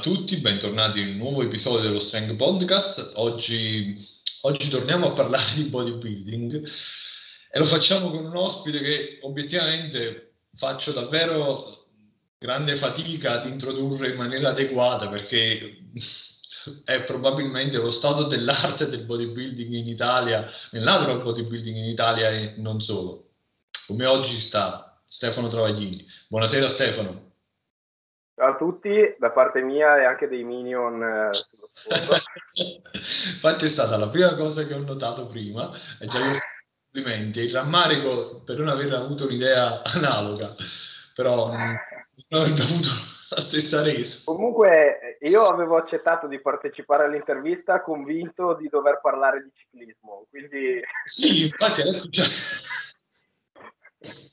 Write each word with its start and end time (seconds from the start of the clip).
a 0.00 0.02
tutti, 0.02 0.38
bentornati 0.38 0.98
in 1.00 1.08
un 1.08 1.16
nuovo 1.18 1.42
episodio 1.42 1.82
dello 1.82 2.00
Strength 2.00 2.36
Podcast. 2.36 3.12
Oggi, 3.16 4.02
oggi 4.42 4.68
torniamo 4.70 5.08
a 5.08 5.12
parlare 5.12 5.52
di 5.52 5.64
bodybuilding 5.64 6.68
e 7.52 7.58
lo 7.58 7.66
facciamo 7.66 8.08
con 8.08 8.24
un 8.24 8.34
ospite 8.34 8.80
che 8.80 9.18
obiettivamente 9.20 10.36
faccio 10.54 10.92
davvero 10.92 11.88
grande 12.38 12.76
fatica 12.76 13.42
ad 13.42 13.46
introdurre 13.46 14.08
in 14.08 14.16
maniera 14.16 14.48
adeguata 14.48 15.06
perché 15.08 15.82
è 16.84 17.02
probabilmente 17.02 17.76
lo 17.76 17.90
stato 17.90 18.24
dell'arte 18.24 18.88
del 18.88 19.04
bodybuilding 19.04 19.74
in 19.74 19.86
Italia, 19.86 20.50
nel 20.70 20.82
natural 20.82 21.20
bodybuilding 21.20 21.76
in 21.76 21.84
Italia 21.84 22.30
e 22.30 22.54
non 22.56 22.80
solo. 22.80 23.32
Come 23.86 24.06
oggi 24.06 24.40
sta 24.40 24.98
Stefano 25.06 25.48
Travaglini. 25.48 26.06
Buonasera 26.26 26.68
Stefano. 26.68 27.29
Ciao 28.40 28.52
a 28.52 28.56
tutti, 28.56 29.14
da 29.18 29.32
parte 29.32 29.60
mia 29.60 30.00
e 30.00 30.04
anche 30.04 30.26
dei 30.26 30.44
minion 30.44 31.02
eh. 31.02 31.30
Infatti 33.34 33.66
è 33.66 33.68
stata 33.68 33.98
la 33.98 34.08
prima 34.08 34.34
cosa 34.34 34.64
che 34.64 34.72
ho 34.72 34.78
notato 34.78 35.26
prima, 35.26 35.70
e 36.00 36.06
già 36.06 36.20
io 36.20 36.38
complimenti, 36.90 37.40
il 37.40 37.52
rammarico 37.52 38.40
per 38.42 38.56
non 38.56 38.68
aver 38.68 38.94
avuto 38.94 39.26
un'idea 39.26 39.82
analoga, 39.82 40.54
però 41.14 41.48
non 41.48 41.78
avrebbe 42.30 42.62
avuto 42.62 42.88
la 43.28 43.40
stessa 43.42 43.82
resa. 43.82 44.20
Comunque 44.24 45.18
io 45.20 45.44
avevo 45.44 45.76
accettato 45.76 46.26
di 46.26 46.40
partecipare 46.40 47.04
all'intervista 47.04 47.82
convinto 47.82 48.54
di 48.54 48.70
dover 48.70 49.00
parlare 49.02 49.42
di 49.42 49.50
ciclismo, 49.52 50.24
quindi... 50.30 50.80
Sì, 51.04 51.42
infatti 51.42 51.82
adesso... 51.82 52.08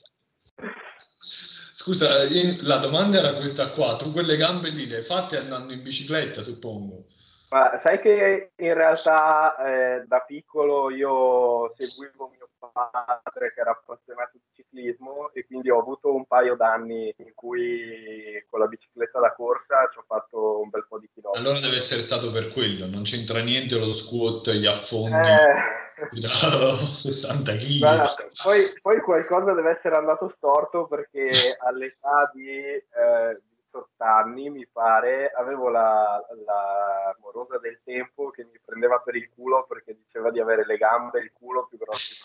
Scusa, 1.80 2.26
la 2.62 2.78
domanda 2.78 3.18
era 3.18 3.34
questa 3.34 3.70
qua, 3.70 3.94
tu 3.94 4.10
quelle 4.10 4.36
gambe 4.36 4.70
lì 4.70 4.88
le 4.88 4.96
hai 4.96 5.02
fatte 5.04 5.36
andando 5.36 5.72
in 5.72 5.80
bicicletta, 5.80 6.42
suppongo? 6.42 7.04
Ma 7.50 7.76
sai 7.76 8.00
che 8.00 8.50
in 8.56 8.74
realtà 8.74 9.54
eh, 9.58 10.04
da 10.04 10.18
piccolo 10.26 10.90
io 10.90 11.72
seguivo 11.76 12.30
mio 12.34 12.48
padre 12.58 13.52
che 13.54 13.60
era 13.60 13.70
appassionato 13.70 14.32
di 14.32 14.40
ciclismo 14.68 15.30
e 15.32 15.46
quindi 15.46 15.70
ho 15.70 15.80
avuto 15.80 16.14
un 16.14 16.26
paio 16.26 16.54
d'anni 16.54 17.12
in 17.18 17.32
cui 17.34 18.44
con 18.48 18.60
la 18.60 18.66
bicicletta 18.66 19.18
da 19.18 19.34
corsa 19.34 19.88
ci 19.90 19.98
ho 19.98 20.04
fatto 20.06 20.60
un 20.60 20.68
bel 20.68 20.86
po' 20.88 20.98
di 20.98 21.08
chilometri. 21.12 21.44
Allora 21.44 21.60
deve 21.60 21.76
essere 21.76 22.02
stato 22.02 22.30
per 22.30 22.52
quello, 22.52 22.86
non 22.86 23.02
c'entra 23.02 23.40
niente 23.40 23.78
lo 23.78 23.92
squat, 23.92 24.50
gli 24.50 24.66
affondi 24.66 25.16
eh... 25.16 25.86
da 26.20 26.90
60 26.90 27.56
kg. 27.56 28.30
Poi, 28.42 28.72
poi, 28.80 29.00
qualcosa 29.00 29.52
deve 29.52 29.70
essere 29.70 29.96
andato 29.96 30.28
storto 30.28 30.86
perché 30.86 31.30
all'età 31.66 32.30
di... 32.32 32.48
Eh, 32.48 33.42
18 33.70 33.88
anni, 33.98 34.50
mi 34.50 34.66
pare, 34.66 35.30
avevo 35.30 35.68
la, 35.68 36.24
la 36.44 37.14
morosa 37.20 37.58
del 37.58 37.80
tempo 37.84 38.30
che 38.30 38.44
mi 38.44 38.58
prendeva 38.64 38.98
per 38.98 39.14
il 39.14 39.28
culo 39.34 39.66
perché 39.68 39.94
diceva 39.94 40.30
di 40.30 40.40
avere 40.40 40.64
le 40.64 40.76
gambe 40.76 41.20
e 41.20 41.24
il 41.24 41.32
culo 41.32 41.66
più 41.66 41.78
grossi. 41.78 42.16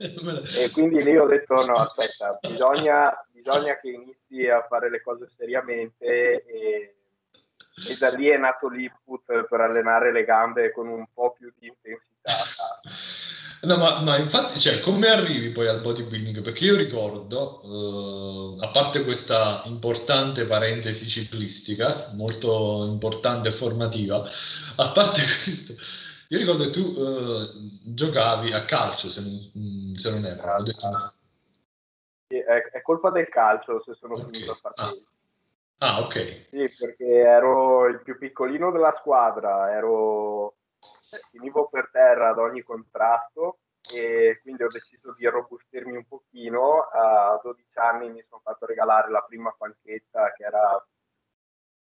E 0.00 0.70
quindi 0.70 1.02
lì 1.02 1.16
ho 1.16 1.26
detto 1.26 1.54
no, 1.66 1.74
aspetta, 1.76 2.38
bisogna, 2.40 3.12
bisogna 3.30 3.78
che 3.78 3.90
inizi 3.90 4.48
a 4.48 4.64
fare 4.66 4.88
le 4.88 5.02
cose 5.02 5.28
seriamente 5.28 6.44
e, 6.46 6.94
e 7.86 7.96
da 7.98 8.08
lì 8.08 8.28
è 8.28 8.38
nato 8.38 8.68
l'input 8.68 9.46
per 9.46 9.60
allenare 9.60 10.10
le 10.10 10.24
gambe 10.24 10.72
con 10.72 10.88
un 10.88 11.04
po' 11.12 11.34
più 11.38 11.52
di 11.58 11.66
intensità. 11.66 12.32
No, 13.62 13.76
ma, 13.76 14.00
ma, 14.00 14.16
infatti, 14.16 14.58
cioè, 14.58 14.80
come 14.80 15.08
arrivi 15.08 15.50
poi 15.50 15.66
al 15.66 15.82
bodybuilding? 15.82 16.40
Perché 16.40 16.64
io 16.64 16.76
ricordo, 16.76 18.56
eh, 18.58 18.64
a 18.64 18.68
parte 18.70 19.04
questa 19.04 19.60
importante 19.66 20.46
parentesi 20.46 21.06
ciclistica, 21.06 22.10
molto 22.14 22.86
importante 22.88 23.48
e 23.48 23.52
formativa, 23.52 24.26
a 24.76 24.90
parte 24.92 25.20
questo, 25.44 25.74
io 26.32 26.38
ricordo 26.38 26.64
che 26.64 26.70
tu 26.70 26.94
eh, 26.96 27.50
giocavi 27.92 28.52
a 28.52 28.64
calcio, 28.64 29.10
se 29.10 29.20
non, 29.20 29.50
mm, 29.58 29.94
se 29.94 30.10
non 30.10 30.24
erro. 30.24 30.52
Ah, 30.52 31.12
sì, 32.28 32.38
è, 32.38 32.70
è, 32.70 32.82
colpa 32.82 33.10
del 33.10 33.28
calcio 33.28 33.80
se 33.80 33.94
sono 33.94 34.14
okay. 34.14 34.26
finito 34.26 34.52
a 34.52 34.58
partire. 34.62 35.04
Ah. 35.78 35.96
ah, 35.96 36.00
ok. 36.02 36.46
Sì, 36.50 36.72
perché 36.78 37.04
ero 37.04 37.88
il 37.88 38.00
più 38.02 38.16
piccolino 38.16 38.70
della 38.70 38.92
squadra, 38.92 39.72
ero 39.72 40.54
finivo 41.32 41.68
per 41.68 41.88
terra 41.90 42.28
ad 42.28 42.38
ogni 42.38 42.62
contrasto 42.62 43.58
e 43.92 44.38
quindi 44.42 44.62
ho 44.62 44.68
deciso 44.68 45.12
di 45.18 45.26
robustirmi 45.26 45.96
un 45.96 46.06
pochino. 46.06 46.82
A 46.92 47.40
12 47.42 47.66
anni 47.74 48.08
mi 48.08 48.22
sono 48.22 48.40
fatto 48.44 48.66
regalare 48.66 49.10
la 49.10 49.24
prima 49.26 49.52
panchetta 49.58 50.32
che 50.34 50.44
era 50.44 50.80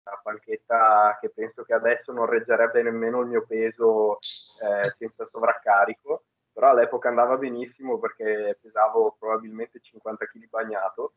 una 0.05 0.21
panchetta 0.23 1.19
che 1.21 1.31
penso 1.31 1.63
che 1.63 1.75
adesso 1.75 2.13
non 2.13 2.27
reggerebbe 2.27 2.83
nemmeno 2.83 3.21
il 3.21 3.29
mio 3.29 3.45
peso 3.47 4.19
eh, 4.19 4.91
senza 4.91 5.27
sovraccarico, 5.27 6.25
però 6.53 6.69
all'epoca 6.69 7.09
andava 7.09 7.37
benissimo 7.37 7.99
perché 7.99 8.59
pesavo 8.61 9.17
probabilmente 9.19 9.81
50 9.81 10.27
kg 10.27 10.49
bagnato 10.49 11.13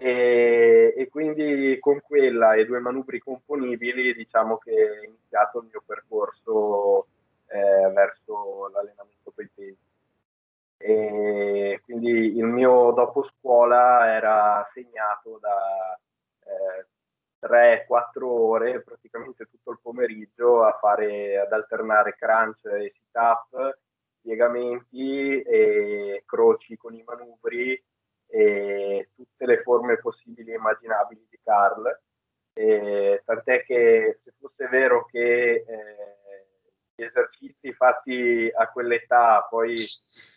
e, 0.00 0.94
e, 0.96 1.08
quindi 1.08 1.76
con 1.80 2.00
quella 2.00 2.54
e 2.54 2.64
due 2.64 2.78
manubri 2.78 3.18
componibili 3.18 4.14
diciamo 4.14 4.56
che 4.58 4.70
è 4.72 5.06
iniziato 5.06 5.58
il 5.58 5.66
mio 5.70 5.82
percorso 5.84 7.08
eh, 7.48 7.90
verso 7.92 8.68
l'allenamento 8.68 9.32
coi 9.34 9.48
pesi. 9.52 9.86
E 10.80 11.80
quindi 11.82 12.36
il 12.36 12.44
mio 12.44 12.92
dopo 12.92 13.22
scuola 13.22 14.14
era 14.14 14.62
segnato 14.72 15.38
da 15.40 15.98
eh, 16.44 16.86
3-4 17.40 18.24
ore, 18.24 18.82
praticamente 18.82 19.46
tutto 19.46 19.70
il 19.70 19.78
pomeriggio, 19.80 20.64
a 20.64 20.76
fare, 20.78 21.38
ad 21.38 21.52
alternare 21.52 22.16
crunch 22.16 22.64
e 22.66 22.92
sit 22.94 23.14
up, 23.14 23.78
piegamenti 24.20 25.40
e 25.42 26.22
croci 26.26 26.76
con 26.76 26.94
i 26.94 27.02
manubri 27.04 27.82
e 28.26 29.10
tutte 29.14 29.46
le 29.46 29.62
forme 29.62 29.98
possibili 29.98 30.52
e 30.52 30.56
immaginabili 30.56 31.26
di 31.30 31.38
Carl. 31.42 32.00
E, 32.52 33.22
tant'è 33.24 33.64
che 33.64 34.18
se 34.22 34.32
fosse 34.38 34.66
vero 34.68 35.04
che 35.06 35.64
eh, 35.66 36.18
gli 36.94 37.02
esercizi 37.04 37.72
fatti 37.72 38.50
a 38.52 38.68
quell'età 38.68 39.46
poi 39.48 39.86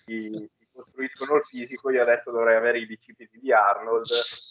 ti, 0.05 0.49
costruiscono 0.71 1.35
il 1.35 1.43
fisico, 1.43 1.89
io 1.89 2.01
adesso 2.01 2.31
dovrei 2.31 2.55
avere 2.55 2.79
i 2.79 2.85
bicipiti 2.85 3.39
di 3.39 3.51
Arnold, 3.51 4.07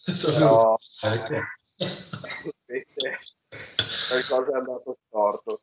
però 0.22 0.76
qualcosa 4.08 4.52
è 4.52 4.58
andato 4.58 4.98
storto. 5.06 5.60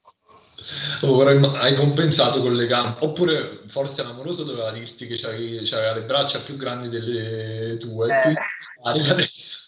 Ora 1.04 1.32
hai 1.60 1.76
compensato 1.76 2.42
con 2.42 2.56
le 2.56 2.66
gambe, 2.66 3.06
oppure 3.06 3.62
forse 3.68 4.04
l'amoroso 4.04 4.44
doveva 4.44 4.72
dirti 4.72 5.06
che 5.06 5.18
c'aveva 5.18 5.94
le 5.94 6.04
braccia 6.04 6.42
più 6.42 6.56
grandi 6.56 6.90
delle 6.90 7.78
tue, 7.78 8.08
eh. 8.08 8.34
quindi 8.82 9.10
adesso. 9.10 9.66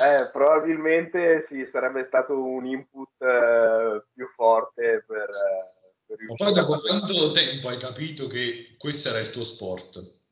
Eh, 0.00 0.28
probabilmente 0.32 1.44
sì, 1.46 1.64
sarebbe 1.66 2.02
stato 2.02 2.36
un 2.36 2.66
input 2.66 3.22
eh, 3.22 4.02
più 4.12 4.26
forte 4.34 5.04
per, 5.06 5.28
eh, 5.30 5.94
per 6.04 6.16
Ma 6.26 6.34
poi 6.34 6.52
dopo 6.52 6.80
quanto 6.80 7.30
tempo 7.30 7.68
hai 7.68 7.78
capito 7.78 8.26
che 8.26 8.74
questo 8.76 9.10
era 9.10 9.20
il 9.20 9.30
tuo 9.30 9.44
sport? 9.44 10.22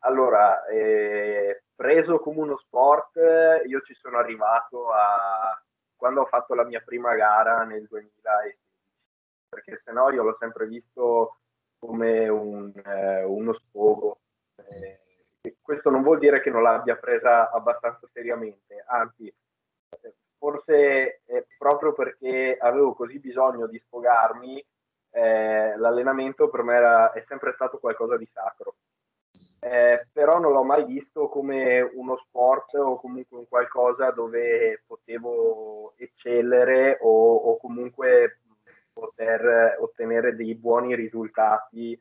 Allora, 0.00 0.64
eh, 0.66 1.62
preso 1.74 2.18
come 2.18 2.40
uno 2.40 2.56
sport, 2.56 3.16
io 3.66 3.80
ci 3.80 3.94
sono 3.94 4.18
arrivato 4.18 4.90
a 4.90 5.60
quando 5.96 6.22
ho 6.22 6.26
fatto 6.26 6.54
la 6.54 6.64
mia 6.64 6.80
prima 6.80 7.14
gara 7.14 7.62
nel 7.64 7.86
2016, 7.86 8.58
perché 9.48 9.76
se 9.76 9.92
no 9.92 10.10
io 10.10 10.22
l'ho 10.22 10.34
sempre 10.34 10.66
visto 10.66 11.36
come 11.78 12.28
un, 12.28 12.72
eh, 12.84 13.24
uno 13.24 13.52
sfogo. 13.52 14.18
Eh, 14.56 15.00
questo 15.60 15.90
non 15.90 16.02
vuol 16.02 16.18
dire 16.18 16.40
che 16.40 16.50
non 16.50 16.62
l'abbia 16.62 16.96
presa 16.96 17.50
abbastanza 17.50 18.08
seriamente, 18.12 18.82
anzi, 18.86 19.32
forse 20.38 21.22
proprio 21.56 21.92
perché 21.92 22.56
avevo 22.60 22.94
così 22.94 23.18
bisogno 23.20 23.66
di 23.66 23.78
sfogarmi, 23.78 24.64
eh, 25.10 25.76
l'allenamento 25.76 26.48
per 26.48 26.62
me 26.62 26.74
era, 26.74 27.12
è 27.12 27.20
sempre 27.20 27.52
stato 27.52 27.78
qualcosa 27.78 28.16
di 28.16 28.28
sacro. 28.32 28.71
Eh, 29.64 30.08
però 30.10 30.40
non 30.40 30.50
l'ho 30.50 30.64
mai 30.64 30.84
visto 30.84 31.28
come 31.28 31.80
uno 31.80 32.16
sport 32.16 32.74
o 32.74 32.98
comunque 32.98 33.38
un 33.38 33.46
qualcosa 33.46 34.10
dove 34.10 34.82
potevo 34.84 35.94
eccellere 35.96 36.98
o, 37.00 37.36
o 37.36 37.56
comunque 37.58 38.40
poter 38.92 39.76
ottenere 39.78 40.34
dei 40.34 40.56
buoni 40.56 40.96
risultati 40.96 41.96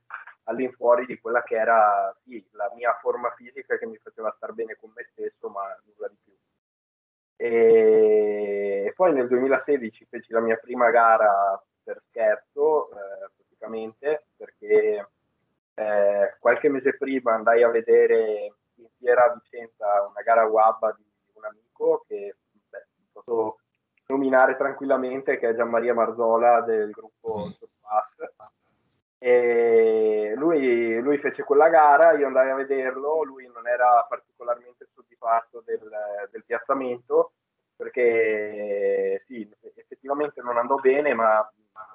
all'infuori 0.45 1.05
di 1.05 1.19
quella 1.19 1.43
che 1.43 1.55
era 1.55 2.11
sì, 2.23 2.43
la 2.53 2.71
mia 2.75 2.97
forma 2.99 3.29
fisica 3.35 3.77
che 3.77 3.85
mi 3.85 3.97
faceva 3.97 4.33
star 4.35 4.53
bene 4.53 4.75
con 4.75 4.91
me 4.95 5.07
stesso, 5.11 5.47
ma 5.49 5.61
nulla 5.85 6.07
di 6.07 6.17
più. 6.23 6.33
E 7.35 8.91
poi 8.95 9.13
nel 9.13 9.27
2016 9.27 10.05
feci 10.05 10.31
la 10.31 10.41
mia 10.41 10.57
prima 10.57 10.89
gara 10.89 11.63
per 11.83 12.01
scherzo, 12.07 12.89
eh, 12.89 13.29
praticamente, 13.35 14.29
perché 14.35 15.07
eh, 15.75 16.35
qualche 16.39 16.69
mese 16.69 16.97
prima 16.97 17.33
andai 17.33 17.63
a 17.63 17.69
vedere 17.69 18.53
in 18.75 18.87
Fiera 18.97 19.25
a 19.25 19.33
Vicenza 19.33 20.07
una 20.07 20.21
gara 20.21 20.45
WABA 20.45 20.95
di 20.97 21.03
un 21.33 21.45
amico 21.45 22.03
che 22.07 22.35
beh, 22.69 22.87
posso 23.11 23.57
nominare 24.07 24.55
tranquillamente, 24.57 25.37
che 25.37 25.49
è 25.49 25.55
Gianmaria 25.55 25.93
Marzola 25.93 26.61
del 26.61 26.91
gruppo 26.91 27.47
mm. 27.47 27.49
Surpass. 27.51 28.15
E 29.17 30.33
lui, 30.35 30.99
lui, 30.99 31.17
fece 31.19 31.43
quella 31.43 31.69
gara, 31.69 32.13
io 32.13 32.25
andai 32.25 32.49
a 32.49 32.55
vederlo, 32.55 33.23
lui 33.23 33.49
non 33.53 33.67
era 33.67 34.03
particolarmente 34.09 34.87
soddisfatto 34.93 35.61
del, 35.63 35.87
del 36.31 36.43
piazzamento 36.43 37.33
perché 37.75 39.23
sì, 39.25 39.49
effettivamente 39.75 40.41
non 40.41 40.57
andò 40.57 40.75
bene, 40.75 41.13
ma 41.15 41.47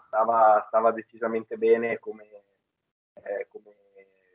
stava, 0.06 0.64
stava 0.66 0.90
decisamente 0.90 1.56
bene 1.56 2.00
come, 2.00 2.24
eh, 3.24 3.46
come, 3.48 3.74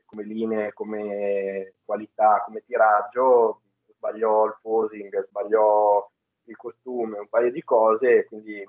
come, 0.05 0.23
linee, 0.23 0.73
come 0.73 1.73
qualità, 1.83 2.43
come 2.45 2.63
tiraggio, 2.65 3.61
sbagliò 3.87 4.45
il 4.45 4.57
posing, 4.61 5.27
sbagliò 5.27 6.09
il 6.45 6.55
costume, 6.55 7.19
un 7.19 7.27
paio 7.29 7.51
di 7.51 7.63
cose, 7.63 8.25
quindi 8.25 8.67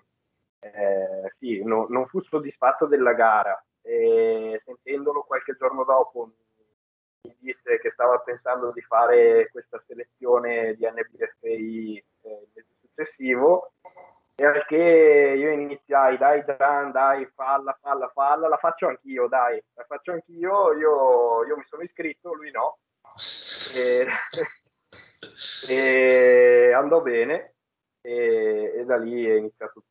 eh, 0.61 1.33
sì, 1.39 1.63
no, 1.65 1.87
non 1.89 2.07
fu 2.07 2.21
soddisfatto 2.21 2.87
della 2.87 3.15
gara. 3.15 3.63
E 3.81 4.61
sentendolo 4.63 5.23
qualche 5.23 5.57
giorno 5.59 5.83
dopo 5.85 6.31
mi 7.23 7.37
disse 7.39 7.79
che 7.79 7.91
stava 7.91 8.19
pensando 8.19 8.71
di 8.73 8.81
fare 8.81 9.49
questa 9.51 9.83
selezione 9.87 10.75
di 10.75 10.87
NBFI 10.87 12.05
eh, 12.23 12.31
il 12.31 12.49
mese 12.55 12.75
successivo 12.81 13.73
e 14.35 14.65
che 14.67 14.77
io 14.77 15.51
iniziai, 15.51 16.17
dai 16.17 16.43
Gian, 16.45 16.91
dai, 16.91 17.29
falla, 17.35 17.79
falla, 17.81 18.11
falla, 18.15 18.49
la 18.49 18.57
faccio 18.57 18.89
anch'io, 18.89 19.29
dai, 19.29 19.63
la 19.75 19.85
faccio 19.87 20.13
anch'io, 20.13 20.73
io, 20.73 21.45
io 21.47 21.57
mi 21.57 21.65
sono 21.69 21.83
iscritto, 21.83 22.33
lui 22.33 22.51
no. 22.51 22.79
E, 23.75 24.07
e 25.69 26.73
andò 26.73 27.03
bene 27.03 27.55
e, 28.01 28.73
e, 28.77 28.85
da 28.85 28.97
lì 28.97 29.25
è 29.27 29.35
iniziato 29.35 29.81
tutto. 29.81 29.91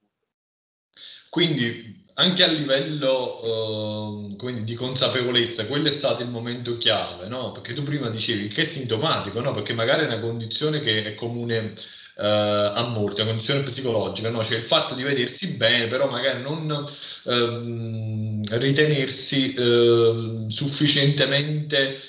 Quindi 1.29 2.05
anche 2.15 2.43
a 2.43 2.47
livello 2.47 4.35
uh, 4.35 4.61
di 4.63 4.75
consapevolezza, 4.75 5.65
quello 5.65 5.87
è 5.87 5.91
stato 5.91 6.23
il 6.23 6.29
momento 6.29 6.77
chiave, 6.77 7.27
no? 7.27 7.51
Perché 7.51 7.73
tu 7.73 7.83
prima 7.83 8.09
dicevi 8.09 8.47
che 8.47 8.63
è 8.63 8.65
sintomatico, 8.65 9.39
no? 9.39 9.53
Perché 9.53 9.73
magari 9.73 10.03
è 10.03 10.07
una 10.07 10.19
condizione 10.19 10.81
che 10.81 11.05
è 11.05 11.15
comune 11.15 11.73
uh, 12.17 12.23
a 12.23 12.87
molti, 12.87 13.21
una 13.21 13.29
condizione 13.29 13.63
psicologica, 13.63 14.29
no? 14.29 14.43
Cioè 14.43 14.57
il 14.57 14.63
fatto 14.63 14.95
di 14.95 15.03
vedersi 15.03 15.55
bene, 15.55 15.87
però 15.87 16.09
magari 16.09 16.41
non 16.41 16.69
uh, 16.69 18.57
ritenersi 18.57 19.53
ehm, 19.57 20.47
sufficientemente 20.47 21.99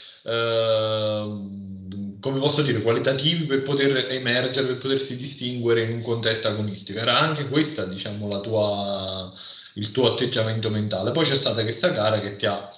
come 2.23 2.39
posso 2.39 2.63
dire, 2.63 2.81
qualitativi 2.81 3.45
per 3.45 3.63
poter 3.63 4.13
emergere, 4.13 4.69
per 4.69 4.79
potersi 4.79 5.17
distinguere 5.17 5.83
in 5.83 5.91
un 5.91 6.03
contesto 6.03 6.47
agonistico. 6.47 7.01
Era 7.01 7.19
anche 7.19 7.49
questa, 7.49 7.85
diciamo, 7.85 8.29
la 8.29 8.39
tua, 8.39 9.33
il 9.75 9.91
tuo 9.91 10.13
atteggiamento 10.13 10.71
mentale. 10.71 11.11
Poi 11.11 11.25
c'è 11.25 11.35
stata 11.35 11.63
questa 11.63 11.89
gara 11.89 12.21
che 12.21 12.37
ti 12.37 12.47
ha 12.47 12.71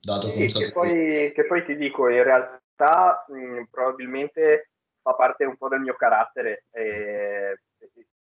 dato 0.00 0.32
sì, 0.32 0.46
che 0.48 0.70
poi, 0.72 1.32
che 1.32 1.46
poi 1.46 1.64
ti 1.64 1.76
dico, 1.76 2.08
in 2.08 2.24
realtà 2.24 3.24
mh, 3.28 3.68
probabilmente 3.70 4.71
fa 5.02 5.14
parte 5.14 5.44
un 5.44 5.56
po' 5.56 5.68
del 5.68 5.80
mio 5.80 5.94
carattere. 5.94 6.66
Eh, 6.70 7.58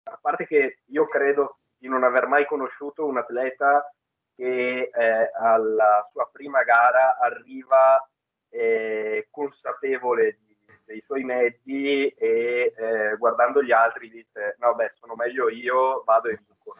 a 0.04 0.18
parte 0.20 0.46
che 0.46 0.78
io 0.86 1.06
credo 1.06 1.58
di 1.76 1.88
non 1.88 2.04
aver 2.04 2.26
mai 2.26 2.46
conosciuto 2.46 3.06
un 3.06 3.18
atleta 3.18 3.92
che 4.34 4.90
eh, 4.92 5.30
alla 5.34 6.06
sua 6.10 6.28
prima 6.32 6.62
gara 6.62 7.18
arriva 7.18 8.02
eh, 8.48 9.28
consapevole 9.30 10.38
di, 10.40 10.56
dei 10.84 11.00
suoi 11.02 11.24
mezzi 11.24 12.08
e 12.08 12.72
eh, 12.76 13.16
guardando 13.16 13.62
gli 13.62 13.72
altri 13.72 14.08
dice 14.10 14.56
no 14.58 14.74
beh 14.74 14.92
sono 14.94 15.14
meglio 15.14 15.48
io, 15.48 16.02
vado 16.04 16.28
e 16.28 16.36
vinco. 16.36 16.76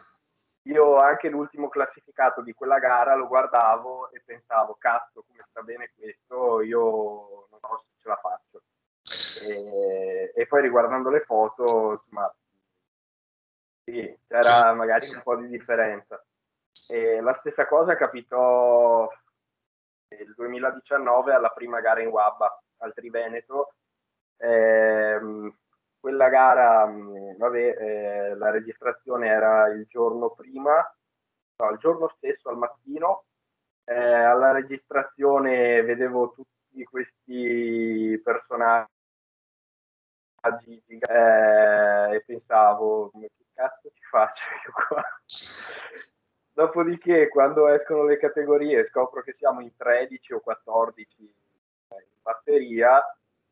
Io 0.65 0.97
anche 0.97 1.29
l'ultimo 1.29 1.69
classificato 1.69 2.41
di 2.41 2.53
quella 2.53 2.77
gara 2.77 3.15
lo 3.15 3.27
guardavo 3.27 4.11
e 4.11 4.21
pensavo 4.23 4.75
cazzo 4.77 5.23
come 5.27 5.43
sta 5.49 5.61
bene 5.63 5.91
questo, 5.95 6.61
io 6.61 7.47
non 7.49 7.59
so 7.59 7.75
se 7.77 7.89
ce 7.97 8.07
la 8.07 8.17
faccio. 8.17 8.61
E, 9.41 10.31
e 10.35 10.47
poi 10.47 10.61
riguardando 10.61 11.09
le 11.09 11.21
foto, 11.21 11.91
insomma, 12.03 12.33
sì, 13.83 14.17
c'era 14.27 14.73
magari 14.73 15.09
un 15.09 15.21
po' 15.23 15.35
di 15.35 15.47
differenza. 15.47 16.23
E 16.87 17.21
la 17.21 17.33
stessa 17.33 17.67
cosa 17.67 17.95
capitò 17.95 19.09
il 20.09 20.33
2019 20.35 21.33
alla 21.33 21.49
prima 21.49 21.79
gara 21.79 22.01
in 22.01 22.09
Wabba 22.09 22.61
al 22.77 22.93
Triveneto. 22.93 23.73
Eh, 24.37 25.19
quella 25.99 26.29
gara, 26.29 26.85
mm, 26.87 27.37
vabbè, 27.37 27.57
eh, 27.57 28.35
la 28.35 28.49
registrazione 28.49 29.27
era 29.27 29.67
il 29.69 29.85
giorno 29.87 30.31
prima, 30.31 30.73
no, 31.57 31.69
il 31.69 31.77
giorno 31.77 32.07
stesso 32.17 32.49
al 32.49 32.57
mattino. 32.57 33.25
Eh, 33.83 33.93
alla 33.95 34.51
registrazione 34.51 35.81
vedevo 35.83 36.31
tutti 36.31 36.83
questi 36.83 38.19
personaggi 38.23 39.00
eh, 40.41 42.15
e 42.15 42.23
pensavo, 42.25 43.11
che 43.11 43.29
cazzo 43.53 43.89
ci 43.93 44.03
faccio 44.09 44.41
io 44.65 44.71
qua? 44.87 45.03
Dopodiché, 46.53 47.29
quando 47.29 47.67
escono 47.67 48.03
le 48.03 48.17
categorie, 48.17 48.85
scopro 48.85 49.21
che 49.21 49.31
siamo 49.31 49.61
in 49.61 49.75
13 49.75 50.33
o 50.33 50.39
14 50.41 51.13
in 51.19 52.21
batteria, 52.21 53.01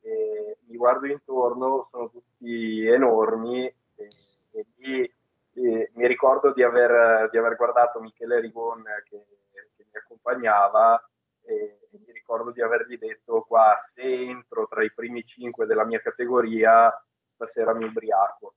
mi 0.01 0.75
guardo 0.77 1.07
intorno, 1.07 1.88
sono 1.89 2.09
tutti 2.09 2.86
enormi 2.86 3.65
e, 3.65 4.09
e 4.51 4.65
lì 4.77 5.13
e 5.53 5.91
mi 5.94 6.07
ricordo 6.07 6.53
di 6.53 6.63
aver, 6.63 7.30
di 7.30 7.38
aver, 7.38 7.56
guardato 7.56 8.00
Michele 8.00 8.39
Rigon 8.39 8.83
che, 9.09 9.25
che 9.51 9.86
mi 9.91 9.97
accompagnava 9.97 11.01
e, 11.50 11.80
e, 11.92 11.98
mi 12.06 12.12
ricordo 12.13 12.51
di 12.51 12.62
avergli 12.62 12.98
detto 12.98 13.42
qua 13.42 13.75
se 13.94 14.01
entro 14.01 14.68
tra 14.68 14.84
i 14.84 14.94
primi 14.94 15.24
cinque 15.25 15.66
della 15.66 15.86
mia 15.86 16.00
categoria 16.00 16.92
stasera 17.34 17.74
mi 17.74 17.86
ubriaco 17.86 18.56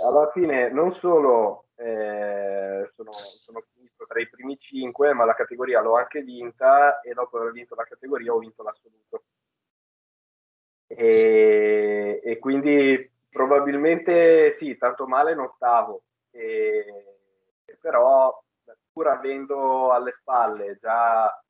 alla 0.00 0.30
fine 0.30 0.70
non 0.70 0.90
solo 0.90 1.66
eh, 1.76 2.90
sono, 2.94 3.12
sono, 3.44 3.64
finito 3.72 4.06
tra 4.06 4.20
i 4.20 4.28
primi 4.28 4.56
cinque, 4.58 5.12
ma 5.12 5.24
la 5.24 5.34
categoria 5.34 5.80
l'ho 5.80 5.96
anche 5.96 6.22
vinta 6.22 7.00
e 7.00 7.12
dopo 7.12 7.38
aver 7.38 7.52
vinto 7.52 7.74
la 7.74 7.84
categoria 7.84 8.32
ho 8.32 8.38
vinto 8.38 8.62
l'assoluto. 8.62 9.24
E, 10.86 12.20
e 12.22 12.38
quindi 12.38 13.10
probabilmente 13.30 14.50
sì, 14.50 14.76
tanto 14.76 15.06
male 15.06 15.34
non 15.34 15.50
stavo, 15.56 16.04
e, 16.30 16.84
però 17.80 18.42
pur 18.92 19.08
avendo 19.08 19.90
alle 19.90 20.12
spalle 20.12 20.76
già 20.78 21.41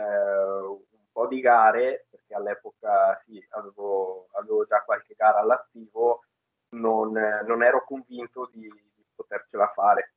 un 0.00 1.06
po' 1.12 1.26
di 1.26 1.40
gare, 1.40 2.06
perché 2.10 2.34
all'epoca 2.34 3.14
sì, 3.24 3.44
avevo, 3.50 4.28
avevo 4.32 4.64
già 4.64 4.82
qualche 4.82 5.14
gara 5.16 5.38
all'attivo, 5.38 6.24
non, 6.70 7.12
non 7.12 7.62
ero 7.62 7.84
convinto 7.84 8.48
di, 8.52 8.62
di 8.62 9.04
potercela 9.14 9.68
fare. 9.68 10.14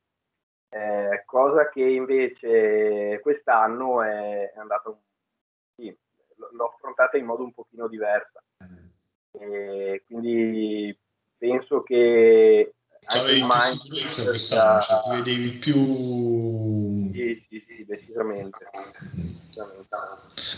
Eh, 0.70 1.22
cosa 1.24 1.68
che 1.70 1.82
invece 1.82 3.20
quest'anno 3.20 4.02
è, 4.02 4.52
è 4.52 4.58
andata 4.58 4.94
sì, 5.76 5.96
l'ho 6.34 6.66
affrontata 6.66 7.16
in 7.16 7.24
modo 7.24 7.42
un 7.44 7.52
pochino 7.52 7.88
diverso. 7.88 8.42
E 9.30 10.02
quindi 10.06 10.98
penso 11.36 11.82
che 11.82 12.74
anche 13.04 13.30
il 13.30 13.46
mindset 13.48 14.24
quest'anno, 14.24 14.80
cioè, 14.80 15.00
ti 15.02 15.10
vedevi 15.10 15.50
più 15.52 15.76
sì, 17.12 17.34
sì, 17.34 17.58
sì, 17.58 17.84
decisamente. 17.84 18.70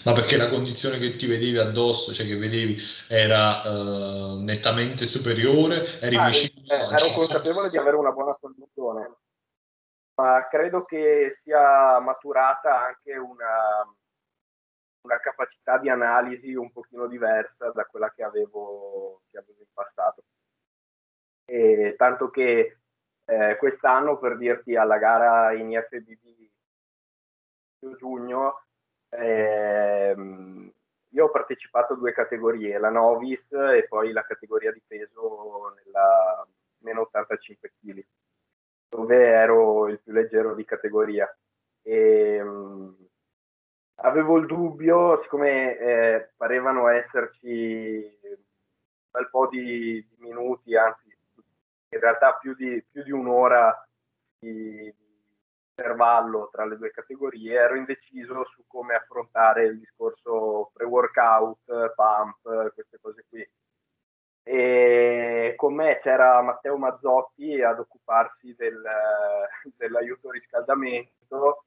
Ma 0.04 0.12
perché 0.12 0.36
la 0.36 0.48
condizione 0.48 0.98
che 0.98 1.16
ti 1.16 1.26
vedevi 1.26 1.58
addosso, 1.58 2.12
cioè 2.12 2.26
che 2.26 2.36
vedevi, 2.36 2.78
era 3.08 3.62
uh, 3.68 4.42
nettamente 4.42 5.06
superiore? 5.06 6.00
Eri 6.00 6.16
ah, 6.16 6.26
vicino? 6.26 6.74
Eh, 6.74 6.94
ero 6.94 7.12
consapevole 7.12 7.70
di 7.70 7.78
avere 7.78 7.96
una 7.96 8.12
buona 8.12 8.36
condizione, 8.38 9.16
ma 10.14 10.46
credo 10.48 10.84
che 10.84 11.38
sia 11.42 11.98
maturata 12.00 12.86
anche 12.86 13.16
una, 13.16 13.86
una 15.02 15.20
capacità 15.20 15.78
di 15.78 15.88
analisi 15.88 16.54
un 16.54 16.70
pochino 16.70 17.06
diversa 17.06 17.70
da 17.70 17.84
quella 17.84 18.10
che 18.12 18.22
avevo, 18.22 19.22
che 19.30 19.38
avevo 19.38 19.60
in 19.60 19.72
passato. 19.72 20.24
E 21.44 21.94
tanto 21.96 22.30
che 22.30 22.79
eh, 23.24 23.56
quest'anno, 23.56 24.18
per 24.18 24.36
dirti, 24.36 24.76
alla 24.76 24.98
gara 24.98 25.52
in 25.52 25.70
IFBB 25.70 26.48
giugno, 27.96 28.64
ehm, 29.08 30.72
io 31.12 31.24
ho 31.24 31.30
partecipato 31.30 31.94
a 31.94 31.96
due 31.96 32.12
categorie, 32.12 32.78
la 32.78 32.90
novice 32.90 33.76
e 33.76 33.86
poi 33.88 34.12
la 34.12 34.22
categoria 34.24 34.72
di 34.72 34.82
peso 34.86 35.74
nella 35.84 36.46
meno 36.78 37.02
85 37.02 37.72
kg, 37.80 38.04
dove 38.88 39.16
ero 39.16 39.88
il 39.88 40.00
più 40.00 40.12
leggero 40.12 40.54
di 40.54 40.64
categoria. 40.64 41.28
E, 41.82 42.40
um, 42.40 42.94
avevo 44.02 44.36
il 44.38 44.46
dubbio, 44.46 45.16
siccome 45.16 45.76
eh, 45.78 46.30
parevano 46.36 46.88
esserci 46.88 48.18
un 48.22 49.10
bel 49.10 49.28
po' 49.30 49.48
di, 49.48 50.06
di 50.08 50.16
minuti, 50.18 50.76
anzi 50.76 51.08
in 51.90 52.00
realtà 52.00 52.34
più 52.34 52.54
di, 52.54 52.84
più 52.90 53.02
di 53.02 53.10
un'ora 53.10 53.86
di, 54.38 54.92
intervallo 55.80 56.48
tra 56.52 56.66
le 56.66 56.76
due 56.76 56.90
categorie, 56.90 57.54
ero 57.54 57.76
indeciso 57.76 58.44
su 58.44 58.64
come 58.66 58.94
affrontare 58.94 59.64
il 59.64 59.78
discorso 59.78 60.70
pre-workout, 60.74 61.94
pump, 61.94 62.72
queste 62.74 62.98
cose 63.00 63.24
qui. 63.28 63.50
E 64.42 65.54
con 65.56 65.74
me 65.74 65.98
c'era 66.00 66.40
Matteo 66.42 66.76
Mazzotti 66.76 67.60
ad 67.62 67.78
occuparsi 67.78 68.54
del, 68.56 68.82
dell'aiuto 69.76 70.30
riscaldamento 70.30 71.64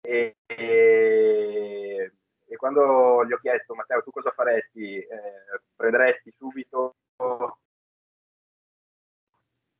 e, 0.00 0.36
e, 0.46 2.12
e, 2.46 2.56
quando 2.56 3.24
gli 3.24 3.32
ho 3.32 3.38
chiesto 3.38 3.74
Matteo 3.74 4.02
tu 4.02 4.10
cosa 4.10 4.30
faresti? 4.30 4.98
Eh, 4.98 5.60
prenderesti 5.74 6.32
subito 6.32 6.96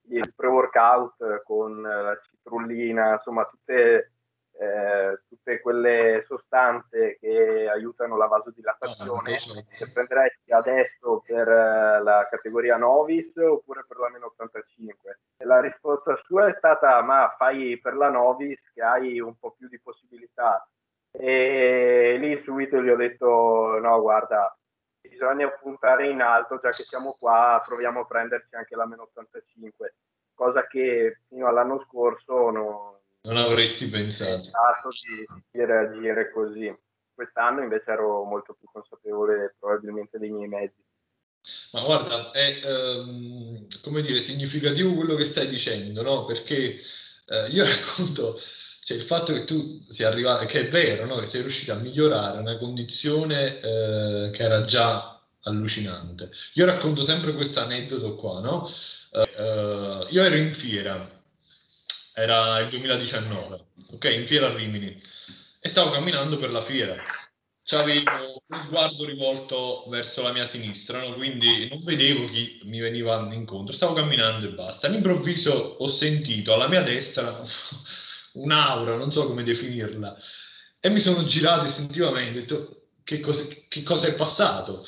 il 0.08 0.32
pre-workout 0.34 1.42
con 1.42 1.80
la 1.80 2.16
citrullina, 2.16 3.12
insomma 3.12 3.44
tutte, 3.44 4.12
eh, 4.58 5.20
tutte 5.28 5.60
quelle 5.60 6.22
sostanze 6.26 7.18
che 7.20 7.68
aiutano 7.68 8.16
la 8.16 8.26
vasodilatazione 8.26 9.36
ah, 9.36 9.64
che 9.76 9.90
prenderesti 9.90 10.52
adesso 10.52 11.22
per 11.26 11.48
eh, 11.48 12.02
la 12.02 12.26
categoria 12.30 12.76
novice 12.76 13.42
oppure 13.42 13.84
per 13.86 13.98
la 13.98 14.10
meno 14.10 14.26
85? 14.26 15.18
E 15.36 15.44
la 15.44 15.60
risposta 15.60 16.14
sua 16.16 16.46
è 16.46 16.52
stata 16.52 17.02
ma 17.02 17.34
fai 17.36 17.78
per 17.80 17.96
la 17.96 18.08
novice 18.08 18.70
che 18.72 18.82
hai 18.82 19.20
un 19.20 19.36
po' 19.38 19.52
più 19.52 19.68
di 19.68 19.80
possibilità 19.80 20.66
e 21.18 22.16
lì 22.18 22.36
subito 22.36 22.82
gli 22.82 22.90
ho 22.90 22.96
detto 22.96 23.78
no 23.80 24.00
guarda 24.02 24.54
bisogna 25.08 25.48
puntare 25.50 26.08
in 26.08 26.20
alto, 26.20 26.58
già 26.60 26.70
che 26.70 26.84
siamo 26.84 27.16
qua, 27.18 27.62
proviamo 27.64 28.00
a 28.00 28.06
prenderci 28.06 28.54
anche 28.54 28.76
la 28.76 28.86
meno 28.86 29.02
85, 29.02 29.94
cosa 30.34 30.66
che 30.66 31.20
fino 31.28 31.46
all'anno 31.46 31.78
scorso 31.78 32.50
no, 32.50 32.96
non 33.26 33.38
avresti 33.38 33.88
pensato. 33.88 34.50
di, 34.90 35.42
di 35.50 35.64
reagire 35.64 36.30
così. 36.30 36.72
Quest'anno 37.12 37.62
invece 37.62 37.90
ero 37.90 38.22
molto 38.22 38.54
più 38.54 38.68
consapevole 38.70 39.56
probabilmente 39.58 40.18
dei 40.18 40.30
miei 40.30 40.48
mezzi. 40.48 40.84
Ma 41.72 41.82
guarda, 41.82 42.30
è 42.30 42.60
ehm, 42.62 43.66
come 43.82 44.02
dire, 44.02 44.20
significativo 44.20 44.94
quello 44.94 45.14
che 45.16 45.24
stai 45.24 45.48
dicendo, 45.48 46.02
no? 46.02 46.24
Perché 46.24 46.76
eh, 47.26 47.48
io 47.48 47.64
racconto 47.66 48.38
cioè 48.86 48.96
il 48.96 49.02
fatto 49.02 49.32
che 49.32 49.42
tu 49.42 49.84
sia 49.88 50.06
arrivato, 50.06 50.46
che 50.46 50.60
è 50.60 50.68
vero, 50.68 51.06
no? 51.06 51.16
che 51.16 51.26
sei 51.26 51.40
riuscito 51.40 51.72
a 51.72 51.74
migliorare 51.74 52.38
una 52.38 52.56
condizione 52.56 53.58
eh, 53.58 54.30
che 54.32 54.42
era 54.44 54.64
già 54.64 55.20
allucinante. 55.42 56.30
Io 56.52 56.66
racconto 56.66 57.02
sempre 57.02 57.34
questo 57.34 57.58
aneddoto 57.58 58.14
qua, 58.14 58.38
no? 58.38 58.70
Uh, 59.10 60.06
io 60.10 60.22
ero 60.22 60.36
in 60.36 60.54
fiera, 60.54 61.04
era 62.14 62.60
il 62.60 62.68
2019, 62.68 63.64
ok, 63.90 64.04
in 64.04 64.24
fiera 64.24 64.46
a 64.46 64.54
Rimini, 64.54 65.02
e 65.58 65.68
stavo 65.68 65.90
camminando 65.90 66.36
per 66.36 66.52
la 66.52 66.62
fiera. 66.62 66.94
C'avevo 67.64 68.42
lo 68.46 68.58
sguardo 68.60 69.04
rivolto 69.04 69.84
verso 69.88 70.22
la 70.22 70.30
mia 70.30 70.46
sinistra, 70.46 71.00
no? 71.00 71.14
quindi 71.14 71.68
non 71.68 71.82
vedevo 71.82 72.26
chi 72.26 72.60
mi 72.62 72.78
veniva 72.78 73.16
incontro, 73.32 73.74
stavo 73.74 73.94
camminando 73.94 74.46
e 74.46 74.50
basta. 74.50 74.86
All'improvviso 74.86 75.74
ho 75.76 75.88
sentito 75.88 76.54
alla 76.54 76.68
mia 76.68 76.82
destra 76.82 77.42
un'aura, 78.36 78.96
non 78.96 79.12
so 79.12 79.26
come 79.26 79.42
definirla, 79.42 80.16
e 80.80 80.88
mi 80.88 80.98
sono 80.98 81.24
girato 81.24 81.66
istintivamente, 81.66 82.38
ho 82.38 82.40
detto 82.40 82.80
che 83.02 83.20
cosa, 83.20 83.44
che 83.68 83.82
cosa 83.82 84.06
è 84.06 84.14
passato? 84.14 84.86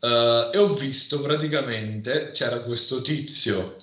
Uh, 0.00 0.50
e 0.52 0.58
ho 0.58 0.74
visto 0.74 1.20
praticamente, 1.20 2.30
c'era 2.32 2.60
questo 2.60 3.00
tizio 3.02 3.78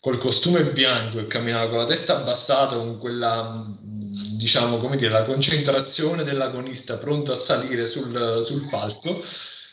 col 0.00 0.18
costume 0.18 0.64
bianco 0.72 1.18
e 1.18 1.26
camminava 1.26 1.68
con 1.68 1.78
la 1.78 1.84
testa 1.84 2.16
abbassata, 2.16 2.76
con 2.76 2.98
quella, 2.98 3.66
diciamo, 3.78 4.78
come 4.78 4.96
dire, 4.96 5.10
la 5.10 5.24
concentrazione 5.24 6.24
dell'agonista 6.24 6.96
pronto 6.96 7.32
a 7.32 7.36
salire 7.36 7.86
sul, 7.86 8.42
sul 8.44 8.68
palco 8.68 9.22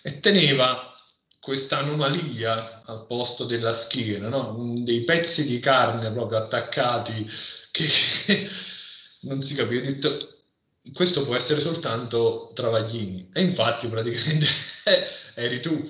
e 0.01 0.20
teneva 0.20 0.94
questa 1.39 1.77
anomalia 1.77 2.82
al 2.86 3.06
posto 3.06 3.46
della 3.46 3.72
schiena, 3.72 4.30
no? 4.30 4.74
dei 4.80 5.04
pezzi 5.04 5.46
di 5.46 5.60
carne 5.60 6.12
proprio 6.12 6.39
attaccati 6.39 7.30
che 7.72 7.88
non 9.25 9.41
si 9.41 9.53
capiva. 9.55 9.82
Ho 9.82 9.86
detto, 9.86 10.17
questo 10.94 11.25
può 11.25 11.36
essere 11.36 11.60
soltanto 11.60 12.51
Travaglini. 12.53 13.29
E 13.34 13.41
infatti 13.41 13.88
praticamente 13.88 14.46
eri 15.36 15.60
tu. 15.60 15.89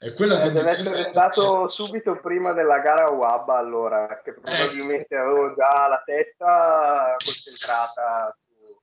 E 0.00 0.12
quella 0.12 0.42
eh, 0.42 0.52
deve 0.52 0.70
essere 0.70 1.08
stato 1.08 1.68
subito 1.68 2.20
prima 2.20 2.52
della 2.52 2.78
gara 2.80 3.10
Wabba 3.10 3.56
allora, 3.56 4.20
che 4.22 4.34
probabilmente 4.34 5.14
eh. 5.14 5.18
avevo 5.18 5.54
già 5.54 5.88
la 5.88 6.02
testa 6.04 7.16
concentrata 7.24 8.36
su, 8.46 8.78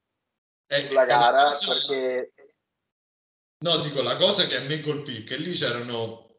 eh, 0.68 0.88
sulla 0.88 1.06
gara 1.06 1.44
cosa... 1.44 1.74
perché... 1.74 2.34
No, 3.60 3.78
dico, 3.82 4.02
la 4.02 4.16
cosa 4.16 4.46
che 4.46 4.56
a 4.56 4.62
me 4.62 4.82
colpì, 4.82 5.24
che 5.24 5.36
lì 5.38 5.52
c'erano 5.52 6.31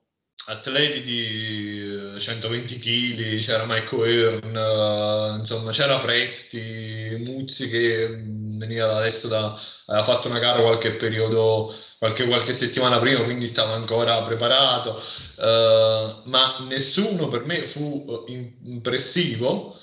atleti 0.47 1.03
di 1.03 2.19
120 2.19 2.79
kg, 2.79 3.39
c'era 3.39 3.65
Michael 3.65 4.43
Earn, 4.45 5.39
insomma 5.41 5.71
c'era 5.71 5.99
Presti, 5.99 7.17
Muzzi 7.21 7.69
che 7.69 8.09
mm, 8.09 8.59
veniva 8.59 8.97
adesso 8.97 9.29
da, 9.29 9.59
aveva 9.87 10.05
fatto 10.05 10.29
una 10.29 10.39
gara 10.39 10.61
qualche 10.61 10.93
periodo, 10.93 11.75
qualche, 11.99 12.27
qualche 12.27 12.55
settimana 12.55 12.99
prima, 12.99 13.23
quindi 13.23 13.47
stava 13.47 13.75
ancora 13.75 14.23
preparato, 14.23 15.01
uh, 15.37 16.29
ma 16.29 16.59
nessuno 16.69 17.29
per 17.29 17.45
me 17.45 17.67
fu 17.67 18.25
eh, 18.29 18.57
impressivo 18.65 19.79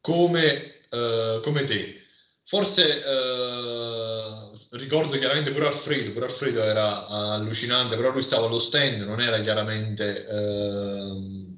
come, 0.00 0.80
uh, 0.90 1.40
come 1.40 1.64
te. 1.64 2.02
Forse 2.46 3.02
uh, 3.06 4.43
ricordo 4.76 5.18
chiaramente 5.18 5.52
pure 5.52 5.66
Alfredo, 5.66 6.12
pure 6.12 6.26
Alfredo 6.26 6.62
era 6.62 7.06
allucinante, 7.06 7.96
però 7.96 8.10
lui 8.10 8.22
stava 8.22 8.46
allo 8.46 8.58
stand, 8.58 9.02
non 9.02 9.20
era 9.20 9.40
chiaramente 9.40 10.26
uh, 10.28 11.14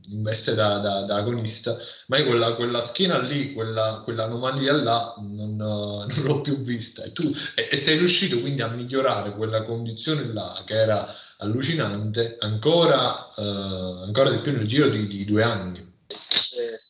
in 0.08 0.23
veste 0.23 0.54
da, 0.54 0.78
da, 0.78 1.02
da, 1.02 1.16
agonista, 1.16 1.76
ma 2.08 2.18
io 2.18 2.26
quella, 2.26 2.54
quella 2.54 2.80
schiena 2.80 3.18
lì, 3.18 3.52
quella, 3.52 4.02
quell'anomalia 4.04 4.73
là, 4.73 5.14
non, 5.18 5.56
non, 5.56 6.06
l'ho 6.23 6.40
più 6.40 6.58
vista. 6.58 7.04
E 7.04 7.12
tu 7.12 7.32
e, 7.54 7.68
e 7.70 7.76
sei 7.76 7.96
riuscito 7.96 8.40
quindi 8.40 8.62
a 8.62 8.68
migliorare 8.68 9.32
quella 9.32 9.62
condizione 9.62 10.32
là, 10.32 10.62
che 10.66 10.75
era 10.75 11.14
allucinante, 11.38 12.37
ancora, 12.40 13.32
uh, 13.37 14.02
ancora 14.02 14.30
di 14.30 14.40
più 14.40 14.52
nel 14.52 14.66
giro 14.66 14.88
di, 14.88 15.06
di 15.06 15.25
due 15.25 15.42
anni. 15.42 15.78
Eh, 15.78 16.80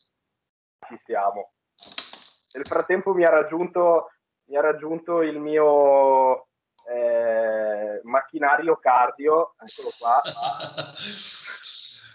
ci 0.89 1.01
siamo 1.05 1.51
nel 2.57 2.67
frattempo 2.67 3.13
mi 3.13 3.25
ha 3.25 3.29
raggiunto, 3.29 4.13
mi 4.47 4.57
ha 4.57 4.61
raggiunto 4.61 5.23
il 5.23 5.39
mio 5.39 6.47
eh, 6.89 8.01
macchinario 8.05 8.77
cardio, 8.77 9.55
eccolo 9.59 9.91
qua. 9.99 10.23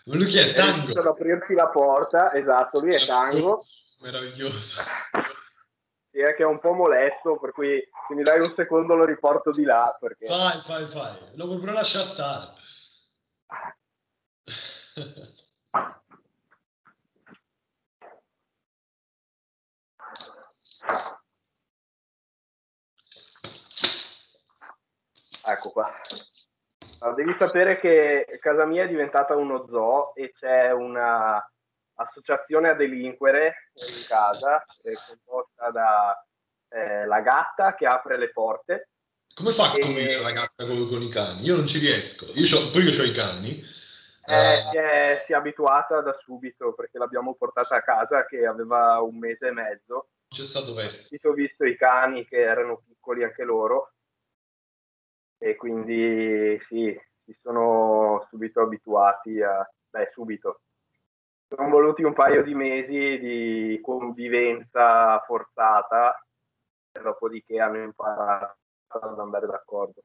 lui 0.06 0.38
è 0.38 0.54
Tango? 0.54 1.00
Ad 1.00 1.06
aprirsi 1.06 1.54
la 1.54 1.68
porta, 1.68 2.34
esatto, 2.34 2.80
lui 2.80 2.96
è 2.96 3.06
Tango. 3.06 3.62
Meraviglioso. 4.02 4.82
Sì, 6.10 6.20
è 6.20 6.36
che 6.36 6.44
è 6.44 6.46
un 6.46 6.60
po' 6.60 6.74
molesto, 6.74 7.38
per 7.38 7.52
cui 7.52 7.82
se 8.08 8.16
mi 8.16 8.24
dai 8.24 8.40
un 8.40 8.50
secondo 8.50 8.96
lo 8.96 9.06
riporto 9.06 9.52
di 9.52 9.64
là. 9.64 9.96
Perché... 10.00 10.26
Fai, 10.26 10.60
fai, 10.62 10.88
fai. 10.88 11.18
Lo 11.36 11.46
puoi 11.46 11.60
pure 11.60 11.74
lasciare 11.74 12.06
stare. 12.06 12.48
Ecco 25.52 25.70
qua. 25.72 25.92
Allora, 27.00 27.16
devi 27.16 27.34
sapere 27.34 27.80
che 27.80 28.26
casa 28.40 28.66
mia 28.66 28.84
è 28.84 28.88
diventata 28.88 29.36
uno 29.36 29.66
zoo 29.68 30.16
e 30.16 30.32
c'è 30.32 30.72
una 30.72 31.44
associazione 31.96 32.70
a 32.70 32.74
delinquere 32.74 33.70
in 33.74 34.06
casa, 34.08 34.64
è 34.82 34.92
composta 35.08 35.70
da 35.72 36.26
eh, 36.70 37.06
la 37.06 37.20
gatta 37.22 37.76
che 37.76 37.86
apre 37.86 38.18
le 38.18 38.32
porte. 38.32 38.90
Come 39.34 39.52
fa 39.52 39.72
a 39.72 39.72
convivere 39.72 40.22
la 40.22 40.32
gatta 40.32 40.66
con, 40.66 40.88
con, 40.88 41.02
i 41.02 41.10
cani? 41.10 41.44
Io 41.44 41.56
non 41.56 41.68
ci 41.68 41.80
riesco. 41.80 42.28
Io 42.34 42.46
c'ho, 42.46 42.70
poi 42.70 42.84
io 42.84 43.02
ho 43.02 43.06
i 43.06 43.12
cani. 43.12 43.64
Eh, 44.26 44.60
uh... 44.60 44.70
si, 44.70 44.78
è, 44.78 45.24
si, 45.26 45.34
è, 45.34 45.36
abituata 45.36 46.02
da 46.02 46.14
subito 46.14 46.74
perché 46.74 46.98
l'abbiamo 46.98 47.34
portata 47.36 47.76
a 47.76 47.82
casa 47.82 48.26
che 48.26 48.46
aveva 48.46 49.02
un 49.02 49.18
mese 49.18 49.48
e 49.48 49.52
mezzo. 49.52 50.10
C'è 50.30 50.46
stato. 50.46 50.72
Ho 50.72 51.34
visto 51.34 51.66
i 51.66 51.76
cani 51.76 52.26
che 52.26 52.38
erano 52.38 52.82
piccoli 52.86 53.24
anche 53.24 53.44
loro 53.44 53.94
e 55.44 55.56
quindi 55.56 56.60
sì, 56.68 56.96
si 57.26 57.36
sono 57.42 58.24
subito 58.30 58.62
abituati 58.62 59.42
a, 59.42 59.68
beh 59.90 60.08
subito, 60.14 60.62
sono 61.48 61.68
voluti 61.68 62.04
un 62.04 62.14
paio 62.14 62.44
di 62.44 62.54
mesi 62.54 63.18
di 63.18 63.80
convivenza 63.82 65.20
forzata, 65.26 66.24
dopodiché 66.92 67.60
hanno 67.60 67.82
imparato 67.82 68.58
ad 68.90 69.20
andare 69.20 69.48
d'accordo. 69.48 70.04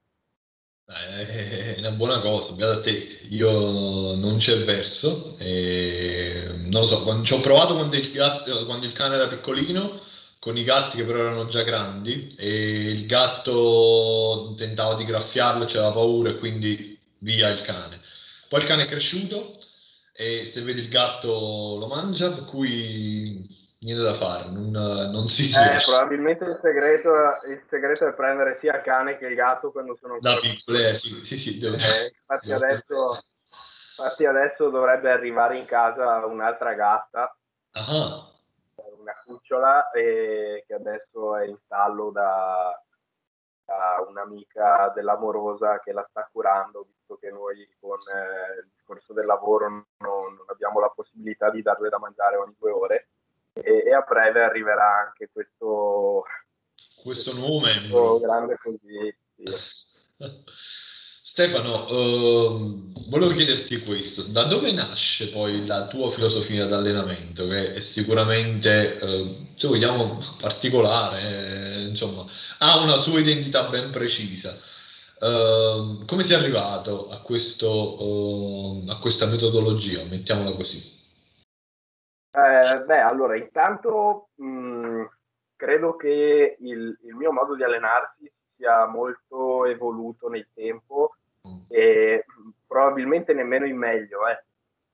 Eh, 0.86 1.74
è 1.74 1.78
una 1.80 1.90
buona 1.90 2.20
cosa, 2.20 2.54
beata 2.54 2.80
te. 2.80 2.92
Io 3.28 4.14
non 4.14 4.38
c'è 4.38 4.64
verso, 4.64 5.36
e 5.38 6.46
non 6.62 6.82
lo 6.82 6.86
so, 6.86 7.22
ci 7.24 7.34
ho 7.34 7.40
provato 7.40 7.74
quando 7.74 7.96
il, 7.96 8.10
gatto, 8.10 8.64
quando 8.64 8.86
il 8.86 8.92
cane 8.92 9.16
era 9.16 9.26
piccolino, 9.26 10.00
con 10.46 10.56
i 10.56 10.62
gatti 10.62 10.98
che 10.98 11.04
però 11.04 11.18
erano 11.18 11.46
già 11.46 11.64
grandi, 11.64 12.32
e 12.38 12.90
il 12.92 13.04
gatto 13.06 14.54
tentava 14.56 14.94
di 14.94 15.02
graffiarlo, 15.02 15.64
c'aveva 15.64 15.90
paura 15.90 16.30
e 16.30 16.38
quindi 16.38 16.96
via 17.18 17.48
il 17.48 17.62
cane. 17.62 18.00
Poi 18.48 18.60
il 18.60 18.66
cane 18.66 18.84
è 18.84 18.86
cresciuto 18.86 19.58
e 20.12 20.46
se 20.46 20.60
vedi 20.60 20.78
il 20.78 20.88
gatto 20.88 21.76
lo 21.80 21.88
mangia, 21.88 22.30
per 22.30 22.44
cui 22.44 23.44
niente 23.80 24.00
da 24.04 24.14
fare, 24.14 24.48
non, 24.48 24.70
non 24.70 25.28
si 25.28 25.50
eh. 25.50 25.82
Probabilmente 25.84 26.44
il 26.44 26.60
segreto, 26.62 27.10
il 27.48 27.64
segreto, 27.68 28.06
è 28.06 28.14
prendere 28.14 28.56
sia 28.60 28.76
il 28.76 28.82
cane 28.82 29.18
che 29.18 29.26
il 29.26 29.34
gatto 29.34 29.72
quando 29.72 29.96
sono 30.00 30.18
da 30.20 30.36
piccole. 30.36 30.90
Eh, 30.90 30.94
sì, 30.94 31.24
sì, 31.24 31.38
sì, 31.38 31.58
devo... 31.58 31.74
eh, 31.74 32.12
infatti, 32.20 32.52
adesso, 32.52 33.20
infatti, 33.98 34.24
adesso, 34.24 34.70
dovrebbe 34.70 35.10
arrivare 35.10 35.58
in 35.58 35.64
casa 35.64 36.24
un'altra 36.24 36.72
gatta, 36.74 37.36
Aha. 37.72 38.34
Una 39.06 39.14
cucciola, 39.24 39.90
e 39.90 40.64
che 40.66 40.74
adesso 40.74 41.36
è 41.36 41.46
in 41.46 41.56
stallo 41.64 42.10
da, 42.10 42.82
da 43.64 44.04
un'amica 44.06 44.92
dell'amorosa 44.94 45.78
che 45.80 45.92
la 45.92 46.06
sta 46.10 46.28
curando, 46.30 46.86
visto 46.88 47.16
che 47.16 47.30
noi 47.30 47.68
con 47.78 47.98
eh, 47.98 48.60
il 48.60 48.68
discorso 48.74 49.12
del 49.12 49.26
lavoro 49.26 49.68
non, 49.68 49.86
non 49.98 50.44
abbiamo 50.48 50.80
la 50.80 50.92
possibilità 50.94 51.50
di 51.50 51.62
darle 51.62 51.88
da 51.88 51.98
mangiare 51.98 52.36
ogni 52.36 52.54
due 52.58 52.70
ore 52.70 53.08
e, 53.52 53.84
e 53.86 53.94
a 53.94 54.00
breve 54.00 54.42
arriverà 54.42 55.06
anche 55.06 55.30
questo, 55.32 56.24
questo 57.02 57.32
nuovo 57.32 57.60
membro. 57.60 58.18
grande 58.18 58.58
così. 58.58 59.16
Sì. 60.18 60.24
Stefano, 61.26 61.88
eh, 61.88 63.08
volevo 63.08 63.32
chiederti 63.32 63.82
questo, 63.82 64.22
da 64.22 64.44
dove 64.44 64.70
nasce 64.70 65.28
poi 65.28 65.66
la 65.66 65.88
tua 65.88 66.08
filosofia 66.08 66.66
d'allenamento, 66.66 67.48
che 67.48 67.74
è 67.74 67.80
sicuramente, 67.80 68.96
eh, 69.00 69.36
se 69.56 69.66
vogliamo, 69.66 70.22
particolare, 70.40 71.22
eh, 71.22 71.86
insomma, 71.88 72.24
ha 72.60 72.78
una 72.78 72.98
sua 72.98 73.18
identità 73.18 73.68
ben 73.68 73.90
precisa. 73.90 74.56
Uh, 75.18 76.04
come 76.06 76.22
sei 76.22 76.36
arrivato 76.36 77.08
a, 77.10 77.20
questo, 77.22 78.00
uh, 78.00 78.84
a 78.86 78.96
questa 79.00 79.26
metodologia? 79.26 80.04
Mettiamola 80.04 80.54
così. 80.54 80.78
Eh, 82.30 82.78
beh, 82.86 83.00
allora, 83.00 83.36
intanto 83.36 84.28
mh, 84.36 85.04
credo 85.56 85.96
che 85.96 86.56
il, 86.60 86.98
il, 87.02 87.14
mio 87.14 87.32
modo 87.32 87.56
di 87.56 87.64
allenarsi 87.64 88.30
sia 88.56 88.86
molto 88.86 89.66
evoluto 89.66 90.28
nel 90.28 90.48
tempo 90.52 91.16
mm. 91.46 91.60
e 91.68 92.24
probabilmente 92.66 93.32
nemmeno 93.32 93.66
in 93.66 93.76
meglio, 93.76 94.26
eh. 94.26 94.44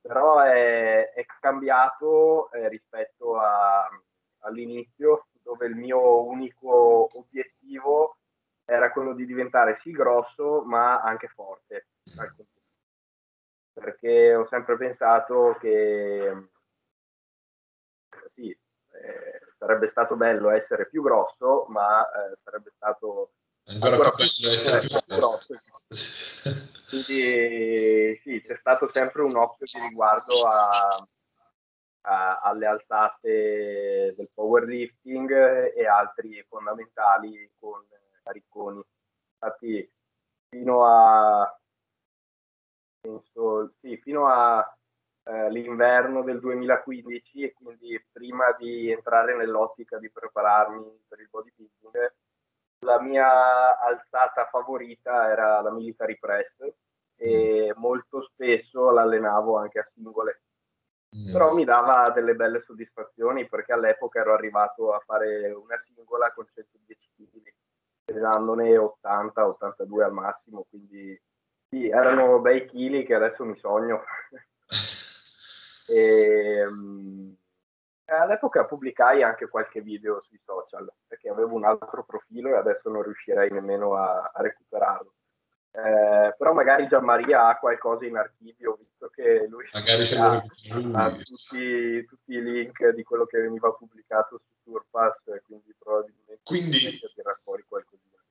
però 0.00 0.40
è, 0.40 1.12
è 1.12 1.26
cambiato 1.40 2.50
eh, 2.52 2.68
rispetto 2.68 3.38
a, 3.38 3.88
all'inizio 4.40 5.26
dove 5.42 5.66
il 5.66 5.74
mio 5.74 6.24
unico 6.24 7.08
obiettivo 7.18 8.16
era 8.64 8.92
quello 8.92 9.12
di 9.12 9.26
diventare 9.26 9.74
sì 9.74 9.90
grosso 9.90 10.62
ma 10.64 11.00
anche 11.00 11.28
forte. 11.28 11.86
Perché 13.72 14.34
ho 14.34 14.46
sempre 14.46 14.76
pensato 14.76 15.56
che 15.58 16.48
sì, 18.26 18.50
eh, 18.50 19.40
sarebbe 19.56 19.86
stato 19.86 20.16
bello 20.16 20.50
essere 20.50 20.88
più 20.88 21.02
grosso, 21.02 21.66
ma 21.68 22.04
eh, 22.04 22.36
sarebbe 22.42 22.70
stato 22.76 23.32
ancora, 23.64 23.92
ancora 23.92 24.12
più 24.12 24.26
bello 24.40 24.54
essere 24.54 24.80
più 24.80 24.96
grosso. 25.06 25.54
Quindi 26.88 28.16
sì, 28.16 28.42
c'è 28.42 28.54
stato 28.54 28.88
sempre 28.92 29.22
un 29.22 29.34
occhio 29.36 29.66
di 29.66 29.86
riguardo 29.88 30.46
a, 30.46 31.06
a, 32.02 32.40
alle 32.40 32.66
alzate 32.66 34.14
del 34.16 34.30
powerlifting 34.32 35.72
e 35.74 35.86
altri 35.86 36.44
fondamentali 36.48 37.50
con 37.58 37.82
Caricconi. 38.22 38.82
Infatti, 39.40 39.90
fino 40.50 40.84
a 40.84 41.56
penso, 43.02 43.72
sì, 43.80 43.96
fino 43.98 44.28
a 44.28 44.76
eh, 45.24 45.50
l'inverno 45.50 46.22
del 46.22 46.40
2015 46.40 47.42
e 47.42 47.52
quindi 47.52 48.04
prima 48.10 48.54
di 48.58 48.90
entrare 48.90 49.36
nell'ottica 49.36 49.98
di 49.98 50.10
prepararmi 50.10 51.04
per 51.08 51.20
il 51.20 51.28
bodybuilding, 51.30 52.14
la 52.82 53.00
mia 53.00 53.78
alzata 53.78 54.46
favorita 54.46 55.30
era 55.30 55.60
la 55.60 55.70
military 55.70 56.18
press 56.18 56.56
e 57.16 57.72
molto 57.76 58.20
spesso 58.20 58.90
l'allenavo 58.90 59.56
anche 59.56 59.78
a 59.78 59.88
singole. 59.92 60.42
Mm. 61.16 61.32
Però 61.32 61.52
mi 61.54 61.64
dava 61.64 62.10
delle 62.10 62.34
belle 62.34 62.60
soddisfazioni 62.60 63.48
perché 63.48 63.72
all'epoca 63.72 64.20
ero 64.20 64.32
arrivato 64.32 64.92
a 64.92 65.02
fare 65.04 65.50
una 65.52 65.78
singola 65.84 66.32
con 66.32 66.46
110 66.52 67.10
kg, 67.16 67.54
pesandone 68.04 68.76
80-82 68.76 70.02
al 70.02 70.12
massimo, 70.12 70.64
quindi 70.68 71.20
sì, 71.68 71.88
erano 71.88 72.40
bei 72.40 72.66
chili 72.66 73.04
che 73.04 73.14
adesso 73.14 73.44
mi 73.44 73.56
sogno. 73.56 74.02
E, 75.84 76.64
um, 76.64 77.36
all'epoca 78.04 78.64
pubblicai 78.64 79.24
anche 79.24 79.48
qualche 79.48 79.80
video 79.82 80.22
sui 80.22 80.40
social 80.44 80.90
perché 81.22 81.28
avevo 81.28 81.54
un 81.54 81.64
altro 81.64 82.04
profilo 82.04 82.48
e 82.48 82.56
adesso 82.56 82.90
non 82.90 83.02
riuscirei 83.02 83.50
nemmeno 83.50 83.94
a, 83.94 84.30
a 84.34 84.42
recuperarlo. 84.42 85.14
Eh, 85.70 86.34
però 86.36 86.52
magari 86.52 86.86
Gianmaria 86.86 87.46
ha 87.46 87.58
qualcosa 87.58 88.04
in 88.04 88.16
archivio 88.16 88.76
visto 88.78 89.08
che 89.08 89.46
lui 89.48 89.64
magari 89.72 90.06
ha, 90.16 90.32
ha 90.32 91.10
tutti, 91.12 92.04
tutti, 92.04 92.34
i 92.34 92.42
link 92.42 92.88
di 92.90 93.02
quello 93.02 93.24
che 93.24 93.40
veniva 93.40 93.72
pubblicato 93.72 94.38
su 94.38 94.70
Surpass 94.70 95.22
quindi 95.46 95.74
probabilmente 95.78 96.40
quindi... 96.42 96.78
tirare 97.14 97.40
fuori 97.42 97.64
qualcosina 97.66 98.22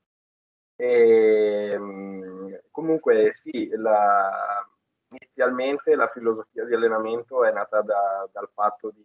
e, 0.76 1.76
um, 1.76 2.60
comunque 2.70 3.36
sì 3.42 3.70
la, 3.70 4.64
inizialmente 5.10 5.96
la 5.96 6.10
filosofia 6.10 6.64
di 6.66 6.76
allenamento 6.76 7.44
è 7.44 7.52
nata 7.52 7.82
da, 7.82 8.30
dal 8.32 8.50
fatto 8.54 8.92
di 8.92 9.04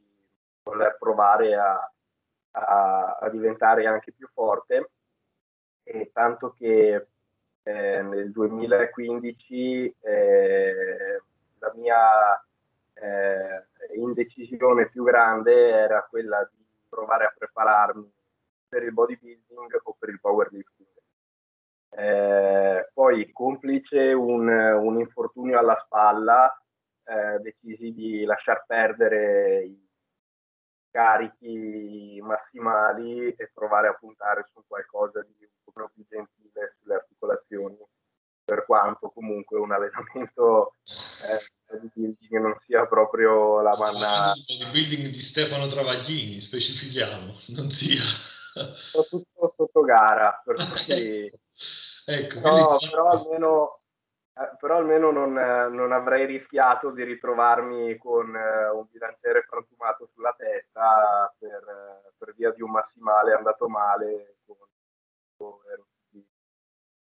voler 0.62 0.94
provare 0.98 1.54
a, 1.54 1.90
a, 2.56 3.18
a, 3.20 3.28
diventare 3.28 3.86
anche 3.86 4.12
più 4.12 4.28
forte, 4.32 4.90
e 5.82 6.10
tanto 6.12 6.52
che 6.52 7.08
eh, 7.62 8.02
nel 8.02 8.30
2015 8.30 9.96
eh, 10.00 11.22
la 11.58 11.72
mia 11.74 12.44
eh, 12.94 13.66
indecisione 13.96 14.88
più 14.88 15.04
grande 15.04 15.70
era 15.70 16.06
quella 16.08 16.48
di 16.50 16.64
provare 16.88 17.26
a 17.26 17.34
prepararmi 17.36 18.10
per 18.68 18.82
il 18.82 18.92
bodybuilding 18.92 19.80
o 19.84 19.96
per 19.98 20.08
il 20.08 20.20
powerlifting. 20.20 20.88
Eh, 21.90 22.90
poi, 22.92 23.32
complice 23.32 24.12
un, 24.12 24.48
un, 24.48 24.98
infortunio 24.98 25.58
alla 25.58 25.74
spalla, 25.74 26.54
eh, 27.04 27.38
decisi 27.40 27.92
di 27.92 28.24
lasciar 28.24 28.64
perdere 28.66 29.62
i 29.64 29.85
carichi 30.96 32.18
massimali 32.22 33.28
e 33.28 33.50
provare 33.52 33.88
a 33.88 33.92
puntare 33.92 34.48
su 34.50 34.62
qualcosa 34.66 35.20
di 35.20 35.44
un 35.44 35.72
po' 35.74 35.90
più 35.92 36.06
gentile 36.08 36.74
sulle 36.80 36.94
articolazioni, 36.94 37.76
per 38.42 38.64
quanto 38.64 39.10
comunque 39.10 39.58
un 39.58 39.72
allenamento 39.72 40.72
eh, 41.28 41.78
di 41.78 41.90
building 41.92 42.40
non 42.40 42.54
sia 42.56 42.86
proprio 42.86 43.60
la 43.60 43.76
manna. 43.76 44.32
Il 44.46 44.70
building 44.70 45.08
di 45.08 45.20
Stefano 45.20 45.66
Travaglini, 45.66 46.40
specifichiamo, 46.40 47.34
non 47.52 47.70
sia. 47.70 48.02
Soprattutto 48.54 49.52
sotto 49.54 49.82
gara, 49.82 50.40
per 50.42 50.56
cui 50.86 51.30
ecco, 52.06 52.40
no, 52.40 52.78
però 52.90 53.10
almeno, 53.10 53.80
eh, 54.38 54.56
però 54.60 54.76
almeno 54.76 55.10
non, 55.10 55.38
eh, 55.38 55.68
non, 55.70 55.92
avrei 55.92 56.26
rischiato 56.26 56.90
di 56.90 57.04
ritrovarmi 57.04 57.96
con 57.96 58.36
eh, 58.36 58.68
un 58.68 58.86
bilanciere 58.90 59.46
frantumato 59.48 60.10
sulla 60.12 60.34
testa 60.36 61.34
per, 61.38 61.50
eh, 61.50 62.12
per, 62.18 62.34
via 62.36 62.50
di 62.52 62.60
un 62.60 62.70
massimale 62.70 63.32
andato 63.32 63.66
male 63.66 64.36
con, 64.44 64.56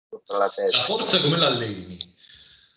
sopra 0.08 0.38
la 0.38 0.48
testa. 0.48 0.78
La 0.78 0.82
forza 0.82 1.20
come 1.20 1.36
l'alleni? 1.36 1.98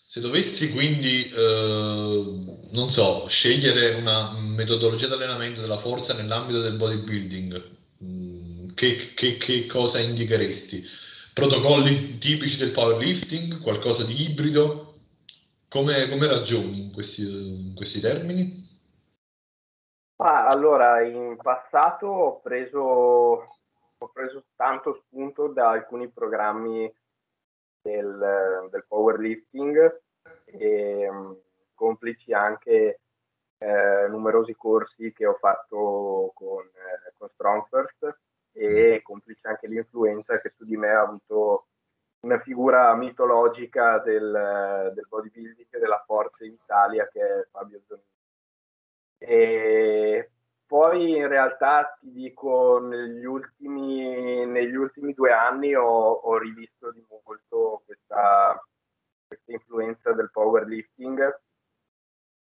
Se 0.06 0.20
dovessi 0.20 0.72
quindi, 0.72 1.32
eh, 1.32 2.70
non 2.72 2.90
so, 2.90 3.28
scegliere 3.30 3.96
una 3.96 4.32
metodologia 4.34 5.08
di 5.08 5.14
allenamento 5.14 5.62
della 5.62 5.78
forza 5.78 6.14
nell'ambito 6.14 6.60
del 6.60 6.76
bodybuilding, 6.76 7.78
mm, 8.04 8.74
che, 8.74 9.14
che, 9.16 9.38
che 9.38 9.66
cosa 9.68 10.00
indicheresti? 10.00 10.86
Protocolli 11.34 12.20
tipici 12.20 12.58
del 12.58 12.72
powerlifting, 12.72 13.62
qualcosa 13.62 14.04
di 14.04 14.30
ibrido? 14.30 14.94
Come, 15.68 16.08
come 16.08 16.28
ragioni 16.28 16.86
in 16.86 16.94
questi, 16.94 17.24
in 17.70 17.76
questi 17.76 18.00
termini? 18.00 18.72
Allora, 20.18 21.02
in 21.02 21.36
passato 21.38 22.06
ho 22.06 22.40
preso, 22.40 22.80
ho 22.80 24.08
preso 24.14 24.46
tanto 24.56 24.94
spunto 24.94 25.48
da 25.48 25.70
alcuni 25.70 26.08
programmi 26.10 26.94
del, 27.82 28.68
del 28.70 28.86
powerlifting 28.88 30.02
e 30.46 31.10
complici 31.74 32.32
anche 32.32 33.02
eh, 33.58 34.08
numerosi 34.08 34.54
corsi 34.56 35.12
che 35.12 35.26
ho 35.26 35.34
fatto 35.34 36.32
con, 36.36 36.64
eh, 36.64 37.14
con 37.18 37.28
Strong 37.30 37.68
First 37.68 38.18
e 38.54 39.02
complice 39.04 39.48
anche 39.48 39.68
l'influenza 39.68 40.40
che 40.40 40.54
su 40.56 40.64
di 40.64 40.78
me 40.78 40.90
ha 40.90 41.02
avuto 41.02 41.68
una 42.22 42.40
figura 42.40 42.96
mitologica 42.96 44.00
del, 44.00 44.92
del 44.94 45.06
bodybuilding 45.10 45.68
e 45.70 45.80
della 45.80 46.02
forza 46.06 46.46
in 46.46 46.54
Italia 46.54 47.08
che 47.10 47.20
è 47.20 47.48
Fabio 47.52 47.82
Zonini. 47.86 48.08
E 49.18 50.32
poi 50.66 51.18
in 51.18 51.28
realtà 51.28 51.98
ti 52.00 52.12
dico, 52.12 52.80
negli 52.80 53.26
ultimi, 53.26 54.46
negli 54.46 54.76
ultimi 54.76 55.14
due 55.14 55.32
anni 55.32 55.76
ho, 55.76 55.84
ho 55.86 56.38
rivisto 56.38 56.92
di 56.92 57.06
molto 57.08 57.84
questa, 57.86 58.60
questa 59.28 59.52
influenza 59.52 60.14
del 60.14 60.32
powerlifting. 60.32 61.42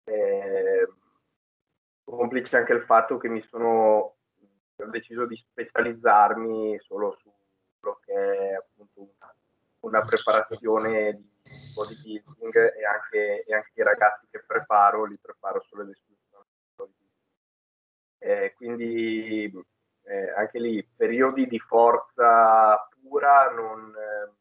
Eh, 0.04 0.88
complice 2.04 2.58
anche 2.58 2.74
il 2.74 2.84
fatto 2.84 3.18
che 3.18 3.30
mi 3.30 3.42
sono 3.42 4.18
ho 4.84 4.90
deciso 4.90 5.26
di 5.26 5.36
specializzarmi 5.36 6.78
solo 6.80 7.12
su 7.12 7.32
quello 7.80 8.00
che 8.04 8.14
è 8.14 8.54
appunto 8.54 9.14
una, 9.82 10.02
preparazione 10.02 11.14
di 11.14 11.72
bodybuilding 11.74 12.56
e 12.56 12.86
anche, 12.86 13.44
e 13.44 13.54
anche, 13.54 13.72
i 13.74 13.84
ragazzi 13.84 14.28
che 14.30 14.44
preparo 14.46 15.06
li 15.06 15.18
preparo 15.18 15.62
solo 15.62 15.84
ed 15.84 15.90
esclusivamente 15.90 16.20
eh, 18.20 18.54
quindi 18.56 19.52
eh, 20.04 20.32
anche 20.32 20.60
lì 20.60 20.86
periodi 20.96 21.48
di 21.48 21.60
forza 21.60 22.88
pura 23.02 23.50
non, 23.52 23.94
eh, 23.96 24.32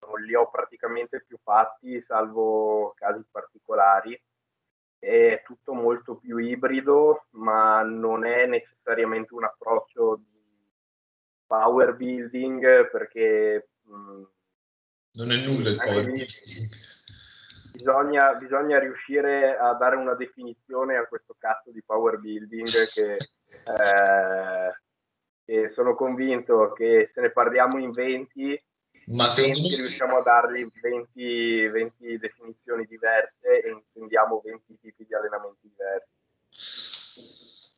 non 0.00 0.20
li 0.22 0.34
ho 0.34 0.50
praticamente 0.50 1.22
più 1.24 1.38
fatti 1.42 2.02
salvo 2.02 2.92
casi 2.96 3.24
particolari 3.30 4.20
è 5.06 5.42
tutto 5.44 5.72
molto 5.72 6.16
più 6.16 6.38
ibrido, 6.38 7.26
ma 7.30 7.82
non 7.82 8.24
è 8.24 8.46
necessariamente 8.46 9.34
un 9.34 9.44
approccio 9.44 10.16
di 10.16 10.72
power 11.46 11.94
building 11.94 12.90
perché 12.90 13.68
mh, 13.82 13.94
mm, 13.94 14.22
non 15.12 15.32
è 15.32 15.36
nulla 15.36 15.70
il 15.70 15.76
power 15.76 16.04
building. 16.04 16.68
Bisogna, 17.72 18.34
bisogna, 18.34 18.78
riuscire 18.78 19.56
a 19.56 19.74
dare 19.74 19.96
una 19.96 20.14
definizione 20.14 20.96
a 20.96 21.06
questo 21.06 21.36
cazzo 21.38 21.70
di 21.70 21.82
power 21.84 22.18
building 22.18 22.68
che, 22.88 23.16
eh, 23.16 24.80
che 25.44 25.68
sono 25.68 25.94
convinto 25.94 26.72
che 26.72 27.04
se 27.04 27.20
ne 27.20 27.30
parliamo 27.30 27.78
in 27.78 27.90
20 27.90 28.64
ma 29.06 29.28
se 29.28 29.46
me... 29.46 29.54
riusciamo 29.54 30.18
a 30.18 30.22
dargli 30.22 30.66
20, 30.80 31.68
20 31.68 32.18
definizioni 32.18 32.84
diverse 32.86 33.62
e 33.62 33.70
intendiamo 33.70 34.40
20 34.44 34.78
tipi 34.80 35.04
di 35.06 35.14
allenamenti 35.14 35.68
diversi. 35.68 36.14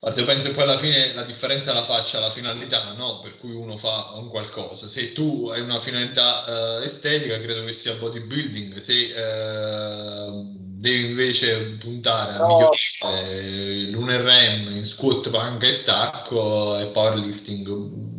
Guarda, 0.00 0.20
io 0.20 0.26
penso 0.26 0.46
che 0.46 0.54
poi 0.54 0.62
alla 0.62 0.76
fine 0.76 1.12
la 1.12 1.24
differenza 1.24 1.72
la 1.72 1.82
faccia 1.82 2.20
la 2.20 2.30
finalità, 2.30 2.92
no? 2.92 3.18
Per 3.18 3.36
cui 3.38 3.52
uno 3.52 3.76
fa 3.76 4.12
un 4.14 4.28
qualcosa. 4.28 4.86
Se 4.86 5.12
tu 5.12 5.48
hai 5.48 5.60
una 5.60 5.80
finalità 5.80 6.44
uh, 6.78 6.82
estetica, 6.82 7.40
credo 7.40 7.64
che 7.64 7.72
sia 7.72 7.94
bodybuilding. 7.94 8.76
Se 8.76 9.12
uh, 9.12 10.54
devi 10.54 11.06
invece 11.06 11.76
puntare 11.80 12.34
a 12.34 12.36
no. 12.38 12.70
migliorare 12.70 13.90
l'UNRM 13.90 14.76
in 14.76 14.86
squat, 14.86 15.30
panca 15.30 15.66
e 15.66 15.72
stacco, 15.72 16.76
è 16.76 16.86
powerlifting 16.86 18.17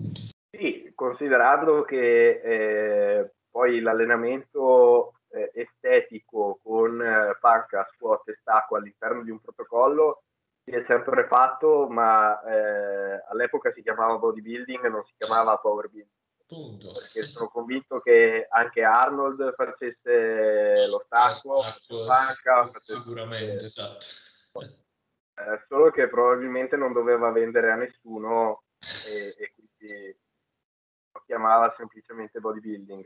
considerando 0.99 1.83
che 1.83 2.41
eh, 2.43 3.31
poi 3.49 3.79
l'allenamento 3.79 5.13
eh, 5.29 5.49
estetico 5.53 6.59
con 6.61 7.01
eh, 7.01 7.37
panca, 7.39 7.87
squat 7.93 8.27
e 8.27 8.33
stacco 8.33 8.75
all'interno 8.75 9.23
di 9.23 9.31
un 9.31 9.39
protocollo 9.39 10.23
si 10.61 10.71
è 10.71 10.83
sempre 10.85 11.25
fatto, 11.27 11.87
ma 11.87 12.37
eh, 12.43 13.23
all'epoca 13.29 13.71
si 13.71 13.81
chiamava 13.81 14.17
bodybuilding 14.17 14.83
e 14.83 14.89
non 14.89 15.05
si 15.05 15.13
chiamava 15.15 15.55
powerbuilding. 15.55 16.11
Punto. 16.45 16.91
Perché 16.91 17.27
sono 17.27 17.47
convinto 17.47 17.99
che 17.99 18.45
anche 18.49 18.83
Arnold 18.83 19.53
facesse 19.55 20.85
lo 20.85 21.01
stacco, 21.05 21.61
stacco 21.61 22.05
panca, 22.05 22.71
sicuramente, 22.81 23.67
esatto. 23.67 24.05
Eh, 24.59 25.63
solo 25.69 25.91
che 25.91 26.09
probabilmente 26.09 26.75
non 26.75 26.91
doveva 26.91 27.31
vendere 27.31 27.71
a 27.71 27.75
nessuno 27.75 28.63
e, 29.07 29.35
e 29.37 29.53
quindi 29.53 30.17
chiamava 31.29 31.71
semplicemente 31.77 32.39
bodybuilding. 32.39 33.05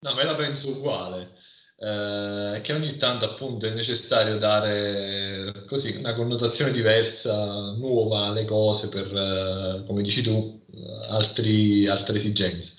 No, 0.00 0.14
me 0.14 0.24
la 0.24 0.34
penso 0.34 0.70
uguale. 0.70 1.38
Eh, 1.76 2.60
che 2.62 2.72
ogni 2.72 2.96
tanto 2.96 3.24
appunto 3.24 3.66
è 3.66 3.70
necessario 3.70 4.38
dare 4.38 5.64
così 5.68 5.94
una 5.96 6.14
connotazione 6.14 6.72
diversa, 6.72 7.72
nuova 7.72 8.26
alle 8.26 8.44
cose 8.44 8.88
per, 8.88 9.06
eh, 9.06 9.84
come 9.86 10.02
dici 10.02 10.22
tu, 10.22 10.60
altri, 11.08 11.86
altre 11.86 12.16
esigenze. 12.16 12.74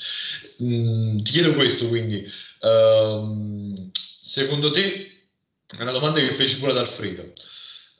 Mm, 0.62 1.20
ti 1.20 1.32
chiedo 1.32 1.54
questo 1.54 1.88
quindi, 1.88 2.26
ehm, 2.62 3.90
secondo 4.22 4.70
te, 4.72 5.12
è 5.68 5.82
una 5.82 5.92
domanda 5.92 6.20
che 6.20 6.32
feci 6.34 6.58
pure 6.58 6.72
ad 6.72 6.78
Alfredo, 6.78 7.34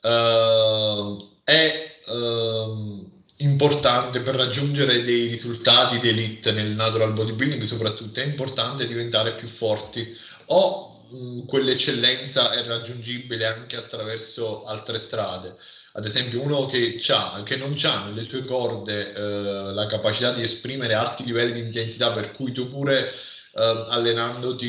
eh, 0.02 1.16
è 1.44 2.00
ehm, 2.06 2.95
importante 3.38 4.20
per 4.22 4.34
raggiungere 4.34 5.02
dei 5.02 5.26
risultati 5.26 5.98
di 5.98 6.08
elite 6.08 6.52
nel 6.52 6.70
natural 6.74 7.12
bodybuilding 7.12 7.62
soprattutto 7.64 8.20
è 8.20 8.24
importante 8.24 8.86
diventare 8.86 9.34
più 9.34 9.46
forti 9.48 10.14
o 10.46 11.06
mh, 11.10 11.44
quell'eccellenza 11.44 12.50
è 12.52 12.64
raggiungibile 12.64 13.44
anche 13.46 13.76
attraverso 13.76 14.64
altre 14.64 14.98
strade 14.98 15.54
ad 15.92 16.06
esempio 16.06 16.40
uno 16.40 16.64
che, 16.66 16.96
che 17.44 17.56
non 17.56 17.76
ha 17.82 18.04
nelle 18.04 18.22
sue 18.24 18.44
corde 18.44 19.12
eh, 19.12 19.72
la 19.72 19.86
capacità 19.86 20.32
di 20.32 20.42
esprimere 20.42 20.94
alti 20.94 21.24
livelli 21.24 21.52
di 21.52 21.60
intensità 21.60 22.12
per 22.12 22.30
cui 22.32 22.52
tu 22.52 22.68
pure 22.68 23.10
eh, 23.10 23.60
allenandoti 23.88 24.66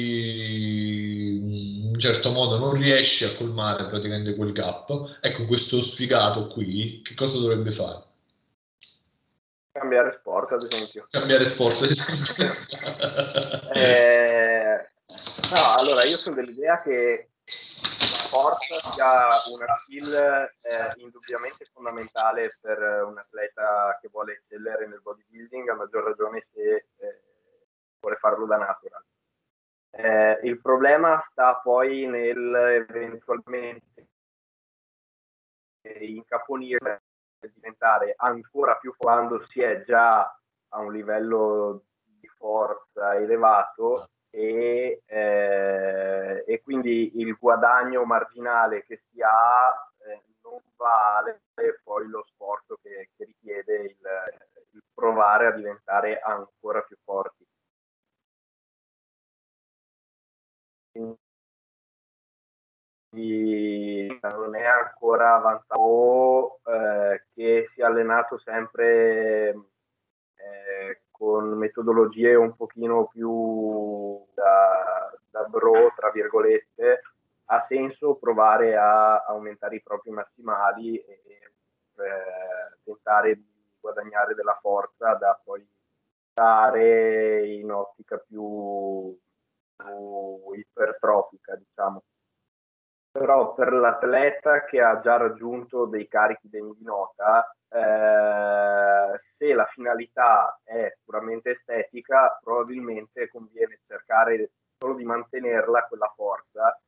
in 1.38 1.86
un 1.93 1.99
certo 1.99 2.32
modo 2.32 2.58
non 2.58 2.73
riesci 2.73 3.23
a 3.23 3.34
colmare 3.34 3.86
praticamente 3.88 4.36
quel 4.36 4.51
gap 4.51 5.17
ecco 5.21 5.45
questo 5.45 5.80
sfigato 5.82 6.47
qui 6.47 6.99
che 7.01 7.13
cosa 7.13 7.38
dovrebbe 7.38 7.71
fare? 7.71 8.07
Cambiare 9.78 10.12
sport, 10.13 10.52
ad 10.52 10.63
esempio. 10.63 11.08
Cambiare 11.12 11.46
sport, 11.46 11.82
ad 11.82 11.90
esempio. 11.92 12.52
eh, 13.74 14.90
no, 15.52 15.74
allora 15.78 16.04
io 16.04 16.18
sono 16.18 16.36
dell'idea 16.36 16.82
che 16.82 17.30
la 17.46 18.28
forza 18.28 18.92
sia 18.92 19.28
una 19.28 19.78
skill 19.84 20.13
eh, 20.13 20.94
indubbiamente 20.98 21.66
fondamentale 21.72 22.48
per 22.62 23.04
un 23.06 23.18
atleta 23.18 23.98
che 24.02 24.10
vuole 24.12 24.34
eccellere 24.34 24.88
nel 24.88 25.02
bodybuilding, 25.02 25.70
a 25.70 25.76
maggior 25.76 26.04
ragione 26.04 26.46
se 26.52 26.88
eh, 26.98 27.22
vuole 28.00 28.16
farlo 28.18 28.46
da 28.48 28.58
natural. 28.58 29.04
Eh, 29.92 30.40
il 30.44 30.60
problema 30.60 31.20
sta 31.20 31.56
poi 31.56 32.06
nel 32.08 32.54
eventualmente 32.90 34.08
incaponire 35.82 37.04
diventare 37.39 38.13
ancora 38.17 38.76
più 38.76 38.93
quando 38.97 39.39
si 39.39 39.62
è 39.62 39.84
già 39.84 40.21
a 40.69 40.80
un 40.80 40.91
livello 40.91 41.84
di 42.19 42.28
forza 42.28 43.15
elevato 43.15 44.10
e, 44.30 45.02
eh, 45.06 46.43
e 46.45 46.62
quindi 46.62 47.19
il 47.19 47.36
guadagno 47.39 48.04
marginale 48.04 48.84
che 48.86 49.02
si 49.10 49.21
ha 49.21 49.91
eh, 50.06 50.23
non 50.41 50.62
vale 50.76 51.41
poi 51.88 52.08
lo 52.08 52.23
sforzo 52.28 52.78
che, 52.82 53.10
che 53.15 53.26
richiede 53.26 53.76
il, 53.84 53.97
il 54.71 54.84
provare 54.93 55.47
a 55.47 55.52
diventare 55.52 56.19
ancora 56.19 56.82
più 56.82 56.97
forti. 57.04 57.45
Non 63.17 64.56
è 64.56 64.65
ancora 64.65 65.36
avanzato 65.36 66.60
eh, 66.65 67.23
che 67.34 67.69
si 67.73 67.82
è 67.82 67.84
allenato 67.84 68.38
sempre 68.38 69.49
eh, 70.36 71.01
con 71.12 71.49
metodologie 71.58 72.36
un 72.36 72.56
pochino 72.56 73.08
più 73.08 74.23
da, 74.34 75.12
da, 75.30 75.43
bro, 75.43 75.91
tra 75.95 76.12
virgolette, 76.12 77.01
ha 77.45 77.60
senso 77.60 78.15
provare 78.15 78.75
a 78.75 79.23
aumentare 79.23 79.77
i 79.77 79.82
propri 79.82 80.12
massimali 80.12 80.97
e 80.97 81.21
eh, 81.97 82.77
tentare 82.84 83.36
di 83.36 83.45
guadagnare 83.80 84.36
della 84.36 84.58
forza 84.62 85.13
da 85.15 85.39
poi 85.43 85.67
stare 86.32 87.47
in 87.47 87.71
ottica 87.71 88.17
più, 88.17 89.17
più 89.75 90.53
ipertrofica, 90.53 91.56
diciamo 91.56 92.03
però 93.17 93.53
per 93.53 93.73
l'atleta 93.73 94.63
che 94.65 94.80
ha 94.80 94.99
già 94.99 95.17
raggiunto 95.17 95.86
dei 95.86 96.08
carichi 96.08 96.49
degni 96.49 96.75
di 96.77 96.84
nota 96.84 97.51
eh, 97.69 99.19
se 99.38 99.53
la 99.53 99.65
finalità 99.65 100.60
è 100.63 100.95
puramente 101.03 101.51
estetica, 101.51 102.39
probabilmente 102.41 103.27
conviene 103.30 103.80
cercare 103.88 104.51
solo 104.77 104.93
di 104.93 105.03
mantenerla 105.03 105.86
quella 105.88 106.13
forza 106.15 106.80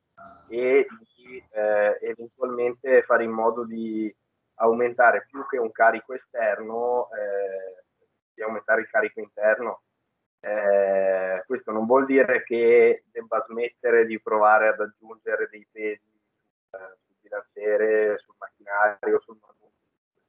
e 0.47 0.85
di 0.99 1.43
eh, 1.51 1.97
eventualmente 2.01 3.01
fare 3.03 3.23
in 3.23 3.31
modo 3.31 3.65
di 3.65 4.13
aumentare 4.55 5.25
più 5.27 5.45
che 5.47 5.57
un 5.57 5.71
carico 5.71 6.13
esterno, 6.13 7.09
eh, 7.11 7.83
di 8.33 8.43
aumentare 8.43 8.81
il 8.81 8.89
carico 8.89 9.19
interno. 9.19 9.81
Eh, 10.41 11.43
questo 11.45 11.71
non 11.71 11.85
vuol 11.85 12.05
dire 12.05 12.43
che 12.43 13.03
debba 13.11 13.39
smettere 13.41 14.05
di 14.05 14.21
provare 14.21 14.69
ad 14.69 14.79
aggiungere 14.79 15.49
dei 15.49 15.67
pesi 15.69 16.18
bilanciere, 17.29 18.17
sul 18.17 18.35
macchinario, 18.37 19.21
sul 19.21 19.37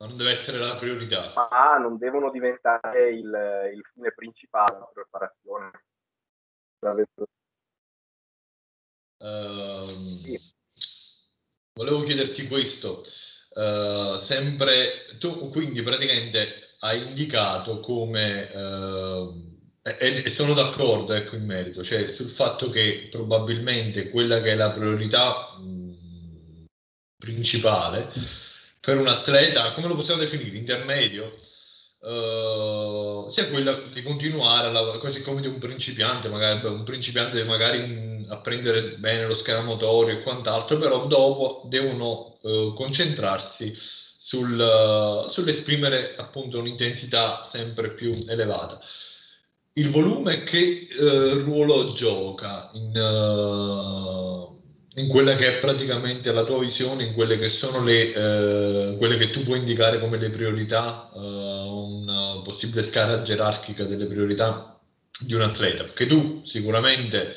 non 0.01 0.17
deve 0.17 0.31
essere 0.31 0.59
la 0.59 0.77
priorità. 0.77 1.33
Ma 1.35 1.77
non 1.77 1.99
devono 1.99 2.31
diventare 2.31 3.11
il, 3.11 3.71
il 3.75 3.83
fine 3.93 4.13
principale 4.15 4.73
della 4.73 4.91
preparazione. 4.93 5.85
Uh, 9.19 10.17
sì. 10.23 10.41
Volevo 11.75 12.03
chiederti 12.03 12.49
questo. 12.49 13.05
Uh, 13.51 14.17
sempre 14.17 15.17
tu 15.19 15.51
quindi 15.51 15.83
praticamente 15.83 16.77
hai 16.79 17.09
indicato 17.09 17.81
come 17.81 18.45
uh, 18.45 19.59
e, 19.83 20.23
e, 20.25 20.31
sono 20.31 20.55
d'accordo 20.55 21.15
ecco 21.15 21.35
in 21.35 21.47
merito 21.47 21.83
cioè 21.83 22.13
sul 22.13 22.31
fatto 22.31 22.71
che 22.71 23.09
probabilmente 23.11 24.09
quella 24.09 24.41
che 24.41 24.53
è 24.53 24.55
la 24.55 24.71
priorità 24.71 25.57
mh, 25.59 25.80
principale 27.21 28.11
per 28.81 28.99
un 28.99 29.07
atleta, 29.07 29.73
come 29.73 29.87
lo 29.87 29.95
possiamo 29.95 30.21
definire? 30.21 30.57
Intermedio? 30.57 31.39
Uh, 32.01 33.29
sia 33.29 33.51
quella 33.51 33.91
che 33.91 34.03
continuare, 34.03 34.69
alla, 34.69 34.97
così 34.97 35.21
come 35.21 35.43
di 35.43 35.47
un 35.47 35.59
principiante, 35.59 36.29
magari 36.29 36.67
un 36.67 36.83
principiante 36.83 37.45
magari 37.45 37.87
mh, 37.87 38.27
apprendere 38.31 38.97
bene 38.97 39.27
lo 39.27 39.35
schema 39.35 39.61
motorio 39.61 40.17
e 40.17 40.23
quant'altro, 40.23 40.79
però 40.79 41.07
dopo 41.07 41.67
devono 41.69 42.39
uh, 42.41 42.73
concentrarsi 42.73 43.75
sul, 43.77 44.59
uh, 44.59 45.29
sull'esprimere 45.29 46.15
appunto 46.17 46.59
un'intensità 46.59 47.45
sempre 47.45 47.93
più 47.93 48.19
elevata. 48.27 48.81
Il 49.75 49.91
volume 49.91 50.43
che 50.43 50.89
ruolo 50.99 51.93
gioca 51.93 52.71
in, 52.73 52.93
in 54.95 55.09
quella 55.09 55.37
che 55.37 55.57
è 55.57 55.61
praticamente 55.61 56.33
la 56.33 56.45
tua 56.45 56.59
visione, 56.59 57.05
in 57.05 57.15
quelle 57.15 57.39
che 57.39 57.49
sono 57.49 57.83
le, 57.83 58.13
eh, 58.13 58.97
quelle 58.97 59.17
che 59.17 59.31
tu 59.31 59.43
puoi 59.43 59.59
indicare 59.59 60.01
come 60.01 60.19
le 60.19 60.31
priorità, 60.31 61.11
eh, 61.15 61.19
una 61.19 62.41
possibile 62.43 62.83
scala 62.83 63.23
gerarchica 63.23 63.85
delle 63.85 64.07
priorità 64.07 64.81
di 65.21 65.35
un 65.35 65.43
atleta, 65.43 65.85
perché 65.85 66.07
tu 66.07 66.43
sicuramente 66.45 67.35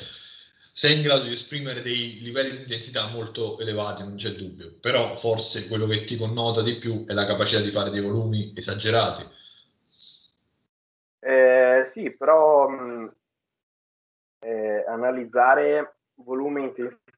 sei 0.72 0.96
in 0.96 1.02
grado 1.02 1.24
di 1.24 1.32
esprimere 1.32 1.82
dei 1.82 2.18
livelli 2.20 2.56
di 2.56 2.62
intensità 2.62 3.06
molto 3.06 3.60
elevati, 3.60 4.02
non 4.02 4.16
c'è 4.16 4.32
dubbio, 4.32 4.74
però 4.80 5.16
forse 5.16 5.68
quello 5.68 5.86
che 5.86 6.02
ti 6.02 6.16
connota 6.16 6.62
di 6.62 6.76
più 6.76 7.04
è 7.06 7.12
la 7.12 7.26
capacità 7.26 7.60
di 7.60 7.70
fare 7.70 7.90
dei 7.90 8.00
volumi 8.00 8.52
esagerati. 8.56 9.24
Eh, 11.20 11.88
sì, 11.92 12.10
però 12.10 12.68
mh, 12.68 13.14
eh, 14.40 14.84
analizzare 14.88 15.94
volume 16.16 16.62
intensità 16.62 17.13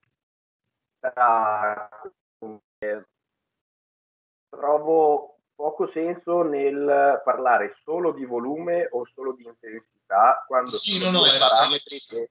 trovo 4.48 5.36
poco 5.54 5.86
senso 5.86 6.42
nel 6.42 7.20
parlare 7.24 7.72
solo 7.82 8.12
di 8.12 8.24
volume 8.24 8.88
o 8.90 9.04
solo 9.04 9.32
di 9.32 9.44
intensità 9.44 10.44
quando 10.46 10.72
sì, 10.72 10.98
sono 10.98 11.10
no, 11.10 11.18
due 11.20 11.32
no, 11.32 11.38
parametri 11.38 11.98
che, 11.98 12.30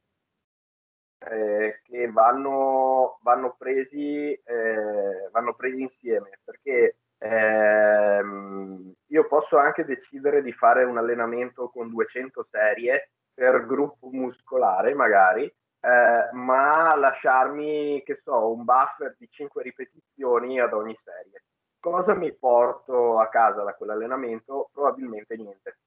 eh, 1.20 1.82
che 1.84 2.12
vanno, 2.12 3.18
vanno, 3.22 3.56
presi, 3.58 4.32
eh, 4.32 5.30
vanno 5.32 5.56
presi 5.56 5.82
insieme. 5.82 6.40
Perché 6.44 6.98
ehm, 7.18 8.94
io 9.08 9.28
posso 9.28 9.58
anche 9.58 9.86
decidere 9.86 10.44
di 10.44 10.54
fare 10.54 10.84
un 10.84 10.98
allenamento 10.98 11.70
con 11.70 11.90
200 11.90 12.44
serie 12.44 13.10
per 13.34 13.66
gruppo 13.66 14.08
muscolare 14.12 14.94
magari 14.94 15.52
eh, 15.86 16.30
ma 16.32 16.95
lasciarmi, 16.95 18.02
che 18.04 18.15
so, 18.15 18.52
un 18.52 18.63
buffer 18.63 19.15
di 19.19 19.30
5 19.30 19.62
ripetizioni 19.62 20.60
ad 20.60 20.74
ogni 20.74 20.98
serie. 21.04 21.43
Cosa 21.80 22.15
mi 22.15 22.34
porto 22.34 23.19
a 23.19 23.30
casa 23.30 23.62
da 23.62 23.76
quell'allenamento? 23.76 24.69
Probabilmente 24.74 25.36
niente. 25.38 25.78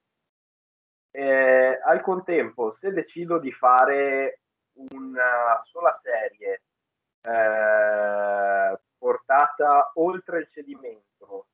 Eh, 1.10 1.80
al 1.84 2.00
contempo, 2.02 2.70
se 2.70 2.92
decido 2.92 3.38
di 3.38 3.50
fare 3.50 4.42
una 4.74 5.58
sola 5.62 5.90
serie 5.94 6.62
eh, 7.22 8.78
portata 8.96 9.90
oltre 9.94 10.38
il 10.38 10.48
cedimento, 10.48 11.48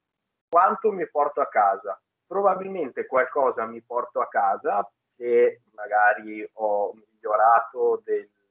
quanto 0.50 0.92
mi 0.92 1.08
porto 1.08 1.40
a 1.40 1.48
casa? 1.48 1.98
Probabilmente 2.26 3.06
qualcosa 3.06 3.64
mi 3.64 3.80
porto 3.80 4.20
a 4.20 4.28
casa 4.28 4.86
se 5.16 5.62
magari 5.72 6.46
ho 6.54 6.92
migliorato 6.92 8.02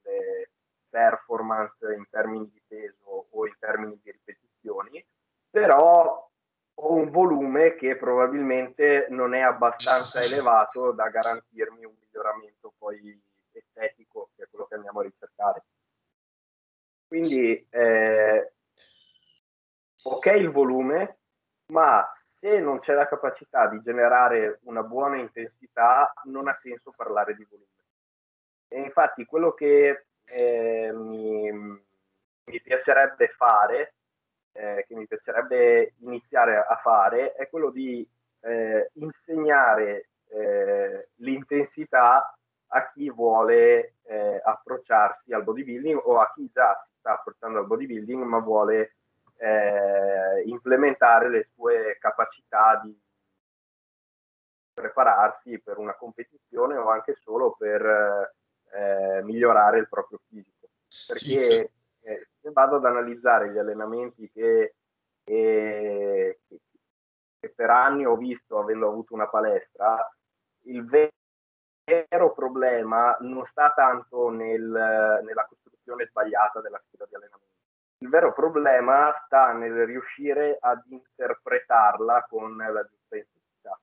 delle 0.03 0.51
performance 0.89 1.93
in 1.93 2.05
termini 2.09 2.49
di 2.51 2.61
peso 2.67 3.27
o 3.29 3.47
in 3.47 3.55
termini 3.57 3.99
di 4.03 4.11
ripetizioni, 4.11 5.03
però 5.49 6.29
ho 6.75 6.93
un 6.93 7.09
volume 7.09 7.75
che 7.75 7.95
probabilmente 7.95 9.07
non 9.09 9.33
è 9.33 9.41
abbastanza 9.41 10.21
elevato 10.21 10.91
da 10.91 11.09
garantirmi 11.09 11.85
un 11.85 11.93
miglioramento 11.99 12.73
poi 12.77 13.19
estetico, 13.51 14.29
che 14.35 14.43
è 14.43 14.47
quello 14.49 14.65
che 14.65 14.75
andiamo 14.75 14.99
a 14.99 15.03
ricercare. 15.03 15.63
Quindi 17.07 17.67
eh, 17.69 18.53
ok 20.03 20.25
il 20.25 20.49
volume, 20.49 21.19
ma 21.67 22.09
se 22.39 22.59
non 22.59 22.79
c'è 22.79 22.93
la 22.93 23.07
capacità 23.07 23.67
di 23.67 23.81
generare 23.81 24.59
una 24.63 24.83
buona 24.83 25.17
intensità, 25.17 26.11
non 26.23 26.47
ha 26.47 26.55
senso 26.55 26.91
parlare 26.95 27.35
di 27.35 27.45
volume. 27.49 27.67
E 28.73 28.79
infatti 28.79 29.23
quello 29.25 29.53
che 29.53 30.05
eh, 30.25 30.91
mi, 30.91 31.51
mi, 31.51 32.62
piacerebbe 32.63 33.27
fare, 33.27 33.93
eh, 34.51 34.83
che 34.88 34.95
mi 34.95 35.05
piacerebbe 35.05 35.93
iniziare 35.99 36.57
a 36.57 36.75
fare, 36.77 37.33
è 37.33 37.47
quello 37.49 37.69
di 37.69 38.07
eh, 38.39 38.89
insegnare 38.93 40.09
eh, 40.29 41.09
l'intensità 41.17 42.36
a 42.69 42.89
chi 42.89 43.12
vuole 43.12 43.97
eh, 44.05 44.41
approcciarsi 44.43 45.31
al 45.33 45.43
bodybuilding 45.43 46.01
o 46.05 46.19
a 46.19 46.31
chi 46.33 46.47
già 46.47 46.73
si 46.83 46.89
sta 46.97 47.13
approcciando 47.13 47.59
al 47.59 47.67
bodybuilding 47.67 48.23
ma 48.23 48.39
vuole 48.39 48.95
eh, 49.38 50.41
implementare 50.45 51.29
le 51.29 51.43
sue 51.43 51.97
capacità 51.99 52.81
di 52.83 52.99
prepararsi 54.73 55.59
per 55.59 55.77
una 55.77 55.93
competizione 55.93 56.75
o 56.75 56.89
anche 56.89 57.13
solo 57.13 57.51
per 57.55 58.33
eh, 58.73 59.21
migliorare 59.23 59.79
il 59.79 59.88
proprio 59.88 60.19
fisico. 60.27 60.69
Perché 61.07 61.71
eh, 62.01 62.27
se 62.39 62.51
vado 62.51 62.77
ad 62.77 62.86
analizzare 62.86 63.51
gli 63.51 63.57
allenamenti 63.57 64.29
che, 64.31 64.75
che, 65.23 66.39
che 67.39 67.49
per 67.49 67.69
anni 67.69 68.05
ho 68.05 68.15
visto 68.15 68.59
avendo 68.59 68.88
avuto 68.88 69.13
una 69.13 69.27
palestra, 69.27 70.12
il 70.65 70.86
vero 70.86 72.33
problema 72.33 73.15
non 73.21 73.43
sta 73.43 73.71
tanto 73.75 74.29
nel, 74.29 75.21
nella 75.23 75.45
costruzione 75.47 76.07
sbagliata 76.07 76.62
della 76.62 76.81
scheda 76.86 77.05
di 77.07 77.15
allenamento 77.15 77.51
il 78.03 78.09
vero 78.09 78.33
problema 78.33 79.13
sta 79.13 79.53
nel 79.53 79.86
riuscire 79.86 80.57
ad 80.59 80.81
interpretarla 80.88 82.25
con 82.29 82.57
la 82.57 82.83
giusta 82.83 83.15
intensità. 83.15 83.79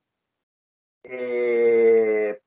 E 1.00 2.42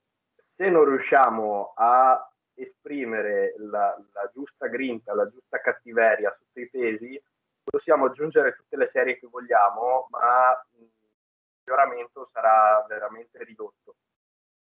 se 0.56 0.70
non 0.70 0.86
riusciamo 0.86 1.74
a 1.76 2.32
esprimere 2.56 3.56
la, 3.58 3.96
la, 4.14 4.32
giusta 4.34 4.68
grinta, 4.68 5.14
la 5.14 5.28
giusta 5.30 5.60
cattiveria 5.60 6.32
sotto 6.32 6.60
i 6.60 6.70
pesi, 6.70 7.22
possiamo 7.64 8.06
aggiungere 8.06 8.56
tutte 8.56 8.78
le 8.78 8.88
serie 8.88 9.18
che 9.18 9.28
vogliamo, 9.28 10.08
ma 10.10 10.66
il 10.78 10.90
miglioramento 11.60 12.26
sarà 12.26 12.86
veramente 12.88 13.44
ridotto. 13.44 13.96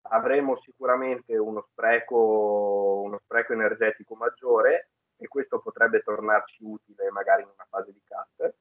Avremo 0.03 0.55
sicuramente 0.57 1.37
uno 1.37 1.61
spreco, 1.61 3.03
uno 3.05 3.19
spreco 3.19 3.53
energetico 3.53 4.15
maggiore, 4.15 4.91
e 5.17 5.29
questo 5.29 5.61
potrebbe 5.61 6.03
tornarci 6.03 6.65
utile 6.65 7.11
magari 7.11 7.43
in 7.43 7.49
una 7.53 7.67
fase 7.69 7.93
di 7.93 8.03
cut. 8.07 8.55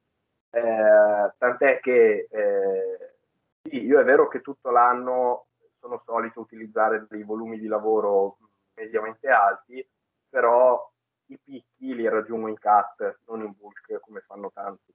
Eh, 0.51 1.33
tant'è 1.37 1.79
che 1.79 2.27
eh, 2.29 3.15
sì, 3.61 3.83
io 3.85 3.99
è 3.99 4.03
vero 4.03 4.27
che 4.27 4.41
tutto 4.41 4.69
l'anno 4.69 5.47
sono 5.79 5.97
solito 5.97 6.41
utilizzare 6.41 7.05
dei 7.07 7.23
volumi 7.23 7.57
di 7.57 7.67
lavoro 7.67 8.37
mediamente 8.79 9.27
alti, 9.27 9.87
però 10.27 10.91
i 11.27 11.37
picchi 11.37 11.93
li 11.93 12.07
raggiungo 12.07 12.47
in 12.47 12.59
cut, 12.59 13.19
non 13.27 13.43
in 13.43 13.53
bulk 13.55 13.99
come 13.99 14.21
fanno 14.21 14.51
tanti. 14.51 14.93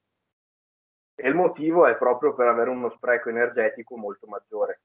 E 1.16 1.28
il 1.28 1.34
motivo 1.34 1.86
è 1.86 1.96
proprio 1.96 2.34
per 2.34 2.48
avere 2.48 2.70
uno 2.70 2.88
spreco 2.88 3.28
energetico 3.28 3.96
molto 3.96 4.26
maggiore. 4.26 4.80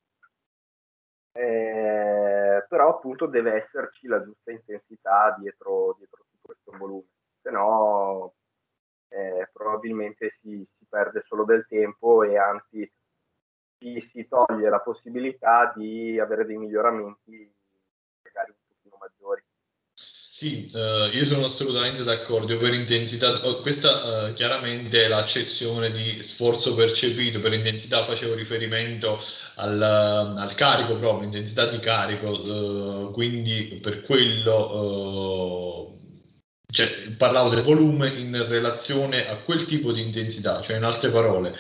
Eh, 1.32 2.66
però 2.68 2.90
appunto 2.90 3.26
deve 3.26 3.54
esserci 3.54 4.08
la 4.08 4.22
giusta 4.22 4.52
intensità 4.52 5.36
dietro, 5.40 5.96
dietro 5.98 6.26
tutto 6.30 6.40
questo 6.42 6.72
volume, 6.78 7.08
se 7.42 7.50
no 7.52 8.34
eh, 9.10 9.50
probabilmente 9.52 10.30
si, 10.30 10.66
si, 10.78 10.86
perde 10.88 11.22
solo 11.22 11.46
del 11.46 11.66
tempo 11.68 12.24
e 12.24 12.38
anzi 12.38 12.92
si, 13.78 14.00
si 14.00 14.28
toglie 14.28 14.70
la 14.70 14.82
possibilità 14.82 15.72
di 15.76 16.20
avere 16.20 16.46
dei 16.46 16.58
miglioramenti 16.58 17.52
magari 18.24 18.52
un 18.52 18.58
pochino 18.68 18.98
maggiori. 19.00 19.44
Sì, 20.40 20.72
uh, 20.74 21.14
io 21.14 21.26
sono 21.26 21.48
assolutamente 21.48 22.02
d'accordo. 22.04 22.58
per 22.58 22.74
intensità, 22.74 23.46
oh, 23.46 23.60
questa 23.60 24.30
uh, 24.30 24.34
chiaramente 24.34 25.04
è 25.04 25.10
l'accezione 25.10 25.92
di 25.92 26.22
sforzo 26.24 26.76
percepito. 26.76 27.42
Per 27.42 27.52
intensità 27.52 28.06
facevo 28.06 28.36
riferimento 28.36 29.22
al, 29.56 29.82
al 29.82 30.54
carico 30.56 30.96
proprio, 30.96 31.26
intensità 31.26 31.66
di 31.66 31.80
carico. 31.80 32.30
Uh, 32.30 33.12
quindi 33.12 33.80
per 33.82 34.02
quello, 34.04 36.00
cioè, 36.72 36.88
parlavo 37.18 37.50
del 37.50 37.62
volume 37.62 38.08
in 38.08 38.48
relazione 38.48 39.28
a 39.28 39.36
quel 39.40 39.66
tipo 39.66 39.92
di 39.92 40.00
intensità, 40.00 40.62
cioè 40.62 40.78
in 40.78 40.84
altre 40.86 41.10
parole. 41.12 41.54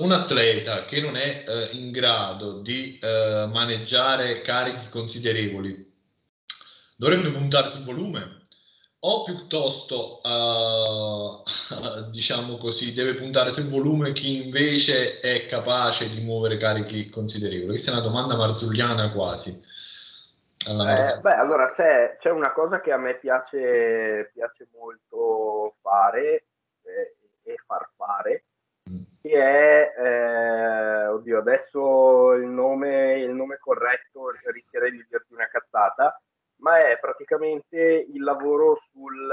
un 0.00 0.10
atleta 0.10 0.84
che 0.84 1.00
non 1.00 1.14
è 1.16 1.68
in 1.74 1.92
grado 1.92 2.60
di 2.60 2.98
maneggiare 3.00 4.40
carichi 4.40 4.88
considerevoli 4.88 5.92
dovrebbe 6.96 7.30
puntare 7.30 7.68
sul 7.68 7.84
volume 7.84 8.42
o 9.06 9.22
piuttosto, 9.22 10.20
uh, 10.22 11.42
diciamo 12.10 12.56
così, 12.56 12.94
deve 12.94 13.14
puntare 13.14 13.52
sul 13.52 13.68
volume 13.68 14.12
chi 14.12 14.44
invece 14.44 15.20
è 15.20 15.46
capace 15.46 16.08
di 16.08 16.20
muovere 16.20 16.56
carichi 16.56 17.10
considerevoli? 17.10 17.68
Questa 17.68 17.90
è 17.90 17.94
una 17.94 18.02
domanda 18.02 18.36
marzulliana 18.36 19.12
quasi. 19.12 19.62
Eh, 20.66 21.20
beh, 21.20 21.36
allora 21.36 21.72
c'è, 21.72 22.16
c'è, 22.18 22.30
una 22.30 22.52
cosa 22.52 22.80
che 22.80 22.90
a 22.90 22.96
me 22.96 23.18
piace, 23.18 24.30
piace 24.32 24.68
molto 24.74 25.74
fare 25.82 26.46
eh, 26.84 27.16
e 27.42 27.56
far 27.66 27.90
fare, 27.94 28.44
mm. 28.88 29.02
che 29.20 29.30
è, 29.34 29.92
eh, 29.98 31.06
oddio, 31.08 31.38
adesso 31.38 32.32
il 32.32 32.46
nome, 32.46 33.18
il 33.18 33.32
nome 33.32 33.58
corretto 33.58 34.30
rischierei 34.50 34.92
di 34.92 35.04
dirti 35.06 35.34
una 35.34 35.48
cazzata, 35.48 36.18
ma 36.64 36.78
è 36.78 36.98
praticamente 36.98 37.76
il 37.78 38.22
lavoro 38.22 38.74
sul 38.90 39.30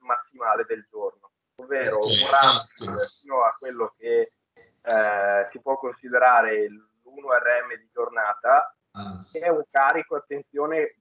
massimale 0.00 0.64
del 0.66 0.86
giorno, 0.90 1.32
ovvero 1.56 1.98
un 1.98 2.16
run 2.16 3.06
fino 3.20 3.42
a 3.42 3.54
quello 3.58 3.94
che 3.98 4.32
eh, 4.80 5.48
si 5.50 5.60
può 5.60 5.76
considerare 5.76 6.66
l'1 6.70 7.26
RM 7.28 7.76
di 7.76 7.90
giornata, 7.92 8.74
ah. 8.92 9.22
che 9.30 9.40
è 9.40 9.48
un 9.50 9.62
carico, 9.70 10.16
attenzione, 10.16 10.96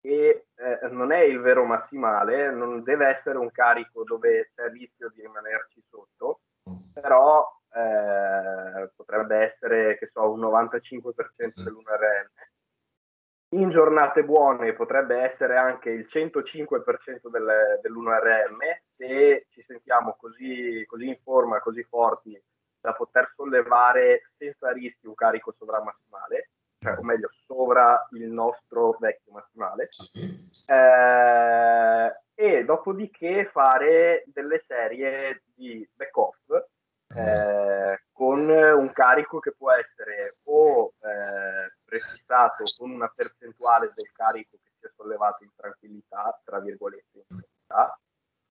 che 0.00 0.46
eh, 0.56 0.88
non 0.90 1.12
è 1.12 1.20
il 1.20 1.38
vero 1.40 1.64
massimale, 1.64 2.50
non 2.50 2.82
deve 2.82 3.06
essere 3.06 3.38
un 3.38 3.52
carico 3.52 4.02
dove 4.02 4.50
c'è 4.56 4.64
il 4.64 4.72
rischio 4.72 5.10
di 5.14 5.20
rimanerci 5.20 5.84
sotto, 5.88 6.40
però 6.92 7.48
eh, 7.72 8.90
potrebbe 8.96 9.36
essere, 9.36 9.98
che 9.98 10.06
so, 10.06 10.32
un 10.32 10.40
95% 10.40 11.60
mm. 11.60 11.62
dell'1RM 11.62 12.54
in 13.60 13.70
giornate 13.70 14.22
buone 14.24 14.72
potrebbe 14.74 15.16
essere 15.18 15.56
anche 15.56 15.90
il 15.90 16.06
105% 16.08 17.28
del, 17.30 17.80
dell'1RM 17.82 18.56
se 18.96 19.46
ci 19.50 19.62
sentiamo 19.62 20.16
così, 20.18 20.84
così, 20.86 21.08
in 21.08 21.18
forma, 21.22 21.60
così 21.60 21.82
forti 21.82 22.40
da 22.80 22.92
poter 22.92 23.26
sollevare 23.26 24.20
senza 24.36 24.70
rischi 24.72 25.06
un 25.06 25.14
carico 25.14 25.50
sovramassimale, 25.50 26.50
cioè 26.78 26.98
o 26.98 27.02
meglio 27.02 27.28
sovra 27.46 28.06
il 28.12 28.30
nostro 28.30 28.96
vecchio 29.00 29.32
massimale. 29.32 29.88
Eh, 30.66 32.14
e 32.38 32.64
dopodiché 32.64 33.48
fare 33.50 34.24
delle 34.26 34.62
serie 34.66 35.42
di 35.54 35.88
back-off 35.94 36.36
eh, 37.16 38.02
con 38.12 38.48
un 38.48 38.92
carico 38.92 39.38
che 39.38 39.52
può 39.52 39.72
essere 39.72 40.36
o 40.44 40.92
eh, 41.00 41.74
prefissato 41.84 42.64
con 42.76 42.90
una 42.90 43.10
percentuale 43.14 43.90
del 43.94 44.10
carico 44.12 44.58
che 44.62 44.70
si 44.78 44.86
è 44.86 44.90
sollevato 44.94 45.44
in 45.44 45.50
tranquillità, 45.54 46.38
tra 46.44 46.60
virgolette, 46.60 47.24
tranquillità, 47.26 47.98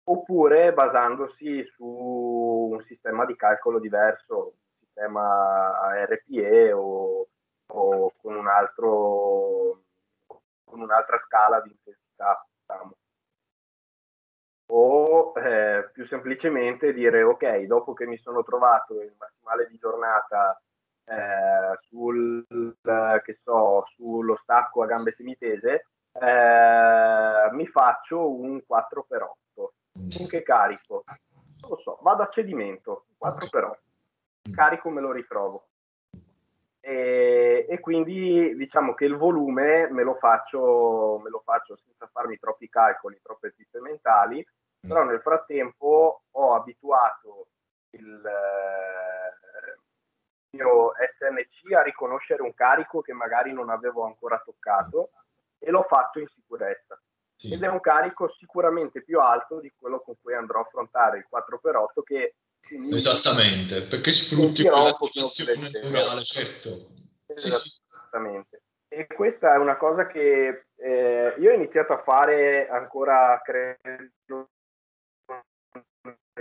oppure 0.03 0.73
basandosi 0.73 1.63
su 1.63 1.85
un 1.85 2.79
sistema 2.81 3.25
di 3.25 3.35
calcolo 3.35 3.79
diverso, 3.79 4.53
un 4.53 4.85
sistema 4.85 6.05
RPE 6.05 6.71
o, 6.73 7.27
o 7.67 8.13
con, 8.21 8.35
un 8.35 8.47
altro, 8.47 9.83
con 10.63 10.81
un'altra 10.81 11.17
scala 11.17 11.61
di 11.61 11.69
intensità. 11.69 12.45
Diciamo 12.59 12.95
o 14.73 15.33
eh, 15.35 15.89
più 15.91 16.05
semplicemente 16.05 16.93
dire 16.93 17.23
ok, 17.23 17.61
dopo 17.63 17.93
che 17.93 18.05
mi 18.05 18.17
sono 18.17 18.43
trovato 18.43 19.01
il 19.01 19.13
massimale 19.17 19.67
di 19.67 19.77
giornata 19.77 20.61
eh, 21.05 21.77
sul, 21.77 22.45
che 23.23 23.33
so, 23.33 23.83
sullo 23.85 24.35
stacco 24.35 24.83
a 24.83 24.85
gambe 24.85 25.11
semitese, 25.11 25.87
eh, 26.13 27.49
mi 27.51 27.67
faccio 27.67 28.29
un 28.29 28.61
4x8. 28.67 29.69
Con 29.93 30.27
che 30.27 30.41
carico? 30.41 31.03
Non 31.05 31.69
lo 31.69 31.77
so, 31.77 31.99
vado 32.01 32.23
a 32.23 32.27
cedimento, 32.27 33.07
4x8. 33.21 34.53
Carico 34.53 34.89
me 34.89 35.01
lo 35.01 35.11
ritrovo. 35.11 35.65
E, 36.83 37.67
e, 37.69 37.79
quindi 37.79 38.55
diciamo 38.55 38.95
che 38.95 39.05
il 39.05 39.15
volume 39.15 39.87
me 39.91 40.01
lo, 40.01 40.15
faccio, 40.15 41.19
me 41.23 41.29
lo 41.29 41.41
faccio 41.45 41.75
senza 41.75 42.09
farmi 42.11 42.39
troppi 42.39 42.69
calcoli, 42.69 43.19
troppe 43.21 43.51
piste 43.51 43.79
mentali, 43.79 44.43
però 44.81 45.03
nel 45.03 45.21
frattempo 45.21 46.23
ho 46.29 46.53
abituato 46.53 47.47
il 47.91 48.23
eh, 48.25 49.79
mio 50.57 50.91
SNC 50.93 51.73
a 51.73 51.83
riconoscere 51.83 52.41
un 52.41 52.53
carico 52.53 53.01
che 53.01 53.13
magari 53.13 53.53
non 53.53 53.69
avevo 53.69 54.03
ancora 54.03 54.41
toccato 54.43 55.11
e 55.59 55.69
l'ho 55.71 55.83
fatto 55.83 56.19
in 56.19 56.27
sicurezza. 56.27 56.99
Sì. 57.35 57.53
Ed 57.53 57.63
è 57.63 57.67
un 57.67 57.79
carico 57.79 58.27
sicuramente 58.27 59.03
più 59.03 59.19
alto 59.19 59.59
di 59.59 59.71
quello 59.77 59.99
con 60.01 60.15
cui 60.21 60.33
andrò 60.33 60.59
a 60.59 60.63
affrontare 60.63 61.17
il 61.17 61.27
4x8 61.31 62.03
che 62.03 62.35
Esattamente, 62.91 63.81
perché 63.81 64.13
sfrutti 64.13 64.63
quell'attivazione 64.63 65.69
neurale, 65.69 66.23
certo. 66.23 66.91
Esattamente. 67.25 68.61
E 68.87 69.07
questa 69.07 69.55
è 69.55 69.57
una 69.57 69.75
cosa 69.75 70.07
che 70.07 70.67
eh, 70.75 71.35
io 71.37 71.51
ho 71.51 71.53
iniziato 71.53 71.93
a 71.93 72.01
fare 72.01 72.69
ancora, 72.69 73.41
credo, 73.43 74.49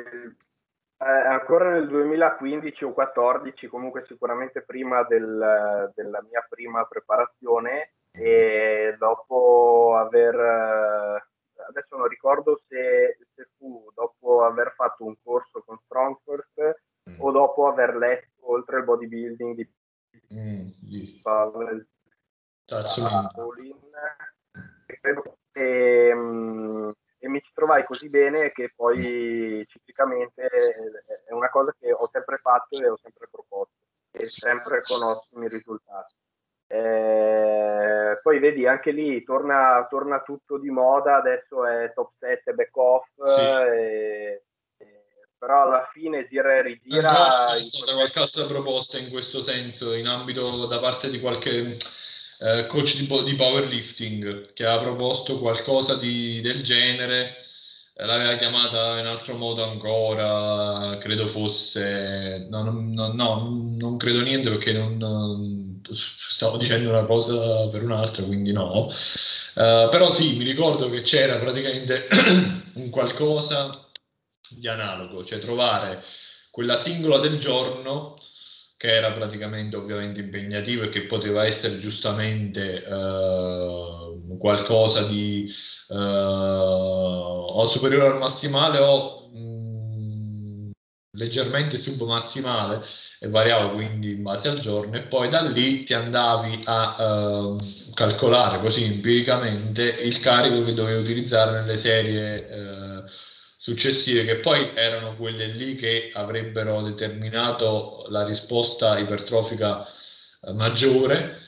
eh, 0.03 1.05
ancora 1.05 1.71
nel 1.71 1.89
2015 1.89 2.85
o 2.85 2.93
2014, 2.93 3.69
comunque 3.69 4.03
sicuramente 4.03 4.63
prima 4.63 5.03
del, 5.05 5.93
della 5.95 6.23
mia 6.23 6.47
prima 6.49 6.85
preparazione 6.85 7.95
e 8.13 8.97
dopo 8.99 9.97
aver, 9.97 10.35
adesso 11.69 11.97
non 11.97 12.07
ricordo 12.07 12.57
se, 12.57 13.19
se 13.35 13.49
fu 13.57 13.91
dopo 13.95 14.45
aver 14.45 14.73
fatto 14.75 15.05
un 15.05 15.15
corso 15.23 15.63
con 15.65 15.79
Strong 15.79 16.17
First 16.25 16.83
mm. 17.11 17.15
o 17.21 17.31
dopo 17.31 17.69
aver 17.69 17.97
letto 17.97 18.51
oltre 18.51 18.79
il 18.79 18.85
bodybuilding 18.85 19.55
di 19.55 19.71
mm, 20.35 21.23
Pavel. 21.23 21.87
Paulin, 23.33 23.77
credo 24.87 25.39
che 25.51 26.13
um, 26.15 26.93
e 27.23 27.29
mi 27.29 27.41
ci 27.41 27.51
trovai 27.53 27.80
così 27.91 28.09
bene 28.09 28.53
che 28.53 28.73
poi 28.75 29.67
ciclicamente 29.69 30.47
è 31.27 31.33
una 31.33 31.51
cosa 31.51 31.75
che 31.77 31.93
ho 31.93 32.09
sempre 32.13 32.39
fatto 32.39 32.79
e 32.79 32.89
ho 32.89 32.97
sempre 32.97 33.27
proposto 33.29 33.75
e 34.13 34.29
sempre 34.29 34.81
con 34.83 35.03
ottimi 35.03 35.49
risultati. 35.49 36.15
Eh, 36.69 38.21
poi 38.23 38.39
vedi 38.39 38.65
anche 38.65 38.93
lì 38.93 39.25
torna, 39.25 39.85
torna, 39.91 40.23
tutto 40.23 40.57
di 40.57 40.71
moda, 40.71 41.17
adesso 41.17 41.67
è 41.67 41.93
top 41.93 42.13
set 42.17 42.47
e 42.47 42.53
back 42.53 42.77
off, 42.77 43.09
sì. 43.25 43.41
e, 43.41 44.45
e, 44.79 45.05
però 45.37 45.63
alla 45.63 45.89
fine 45.93 46.29
gira 46.29 46.55
e 46.55 46.63
rigira. 46.63 47.57
C'è 47.57 47.63
stata 47.65 47.93
qualche 47.95 48.19
altra 48.21 48.47
proposta 48.47 48.99
in 48.99 49.11
questo 49.11 49.43
senso 49.43 49.95
in 49.95 50.07
ambito 50.07 50.67
da 50.67 50.79
parte 50.79 51.11
di 51.11 51.19
qualche 51.19 51.77
eh, 52.39 52.67
coach 52.67 52.97
di, 52.97 53.07
di, 53.25 53.35
powerlifting 53.35 54.53
che 54.53 54.65
ha 54.65 54.79
proposto 54.79 55.39
qualcosa 55.39 55.97
di, 55.97 56.41
del 56.41 56.63
genere, 56.63 57.37
eh, 57.37 57.40
l'aveva 58.11 58.37
chiamata 58.37 58.99
in 58.99 59.07
altro 59.07 59.37
modo 59.37 59.65
ancora, 59.65 60.99
credo 60.99 61.27
fosse, 61.27 62.47
no, 62.51 62.63
no, 62.63 63.13
no 63.13 63.75
non 63.79 63.97
credo 63.97 64.21
niente 64.21 64.51
perché 64.51 64.73
non, 64.73 65.81
stavo 66.31 66.57
dicendo 66.57 66.91
una 66.91 67.05
cosa 67.05 67.69
per 67.69 67.83
un'altra, 67.83 68.25
quindi 68.25 68.53
no. 68.53 68.89
Uh, 69.55 69.89
però 69.91 70.11
sì, 70.11 70.37
mi 70.37 70.45
ricordo 70.45 70.91
che 70.91 71.03
c'era 71.03 71.37
praticamente 71.37 72.07
un 72.75 72.91
qualcosa 72.91 73.71
di 74.49 74.69
analogo, 74.69 75.25
cioè 75.25 75.39
trovare 75.39 76.03
quella 76.51 76.77
singola 76.77 77.19
del 77.19 77.39
giorno 77.39 78.19
che 78.81 78.95
era 78.95 79.13
praticamente 79.13 79.77
ovviamente 79.77 80.21
impegnativo 80.21 80.85
e 80.85 80.89
che 80.89 81.03
poteva 81.03 81.45
essere 81.45 81.81
giustamente 81.81 82.83
eh, 82.83 84.10
qualcosa 84.39 85.03
di 85.03 85.53
eh, 85.89 85.95
o 85.97 87.67
superiore 87.67 88.13
al 88.13 88.19
massimale 88.19 88.79
o 88.79 89.29
mh, 89.33 89.39
mm, 89.39 90.71
leggermente 91.13 91.79
submassimale 91.79 92.85
e 93.19 93.29
variava 93.29 93.71
quindi 93.73 94.13
in 94.13 94.23
base 94.23 94.49
al 94.49 94.61
giorno 94.61 94.97
e 94.97 95.03
poi 95.03 95.29
da 95.29 95.43
lì 95.43 95.85
ti 95.85 95.93
andavi 95.95 96.61
a 96.65 96.97
eh, 96.99 97.57
calcolare 97.95 98.61
così 98.61 98.85
empiricamente 98.85 99.83
il 99.83 100.21
carico 100.21 100.65
che 100.65 100.75
dovevi 100.75 101.03
utilizzare 101.03 101.61
nelle 101.61 101.77
serie 101.77 102.49
eh, 102.49 103.03
successive 103.59 104.25
che 104.25 104.37
poi 104.37 104.71
erano 104.75 105.17
quelle 105.17 105.47
lì 105.49 105.77
che 105.77 106.11
avrebbero 106.15 106.81
determinato 106.83 108.07
la 108.09 108.25
risposta 108.25 108.99
ipertrofica 108.99 109.87
eh, 110.43 110.53
maggiore 110.53 111.41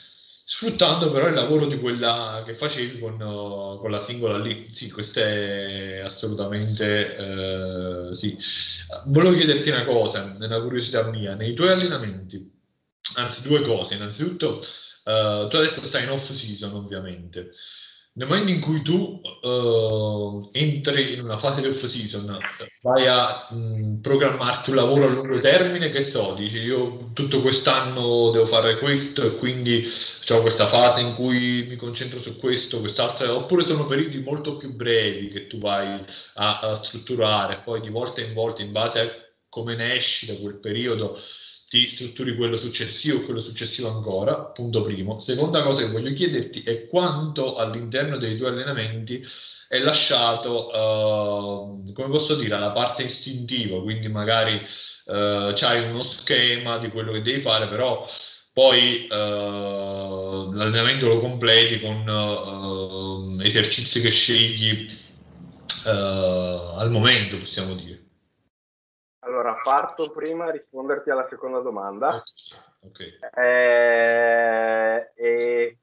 sfruttando 0.52 1.10
però 1.10 1.28
il 1.28 1.34
lavoro 1.34 1.64
di 1.64 1.78
quella 1.78 2.42
che 2.44 2.54
facevi 2.54 2.98
con, 2.98 3.14
uh, 3.18 3.78
con 3.78 3.90
la 3.90 4.00
singola 4.00 4.36
lì. 4.36 4.66
Sì, 4.70 4.90
questo 4.90 5.20
è 5.20 6.00
assolutamente 6.04 7.16
uh, 7.18 8.12
sì. 8.12 8.36
Volevo 9.06 9.34
chiederti 9.34 9.70
una 9.70 9.86
cosa, 9.86 10.36
una 10.38 10.60
curiosità 10.60 11.04
mia, 11.04 11.34
nei 11.34 11.54
tuoi 11.54 11.70
allenamenti, 11.70 12.52
anzi 13.16 13.40
due 13.40 13.62
cose, 13.62 13.94
innanzitutto 13.94 14.58
uh, 15.04 15.48
tu 15.48 15.56
adesso 15.56 15.80
stai 15.84 16.02
in 16.02 16.10
off 16.10 16.30
season 16.30 16.74
ovviamente, 16.74 17.52
nel 18.14 18.28
momento 18.28 18.52
in 18.52 18.60
cui 18.60 18.82
tu 18.82 19.20
uh, 19.42 20.48
entri 20.52 21.14
in 21.14 21.22
una 21.22 21.38
fase 21.38 21.62
di 21.62 21.68
off 21.68 21.84
season, 21.86 22.36
vai 22.82 23.06
a 23.06 23.48
mh, 23.50 24.00
programmarti 24.00 24.70
un 24.70 24.76
lavoro 24.76 25.06
a 25.06 25.08
lungo 25.08 25.38
termine, 25.38 25.88
che 25.88 26.02
so, 26.02 26.34
dici 26.34 26.58
io 26.58 27.10
tutto 27.14 27.40
quest'anno 27.40 28.30
devo 28.30 28.44
fare 28.44 28.78
questo 28.78 29.24
e 29.24 29.36
quindi 29.36 29.82
ho 30.28 30.40
questa 30.42 30.66
fase 30.66 31.00
in 31.00 31.14
cui 31.14 31.66
mi 31.68 31.76
concentro 31.76 32.20
su 32.20 32.36
questo, 32.36 32.80
quest'altra, 32.80 33.34
oppure 33.34 33.64
sono 33.64 33.86
periodi 33.86 34.18
molto 34.18 34.56
più 34.56 34.74
brevi 34.74 35.28
che 35.28 35.46
tu 35.46 35.58
vai 35.58 36.04
a, 36.34 36.58
a 36.58 36.74
strutturare, 36.74 37.62
poi 37.64 37.80
di 37.80 37.88
volta 37.88 38.20
in 38.20 38.34
volta 38.34 38.60
in 38.60 38.72
base 38.72 39.00
a 39.00 39.10
come 39.48 39.74
ne 39.74 39.96
esci 39.96 40.24
da 40.24 40.34
quel 40.34 40.56
periodo 40.56 41.18
ti 41.72 41.88
strutturi 41.88 42.36
quello 42.36 42.58
successivo 42.58 43.16
e 43.16 43.24
quello 43.24 43.40
successivo 43.40 43.88
ancora, 43.88 44.34
punto 44.34 44.82
primo. 44.82 45.18
Seconda 45.18 45.62
cosa 45.62 45.80
che 45.80 45.90
voglio 45.90 46.12
chiederti 46.12 46.62
è 46.64 46.86
quanto 46.86 47.56
all'interno 47.56 48.18
dei 48.18 48.36
tuoi 48.36 48.50
allenamenti 48.50 49.26
è 49.68 49.78
lasciato, 49.78 50.66
uh, 50.66 51.92
come 51.94 52.08
posso 52.08 52.34
dire, 52.34 52.56
alla 52.56 52.72
parte 52.72 53.04
istintiva, 53.04 53.80
quindi 53.80 54.08
magari 54.08 54.56
uh, 54.56 55.54
c'hai 55.54 55.88
uno 55.88 56.02
schema 56.02 56.76
di 56.76 56.90
quello 56.90 57.10
che 57.10 57.22
devi 57.22 57.40
fare, 57.40 57.66
però 57.68 58.06
poi 58.52 59.06
uh, 59.08 60.52
l'allenamento 60.52 61.06
lo 61.06 61.20
completi 61.20 61.80
con 61.80 63.40
esercizi 63.42 64.02
che 64.02 64.10
scegli 64.10 64.90
al 65.86 66.90
momento, 66.90 67.38
possiamo 67.38 67.74
dire. 67.74 68.01
Parto 69.62 70.10
prima 70.10 70.46
a 70.46 70.50
risponderti 70.50 71.10
alla 71.10 71.26
seconda 71.28 71.60
domanda. 71.60 72.22
Okay. 72.80 73.18
Eh, 73.34 75.12
e 75.14 75.78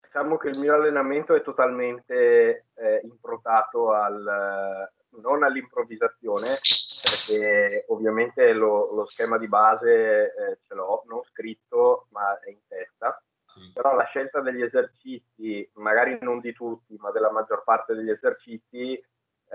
diciamo 0.00 0.36
che 0.38 0.48
il 0.48 0.58
mio 0.58 0.74
allenamento 0.74 1.34
è 1.34 1.42
totalmente 1.42 2.66
eh, 2.74 3.00
improntato 3.02 3.92
al, 3.92 4.88
non 5.20 5.42
all'improvvisazione, 5.42 6.60
perché 7.02 7.84
ovviamente 7.88 8.52
lo, 8.52 8.94
lo 8.94 9.04
schema 9.06 9.36
di 9.36 9.48
base 9.48 10.32
eh, 10.34 10.58
ce 10.62 10.74
l'ho, 10.74 11.02
non 11.06 11.22
scritto, 11.24 12.06
ma 12.10 12.38
è 12.40 12.50
in 12.50 12.60
testa. 12.66 13.22
Sì. 13.46 13.70
Però 13.72 13.94
la 13.94 14.04
scelta 14.04 14.40
degli 14.40 14.62
esercizi, 14.62 15.70
magari 15.74 16.18
non 16.22 16.40
di 16.40 16.52
tutti, 16.52 16.96
ma 16.98 17.10
della 17.10 17.30
maggior 17.30 17.62
parte 17.62 17.94
degli 17.94 18.10
esercizi, 18.10 19.00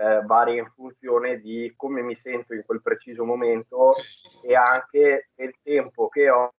eh, 0.00 0.22
varia 0.24 0.62
in 0.62 0.70
funzione 0.70 1.38
di 1.40 1.74
come 1.76 2.00
mi 2.00 2.14
sento 2.14 2.54
in 2.54 2.64
quel 2.64 2.80
preciso 2.80 3.24
momento 3.24 3.94
e 4.42 4.54
anche 4.54 5.28
del 5.34 5.54
tempo 5.62 6.08
che 6.08 6.30
ho, 6.30 6.54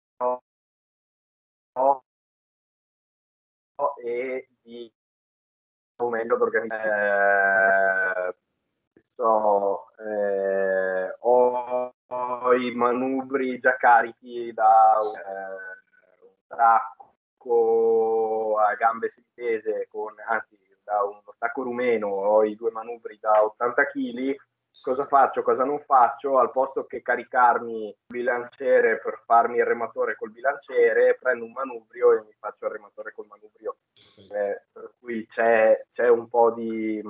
ho 1.73 2.05
e 4.05 4.49
di 4.63 4.93
meglio 6.09 6.41
organizzare. 6.41 8.29
Eh, 8.29 8.35
so, 9.15 9.91
eh, 9.99 11.15
ho, 11.21 11.95
ho, 12.07 12.55
i 12.55 12.75
manubri 12.75 13.59
già 13.59 13.77
carichi 13.77 14.53
da 14.53 15.01
eh, 15.01 16.25
un 16.27 16.35
tracco 16.47 18.57
a 18.59 18.75
gambe 18.75 19.09
stese 19.09 19.87
con 19.89 20.15
anzi 20.27 20.59
da 20.91 21.05
uno 21.05 21.23
stacco 21.37 21.63
rumeno, 21.63 22.09
ho 22.09 22.43
i 22.43 22.57
due 22.57 22.73
manubri 22.73 23.17
da 23.21 23.45
80 23.45 23.87
kg, 23.87 24.35
cosa 24.83 25.07
faccio, 25.07 25.43
cosa 25.43 25.65
non 25.65 25.79
faccio? 25.79 26.39
Al 26.39 26.51
posto 26.51 26.85
che 26.85 27.01
caricarmi 27.01 27.87
il 27.87 27.97
bilanciere 28.09 28.99
per 28.99 29.23
farmi 29.25 29.59
il 29.59 29.65
rematore 29.65 30.17
col 30.17 30.33
bilanciere, 30.33 31.17
prendo 31.21 31.45
un 31.45 31.53
manubrio 31.53 32.13
e 32.13 32.23
mi 32.23 32.35
faccio 32.37 32.67
il 32.67 32.73
rematore 32.73 33.13
col 33.15 33.27
manubrio. 33.29 33.77
Eh, 34.17 34.63
per 34.73 34.95
cui 34.99 35.25
c'è, 35.29 35.81
c'è, 35.93 36.09
un 36.09 36.29
po' 36.29 36.51
di 36.51 37.01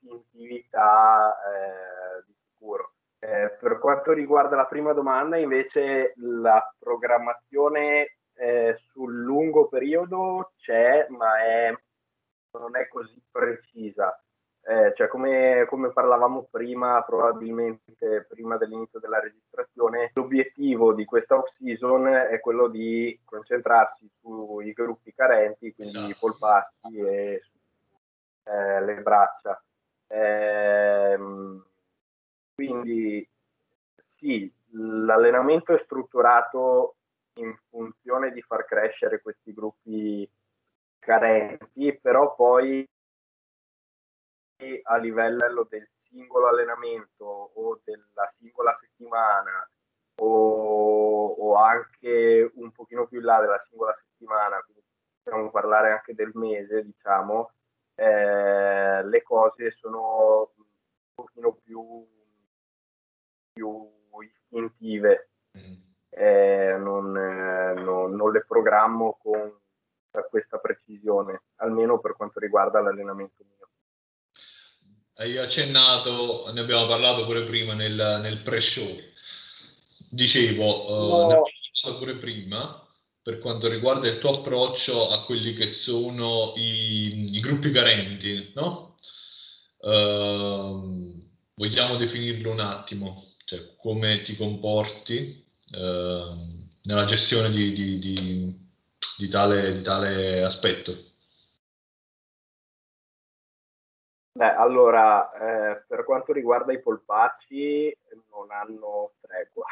istintività 0.00 1.34
eh, 1.34 2.24
di 2.26 2.34
sicuro. 2.46 2.92
Eh, 3.18 3.56
per 3.58 3.78
quanto 3.78 4.12
riguarda 4.12 4.54
la 4.54 4.66
prima 4.66 4.92
domanda, 4.92 5.38
invece, 5.38 6.12
la 6.16 6.62
programmazione 6.78 8.18
eh, 8.34 8.74
sul 8.74 9.14
lungo 9.14 9.66
periodo 9.66 10.52
c'è, 10.58 11.06
ma 11.08 11.42
è 11.42 11.74
non 12.58 12.76
è 12.76 12.88
così 12.88 13.20
precisa. 13.30 14.18
Eh, 14.68 14.92
cioè 14.94 15.06
come, 15.06 15.64
come, 15.68 15.92
parlavamo 15.92 16.48
prima, 16.50 17.00
probabilmente 17.02 18.26
prima 18.28 18.56
dell'inizio 18.56 18.98
della 18.98 19.20
registrazione, 19.20 20.10
l'obiettivo 20.14 20.92
di 20.92 21.04
questa 21.04 21.36
off-season 21.36 22.08
è 22.08 22.40
quello 22.40 22.66
di 22.66 23.16
concentrarsi 23.24 24.10
sui 24.20 24.72
gruppi 24.72 25.14
carenti, 25.14 25.72
quindi 25.72 25.96
esatto. 25.96 26.10
i 26.10 26.16
polpacci 26.18 26.98
e 26.98 27.42
eh, 28.42 28.80
le 28.84 29.02
braccia. 29.02 29.62
Eh, 30.08 31.16
quindi 32.56 33.28
sì, 34.16 34.52
l'allenamento 34.70 35.74
è 35.74 35.82
strutturato 35.84 36.96
in 37.34 37.54
funzione 37.68 38.32
di 38.32 38.42
far 38.42 38.64
crescere 38.64 39.20
questi 39.20 39.52
gruppi 39.52 40.28
carenti, 41.06 41.96
però 42.00 42.34
poi 42.34 42.84
a 44.82 44.96
livello 44.96 45.66
del 45.68 45.88
singolo 46.02 46.48
allenamento 46.48 47.24
o 47.24 47.80
della 47.84 48.26
singola 48.36 48.72
settimana 48.72 49.68
o, 50.16 51.26
o 51.26 51.54
anche 51.54 52.50
un 52.54 52.72
pochino 52.72 53.06
più 53.06 53.18
in 53.18 53.24
là 53.24 53.40
della 53.40 53.58
singola 53.58 53.92
settimana, 53.92 54.60
quindi 54.62 54.82
possiamo 55.22 55.50
parlare 55.50 55.92
anche 55.92 56.14
del 56.14 56.32
mese, 56.34 56.82
diciamo, 56.82 57.52
eh, 57.94 59.04
le 59.04 59.22
cose 59.22 59.70
sono 59.70 60.52
un 60.56 60.64
pochino 61.14 61.52
più, 61.52 62.06
più 63.52 63.88
istintive. 64.22 65.30
Mm. 65.56 65.84
Eh, 66.08 66.76
non, 66.78 67.14
eh, 67.16 67.74
non, 67.74 68.14
non 68.14 68.32
le 68.32 68.42
programmo 68.44 69.18
con 69.20 69.52
questa 70.22 70.58
precisione, 70.58 71.42
almeno 71.56 71.98
per 72.00 72.16
quanto 72.16 72.40
riguarda 72.40 72.80
l'allenamento 72.80 73.44
mio. 73.44 73.68
Hai 75.14 75.38
accennato, 75.38 76.50
ne 76.52 76.60
abbiamo 76.60 76.86
parlato 76.86 77.24
pure 77.24 77.44
prima 77.44 77.74
nel, 77.74 78.18
nel 78.20 78.42
pre-show. 78.42 78.96
Dicevo, 80.10 80.64
no. 80.64 80.84
uh, 80.84 81.18
ne 81.18 81.24
abbiamo 81.24 81.44
parlato 81.80 81.98
pure 81.98 82.16
prima 82.16 82.86
per 83.22 83.38
quanto 83.38 83.68
riguarda 83.68 84.06
il 84.08 84.18
tuo 84.18 84.30
approccio 84.30 85.10
a 85.10 85.24
quelli 85.24 85.52
che 85.54 85.66
sono 85.68 86.52
i, 86.54 87.34
i 87.34 87.40
gruppi 87.40 87.70
carenti, 87.72 88.52
no? 88.54 88.96
Uh, 89.78 91.26
vogliamo 91.54 91.96
definirlo 91.96 92.50
un 92.50 92.60
attimo, 92.60 93.32
cioè 93.44 93.74
come 93.78 94.22
ti 94.22 94.36
comporti 94.36 95.44
uh, 95.72 96.64
nella 96.82 97.04
gestione 97.04 97.50
di, 97.50 97.72
di, 97.72 97.98
di 97.98 98.65
di 99.18 99.28
tale, 99.28 99.72
di 99.72 99.82
tale 99.82 100.42
aspetto? 100.44 100.92
Beh, 104.32 104.54
allora, 104.54 105.32
eh, 105.32 105.84
per 105.86 106.04
quanto 106.04 106.32
riguarda 106.32 106.72
i 106.72 106.82
polpacci, 106.82 107.96
non 108.30 108.50
hanno 108.50 109.14
tregua. 109.20 109.66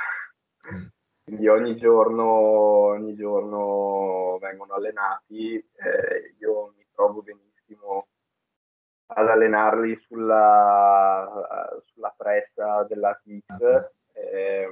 Mm. 0.73 0.87
Quindi 1.25 1.49
ogni 1.49 1.77
giorno, 1.77 2.25
ogni 2.25 3.15
giorno 3.15 4.39
vengono 4.41 4.75
allenati. 4.75 5.57
Eh, 5.57 6.35
io 6.39 6.73
mi 6.77 6.87
trovo 6.95 7.23
benissimo 7.23 8.09
ad 9.07 9.29
allenarli 9.29 9.95
sulla, 9.95 11.81
sulla 11.83 12.15
pressa 12.17 12.85
della 12.85 13.19
TIC. 13.23 13.45
Uh-huh. 13.51 13.91
eh, 14.13 14.69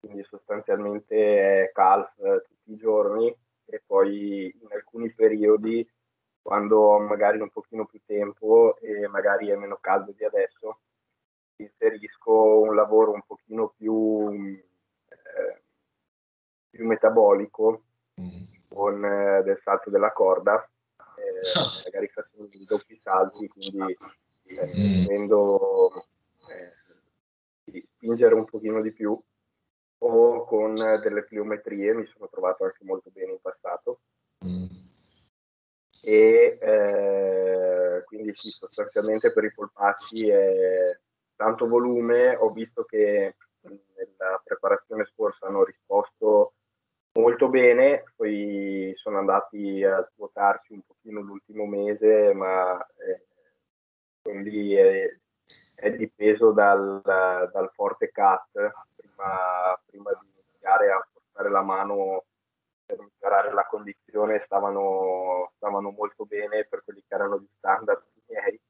quindi 0.00 0.24
sostanzialmente 0.24 1.64
è 1.64 1.72
calf 1.72 2.14
tutti 2.16 2.72
i 2.72 2.76
giorni 2.76 3.34
e 3.66 3.82
poi 3.86 4.54
in 4.60 4.72
alcuni 4.72 5.12
periodi 5.12 5.88
quando 6.42 6.78
ho 6.78 6.98
magari 6.98 7.38
un 7.38 7.50
pochino 7.50 7.84
più 7.84 8.00
tempo 8.04 8.76
e 8.78 9.06
magari 9.08 9.48
è 9.48 9.56
meno 9.56 9.78
caldo 9.80 10.12
di 10.12 10.24
adesso 10.24 10.80
inserisco 11.56 12.60
un 12.60 12.74
lavoro 12.74 13.12
un 13.12 13.22
pochino 13.26 13.74
più, 13.76 14.30
eh, 15.08 15.62
più 16.70 16.86
metabolico 16.86 17.82
mm. 18.20 18.42
con 18.68 19.04
eh, 19.04 19.42
del 19.42 19.58
salto 19.58 19.90
della 19.90 20.12
corda 20.12 20.66
eh, 20.96 21.42
magari 21.84 22.08
facendo 22.08 22.46
dei 22.46 22.64
doppi 22.64 22.96
salti 22.96 23.46
quindi 23.48 23.96
eh, 24.44 25.04
dovendo 25.04 26.06
eh, 26.48 27.82
spingere 27.92 28.34
un 28.34 28.46
pochino 28.46 28.80
di 28.80 28.92
più 28.92 29.20
o 30.02 30.44
con 30.44 30.74
delle 30.74 31.24
pliometrie, 31.24 31.94
mi 31.94 32.06
sono 32.06 32.28
trovato 32.28 32.64
anche 32.64 32.84
molto 32.84 33.10
bene 33.10 33.32
in 33.32 33.40
passato. 33.40 34.00
Mm. 34.44 34.66
E 36.02 36.58
eh, 36.60 38.04
quindi 38.04 38.32
sì, 38.32 38.48
sostanzialmente 38.48 39.32
per 39.32 39.44
i 39.44 39.52
polpacci 39.52 40.28
è 40.28 40.82
tanto 41.36 41.68
volume, 41.68 42.34
ho 42.36 42.50
visto 42.50 42.84
che 42.84 43.36
nella 43.60 44.40
preparazione 44.42 45.04
scorsa 45.04 45.46
hanno 45.46 45.64
risposto 45.64 46.54
molto 47.18 47.48
bene, 47.48 48.04
poi 48.16 48.92
sono 48.94 49.18
andati 49.18 49.84
a 49.84 50.00
svuotarsi 50.12 50.72
un 50.72 50.80
pochino 50.86 51.20
l'ultimo 51.20 51.66
mese, 51.66 52.32
ma 52.32 52.78
eh, 52.96 53.26
quindi 54.22 54.74
è, 54.74 55.18
è 55.74 55.90
dipeso 55.92 56.52
dal, 56.52 57.00
dal 57.02 57.70
forte 57.74 58.10
cut 58.10 58.72
prima, 59.20 59.80
prima 59.86 60.10
di 60.20 60.28
iniziare 60.32 60.90
a 60.90 61.08
portare 61.12 61.50
la 61.50 61.62
mano 61.62 62.24
per 62.86 62.98
migliorare 62.98 63.52
la 63.52 63.66
condizione 63.66 64.38
stavano, 64.38 65.52
stavano 65.56 65.90
molto 65.90 66.24
bene 66.24 66.64
per 66.64 66.82
quelli 66.82 67.04
che 67.06 67.14
erano 67.14 67.38
gli 67.38 67.48
standard 67.58 68.02
miei 68.26 68.60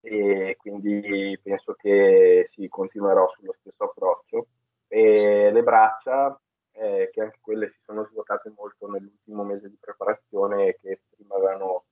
e 0.00 0.56
quindi 0.58 1.38
penso 1.42 1.74
che 1.74 2.46
sì, 2.50 2.68
continuerò 2.68 3.26
sullo 3.28 3.54
stesso 3.58 3.84
approccio. 3.84 4.46
E 4.86 5.50
le 5.52 5.62
braccia, 5.62 6.38
eh, 6.72 7.10
che 7.12 7.20
anche 7.20 7.38
quelle 7.40 7.68
si 7.68 7.78
sono 7.84 8.04
svuotate 8.04 8.52
molto 8.56 8.88
nell'ultimo 8.88 9.44
mese 9.44 9.68
di 9.68 9.76
preparazione, 9.78 10.76
che 10.80 11.00
prima 11.14 11.34
avevano, 11.34 11.84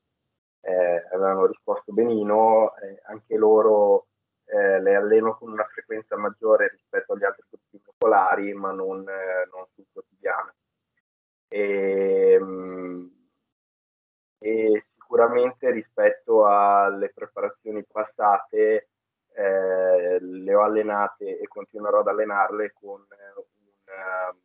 eh, 0.60 1.04
avevano 1.12 1.46
risposto 1.46 1.92
benino, 1.92 2.74
eh, 2.76 3.00
anche 3.06 3.36
loro 3.36 4.06
eh, 4.46 4.80
le 4.80 4.94
alleno 4.94 5.36
con 5.36 5.50
una 5.50 5.64
frequenza 5.64 6.16
maggiore 6.16 6.68
rispetto 6.68 7.12
agli 7.12 7.24
altri 7.24 7.44
gruppi 7.48 7.80
muscolari, 7.84 8.52
ma 8.54 8.70
non, 8.72 9.00
eh, 9.08 9.48
non 9.50 9.64
sul 9.74 9.86
quotidiano. 9.92 10.54
E, 11.48 12.32
ehm, 12.32 13.10
e, 14.38 14.82
sicuramente 14.94 15.70
rispetto 15.70 16.46
alle 16.46 17.10
preparazioni 17.14 17.84
passate 17.84 18.88
eh, 19.34 20.18
le 20.20 20.54
ho 20.54 20.62
allenate 20.62 21.38
e 21.38 21.46
continuerò 21.46 22.00
ad 22.00 22.08
allenarle 22.08 22.72
con 22.72 23.04
una 23.06 24.36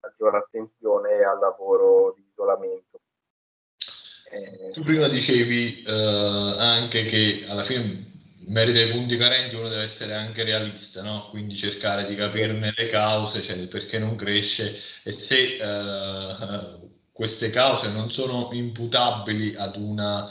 maggiore 0.00 0.38
attenzione 0.38 1.22
al 1.22 1.38
lavoro 1.38 2.12
di 2.14 2.26
isolamento. 2.28 3.00
Eh, 4.28 4.72
tu 4.72 4.82
prima 4.82 5.08
dicevi 5.08 5.84
eh, 5.84 6.56
anche 6.58 7.04
che 7.04 7.46
alla 7.48 7.62
fine 7.62 8.15
in 8.46 8.52
merito 8.52 8.78
ai 8.78 8.90
punti 8.90 9.16
carenti 9.16 9.56
uno 9.56 9.68
deve 9.68 9.82
essere 9.82 10.14
anche 10.14 10.44
realista, 10.44 11.02
no? 11.02 11.28
quindi 11.30 11.56
cercare 11.56 12.06
di 12.06 12.14
capirne 12.14 12.72
le 12.76 12.88
cause, 12.88 13.42
cioè 13.42 13.56
perché 13.66 13.98
non 13.98 14.14
cresce 14.16 14.78
e 15.02 15.12
se 15.12 15.58
eh, 15.60 16.78
queste 17.12 17.50
cause 17.50 17.88
non 17.88 18.10
sono 18.12 18.50
imputabili 18.52 19.56
ad 19.56 19.76
una, 19.76 20.30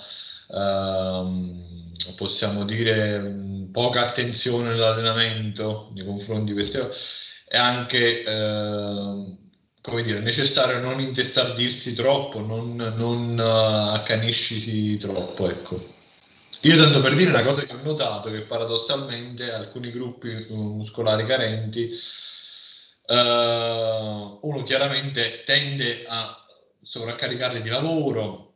ehm, 0.49 1.91
possiamo 2.15 2.63
dire, 2.63 3.67
poca 3.71 4.07
attenzione 4.07 4.69
nell'allenamento 4.69 5.91
nei 5.93 6.05
confronti 6.05 6.45
di 6.45 6.53
queste 6.53 6.79
cose, 6.79 6.97
è 7.47 7.57
anche 7.57 8.23
eh, 8.23 9.35
come 9.81 10.01
dire, 10.03 10.19
necessario 10.19 10.79
non 10.79 10.99
intestardirsi 10.99 11.93
troppo, 11.93 12.39
non, 12.39 12.75
non 12.75 13.37
uh, 13.37 13.93
accaniscisi 13.93 14.97
troppo, 14.97 15.47
ecco. 15.47 15.94
Io 16.61 16.77
tanto 16.77 17.01
per 17.01 17.15
dire 17.15 17.29
una 17.29 17.43
cosa 17.43 17.63
che 17.63 17.73
ho 17.73 17.81
notato 17.81 18.31
che 18.31 18.41
paradossalmente 18.41 19.51
alcuni 19.51 19.91
gruppi 19.91 20.47
muscolari 20.49 21.25
carenti 21.25 21.91
uh, 23.07 24.39
uno 24.41 24.63
chiaramente 24.65 25.43
tende 25.45 26.05
a 26.07 26.45
sovraccaricarli 26.81 27.61
di 27.61 27.69
lavoro 27.69 28.53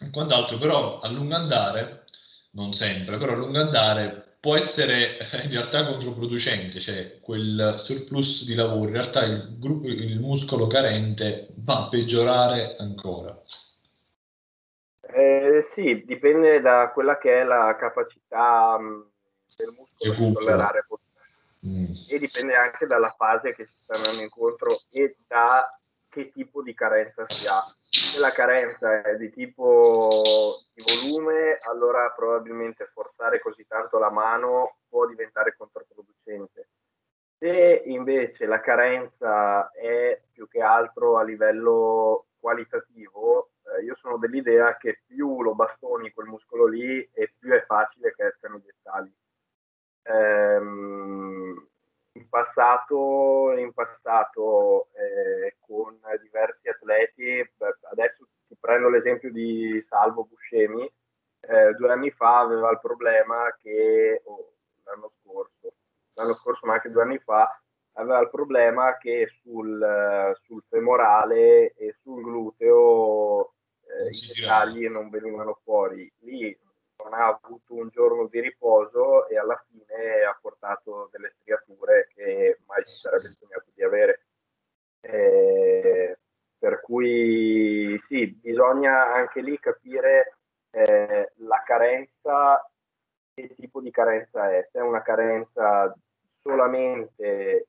e 0.00 0.10
quant'altro, 0.10 0.58
però 0.58 1.00
a 1.00 1.08
lungo 1.08 1.34
andare, 1.34 2.04
non 2.52 2.72
sempre, 2.72 3.18
però 3.18 3.32
a 3.32 3.36
lungo 3.36 3.60
andare 3.60 4.36
può 4.40 4.56
essere 4.56 5.18
in 5.44 5.50
realtà 5.50 5.86
controproducente, 5.86 6.80
cioè 6.80 7.20
quel 7.20 7.76
surplus 7.78 8.44
di 8.44 8.54
lavoro, 8.54 8.88
in 8.88 8.94
realtà 8.94 9.24
il, 9.24 9.56
gruppo, 9.58 9.86
il 9.86 10.18
muscolo 10.18 10.66
carente 10.66 11.48
va 11.56 11.84
a 11.84 11.88
peggiorare 11.88 12.74
ancora. 12.78 13.40
Eh, 15.12 15.60
sì, 15.62 16.04
dipende 16.04 16.60
da 16.60 16.90
quella 16.90 17.18
che 17.18 17.40
è 17.40 17.44
la 17.44 17.76
capacità 17.78 18.78
mh, 18.78 18.84
mm, 18.84 19.00
del 19.56 19.74
muscolo 19.76 20.14
di 20.14 20.32
tollerare 20.32 20.86
mm. 21.66 21.84
e 22.08 22.18
dipende 22.18 22.54
anche 22.54 22.86
dalla 22.86 23.10
fase 23.10 23.54
che 23.54 23.64
si 23.64 23.76
sta 23.76 23.94
andando 23.94 24.22
incontro 24.22 24.80
e 24.90 25.16
da 25.26 25.64
che 26.08 26.30
tipo 26.30 26.62
di 26.62 26.74
carenza 26.74 27.24
si 27.28 27.46
ha. 27.46 27.62
Se 27.80 28.18
la 28.18 28.32
carenza 28.32 29.02
è 29.02 29.16
di 29.16 29.30
tipo 29.30 30.62
di 30.74 30.82
volume, 30.82 31.56
allora 31.68 32.10
probabilmente 32.10 32.90
forzare 32.92 33.40
così 33.40 33.66
tanto 33.66 33.98
la 33.98 34.10
mano 34.10 34.76
può 34.88 35.06
diventare 35.06 35.54
controproducente. 35.56 36.68
Se 37.38 37.82
invece 37.86 38.46
la 38.46 38.60
carenza 38.60 39.70
è 39.72 40.20
più 40.32 40.46
che 40.48 40.60
altro 40.60 41.18
a 41.18 41.22
livello 41.22 42.26
qualitativo, 42.38 43.51
eh, 43.76 43.84
io 43.84 43.94
sono 43.96 44.18
dell'idea 44.18 44.76
che 44.76 45.02
più 45.06 45.42
lo 45.42 45.54
bastoni 45.54 46.12
quel 46.12 46.28
muscolo 46.28 46.66
lì 46.66 47.08
e 47.12 47.34
più 47.38 47.52
è 47.52 47.64
facile 47.64 48.14
che 48.14 48.26
escano 48.26 48.56
i 48.56 48.62
dettagli. 48.62 49.12
Ehm, 50.02 51.68
in 52.14 52.28
passato, 52.28 53.52
in 53.56 53.72
passato 53.72 54.88
eh, 54.92 55.56
con 55.60 55.98
diversi 56.20 56.68
atleti, 56.68 57.50
adesso 57.90 58.26
ti 58.46 58.56
prendo 58.58 58.88
l'esempio 58.88 59.30
di 59.30 59.80
Salvo 59.80 60.24
Buscemi, 60.24 60.90
eh, 61.40 61.72
due 61.74 61.90
anni 61.90 62.10
fa 62.10 62.40
aveva 62.40 62.70
il 62.70 62.80
problema 62.80 63.54
che, 63.60 64.20
oh, 64.24 64.52
l'anno 64.84 65.08
scorso, 65.08 65.72
l'anno 66.14 66.34
scorso 66.34 66.66
ma 66.66 66.74
anche 66.74 66.90
due 66.90 67.02
anni 67.02 67.18
fa, 67.18 67.58
aveva 67.94 68.20
il 68.20 68.30
problema 68.30 68.96
che 68.96 69.28
sul, 69.28 70.32
sul 70.44 70.62
femorale 70.68 71.72
e 71.74 71.96
sul 72.02 72.22
gluteo 72.22 73.51
eh, 73.92 74.10
i 74.10 74.32
dettagli 74.34 74.88
non 74.88 75.10
venivano 75.10 75.58
fuori. 75.62 76.10
Lì 76.20 76.56
non 77.02 77.14
ha 77.14 77.26
avuto 77.26 77.74
un 77.74 77.88
giorno 77.88 78.26
di 78.28 78.40
riposo 78.40 79.28
e 79.28 79.36
alla 79.36 79.62
fine 79.68 80.22
ha 80.22 80.38
portato 80.40 81.08
delle 81.10 81.34
striature 81.38 82.08
che 82.14 82.60
mai 82.66 82.82
si 82.84 82.94
sarebbe 82.94 83.34
sognato 83.38 83.70
di 83.74 83.82
avere. 83.82 84.26
Eh, 85.00 86.18
per 86.58 86.80
cui 86.80 87.98
sì, 88.06 88.28
bisogna 88.40 89.12
anche 89.12 89.40
lì 89.40 89.58
capire 89.58 90.36
eh, 90.70 91.32
la 91.38 91.62
carenza, 91.64 92.64
che 93.34 93.54
tipo 93.56 93.80
di 93.80 93.90
carenza 93.90 94.50
è. 94.52 94.68
Se 94.70 94.78
è 94.78 94.82
una 94.82 95.02
carenza 95.02 95.92
solamente 96.40 97.66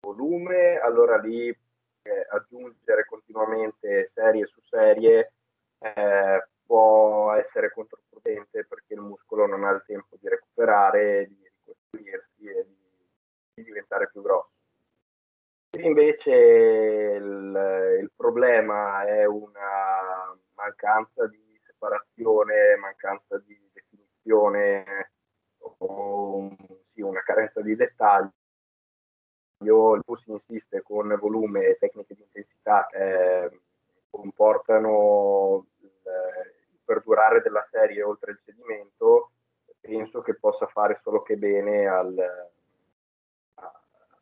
volume, 0.00 0.78
allora 0.78 1.18
lì 1.18 1.54
eh, 2.02 2.26
aggiungere 2.30 3.04
continuamente 3.04 4.04
serie 4.06 4.44
su 4.44 4.60
serie 4.62 5.32
eh, 5.78 6.48
può 6.64 7.32
essere 7.32 7.72
controproducente 7.72 8.64
perché 8.64 8.94
il 8.94 9.00
muscolo 9.00 9.46
non 9.46 9.64
ha 9.64 9.70
il 9.70 9.82
tempo 9.86 10.16
di 10.20 10.28
recuperare, 10.28 11.26
di 11.26 11.42
ricostruirsi 11.42 12.46
e 12.46 12.64
di, 12.64 12.76
di 13.54 13.64
diventare 13.64 14.08
più 14.10 14.22
grosso. 14.22 14.52
Se 15.70 15.80
invece 15.82 16.32
il, 16.32 17.98
il 18.00 18.10
problema 18.14 19.04
è 19.04 19.24
una 19.24 20.36
mancanza 20.54 21.26
di 21.26 21.60
separazione, 21.64 22.76
mancanza 22.76 23.38
di 23.38 23.58
definizione 23.72 25.12
o 25.58 26.56
sì, 26.92 27.00
una 27.00 27.22
carenza 27.22 27.60
di 27.62 27.76
dettaglio, 27.76 28.32
il 29.62 30.02
PUS 30.04 30.24
insiste 30.26 30.82
con 30.82 31.16
volume 31.20 31.66
e 31.66 31.76
tecniche 31.78 32.14
di 32.14 32.22
intensità 32.22 32.86
che 32.90 33.60
comportano 34.08 35.66
il, 35.80 35.90
perdurare 36.84 37.40
della 37.40 37.62
serie 37.62 38.02
oltre 38.02 38.32
il 38.32 38.40
sedimento, 38.44 39.30
penso 39.80 40.22
che 40.22 40.34
possa 40.34 40.66
fare 40.66 40.98
solo 41.00 41.22
che 41.22 41.36
bene 41.36 41.86
al, 41.86 42.16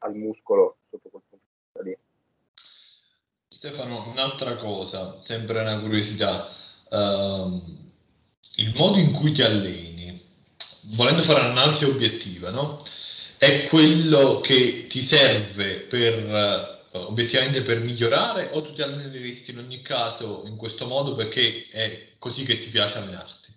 al 0.00 0.14
muscolo 0.14 0.76
sotto 0.90 1.08
quel 1.08 1.22
punto 1.28 1.82
di 1.82 1.88
vista. 1.88 2.02
Stefano, 3.48 4.08
un'altra 4.10 4.56
cosa, 4.56 5.20
sempre 5.22 5.60
una 5.60 5.80
curiosità, 5.80 6.48
uh, 6.90 7.62
il 8.56 8.74
modo 8.76 8.98
in 8.98 9.12
cui 9.12 9.32
ti 9.32 9.42
alleni, 9.42 10.20
volendo 10.94 11.22
fare 11.22 11.40
un'analisi 11.40 11.84
obiettiva, 11.84 12.50
no? 12.50 12.82
È 13.38 13.66
quello 13.68 14.40
che 14.40 14.86
ti 14.88 15.02
serve 15.02 15.80
per 15.80 16.24
uh, 16.92 17.06
obiettivamente 17.08 17.62
per 17.62 17.80
migliorare 17.80 18.50
o 18.52 18.62
tu 18.62 18.72
ti 18.72 18.82
alleneresti 18.82 19.52
in 19.52 19.58
ogni 19.58 19.80
caso 19.82 20.42
in 20.46 20.56
questo 20.56 20.86
modo 20.86 21.14
perché 21.14 21.68
è 21.70 22.14
così 22.18 22.44
che 22.44 22.58
ti 22.58 22.68
piace 22.68 22.98
allenarti? 22.98 23.56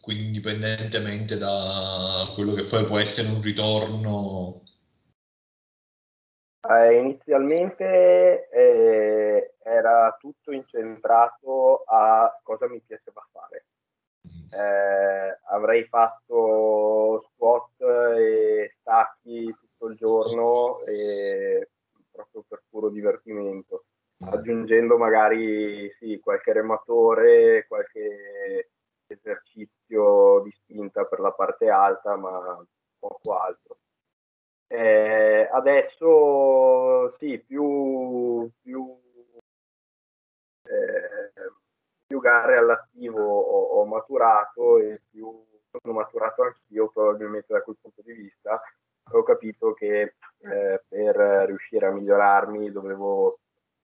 Quindi 0.00 0.26
indipendentemente 0.26 1.36
da 1.36 2.30
quello 2.34 2.54
che 2.54 2.64
poi 2.64 2.84
può 2.86 2.98
essere 2.98 3.28
un 3.28 3.42
ritorno 3.42 4.62
eh, 6.68 6.98
inizialmente 6.98 8.48
eh, 8.50 9.54
era 9.62 10.16
tutto 10.20 10.52
incentrato 10.52 11.84
a 11.86 12.38
cosa 12.42 12.68
mi 12.68 12.80
piaceva 12.80 13.26
fare. 13.32 13.64
Eh, 14.50 15.38
avrei 15.50 15.84
fatto 15.84 17.20
squat 17.32 17.80
e 18.16 18.74
stacchi 18.80 19.54
tutto 19.58 19.86
il 19.88 19.96
giorno 19.96 20.80
e 20.84 21.68
proprio 22.10 22.44
per 22.48 22.62
puro 22.68 22.88
divertimento, 22.88 23.84
aggiungendo 24.24 24.96
magari 24.98 25.90
sì, 25.90 26.18
qualche 26.20 26.52
rematore, 26.52 27.66
qualche 27.68 28.70
esercizio 29.06 30.40
di 30.40 30.50
spinta 30.50 31.04
per 31.04 31.20
la 31.20 31.32
parte 31.32 31.68
alta, 31.68 32.16
ma 32.16 32.64
poco 32.98 33.38
altro. 33.38 33.78
Eh, 34.66 35.48
adesso 35.50 37.08
sì, 37.18 37.38
più, 37.38 38.50
più, 38.60 39.00
eh, 40.64 41.32
più 42.08 42.20
gare 42.20 42.56
all'attivo 42.56 43.22
ho, 43.22 43.80
ho, 43.80 43.84
maturato 43.84 44.78
e 44.78 45.02
più 45.10 45.44
sono 45.70 45.92
maturato 45.92 46.42
anch'io 46.42 46.88
probabilmente 46.88 47.52
da 47.52 47.60
quel 47.60 47.76
punto 47.80 48.00
di 48.02 48.12
vista. 48.12 48.60
Ho 49.12 49.22
capito 49.22 49.74
che 49.74 50.14
eh, 50.38 50.82
per 50.88 51.16
riuscire 51.46 51.86
a 51.86 51.92
migliorarmi 51.92 52.72
dovevo 52.72 53.38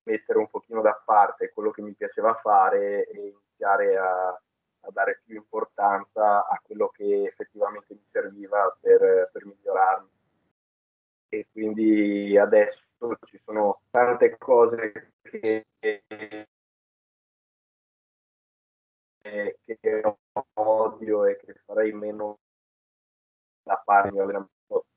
mettere 0.04 0.38
un 0.38 0.48
pochino 0.48 0.80
da 0.80 1.00
parte 1.04 1.52
quello 1.52 1.70
che 1.70 1.82
mi 1.82 1.92
piaceva 1.92 2.34
fare 2.34 3.06
e 3.06 3.28
iniziare 3.28 3.96
a, 3.96 4.28
a 4.28 4.90
dare 4.90 5.20
più 5.24 5.36
importanza 5.36 6.46
a 6.46 6.60
quello 6.62 6.88
che 6.88 7.24
effettivamente 7.24 7.92
mi 7.94 8.06
serviva 8.10 8.74
per, 8.80 9.30
per 9.32 9.44
migliorarmi 9.46 10.08
e 11.28 11.46
quindi 11.52 12.38
adesso 12.38 12.82
ci 13.26 13.40
sono 13.44 13.80
tante 13.90 14.36
cose 14.38 15.12
che, 15.22 15.66
che 19.64 20.02
odio 20.54 21.24
e 21.24 21.36
che 21.36 21.54
farei 21.64 21.92
meno 21.92 22.38
da 23.62 23.80
fare 23.84 24.10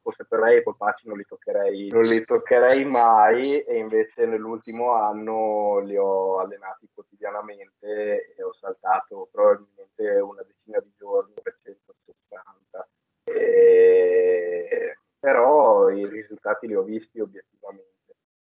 forse 0.01 0.25
per 0.25 0.39
lei 0.39 0.57
i 0.59 0.63
polpacci 0.63 1.07
non 1.07 1.17
li 1.17 1.25
toccherei 1.25 1.89
non 1.89 2.03
li 2.03 2.23
toccherei 2.25 2.83
mai 2.85 3.59
e 3.61 3.77
invece 3.77 4.25
nell'ultimo 4.25 4.91
anno 4.91 5.79
li 5.79 5.95
ho 5.97 6.39
allenati 6.39 6.89
quotidianamente 6.93 8.33
e 8.35 8.43
ho 8.43 8.53
saltato 8.53 9.29
probabilmente 9.31 10.19
una 10.19 10.43
decina 10.43 10.79
di 10.79 10.91
giorni 10.97 11.33
per 11.41 11.57
160 11.63 12.87
e 13.23 14.97
però 15.19 15.89
i 15.89 16.07
risultati 16.07 16.67
li 16.67 16.75
ho 16.75 16.83
visti 16.83 17.19
obiettivamente. 17.19 17.85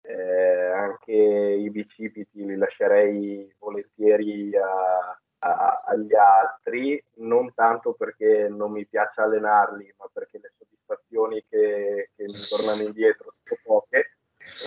Eh, 0.03 0.67
anche 0.67 1.13
i 1.13 1.69
bicipiti 1.71 2.45
li 2.45 2.57
lascerei 2.57 3.53
volentieri 3.59 4.57
a, 4.57 5.21
a, 5.41 5.83
agli 5.87 6.15
altri, 6.15 7.03
non 7.17 7.53
tanto 7.55 7.95
perché 7.95 8.49
non 8.49 8.73
mi 8.73 8.87
piace 8.87 9.21
allenarli, 9.21 9.95
ma 9.99 10.09
perché 10.13 10.39
le 10.39 10.51
soddisfazioni 10.57 11.45
che, 11.49 12.11
che 12.15 12.25
mi 12.25 12.41
tornano 12.49 12.83
indietro 12.83 13.31
sono 13.33 13.61
poche. 13.63 14.17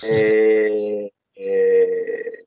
E, 0.02 1.12
e, 1.32 2.46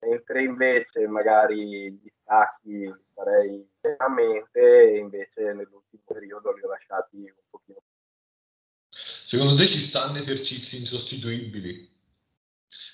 mentre 0.00 0.42
invece 0.42 1.06
magari 1.06 1.92
gli 1.92 2.08
stacchi 2.20 2.92
farei 3.14 3.68
veramente 3.80 4.60
e 4.60 4.98
invece 4.98 5.52
nell'ultimo 5.52 6.02
periodo 6.04 6.52
li 6.52 6.62
ho 6.62 6.68
lasciati 6.68 7.16
un 7.16 7.32
pochino 7.50 7.82
Secondo 8.90 9.56
te 9.56 9.66
ci 9.66 9.80
stanno 9.80 10.18
esercizi 10.18 10.78
insostituibili? 10.78 11.96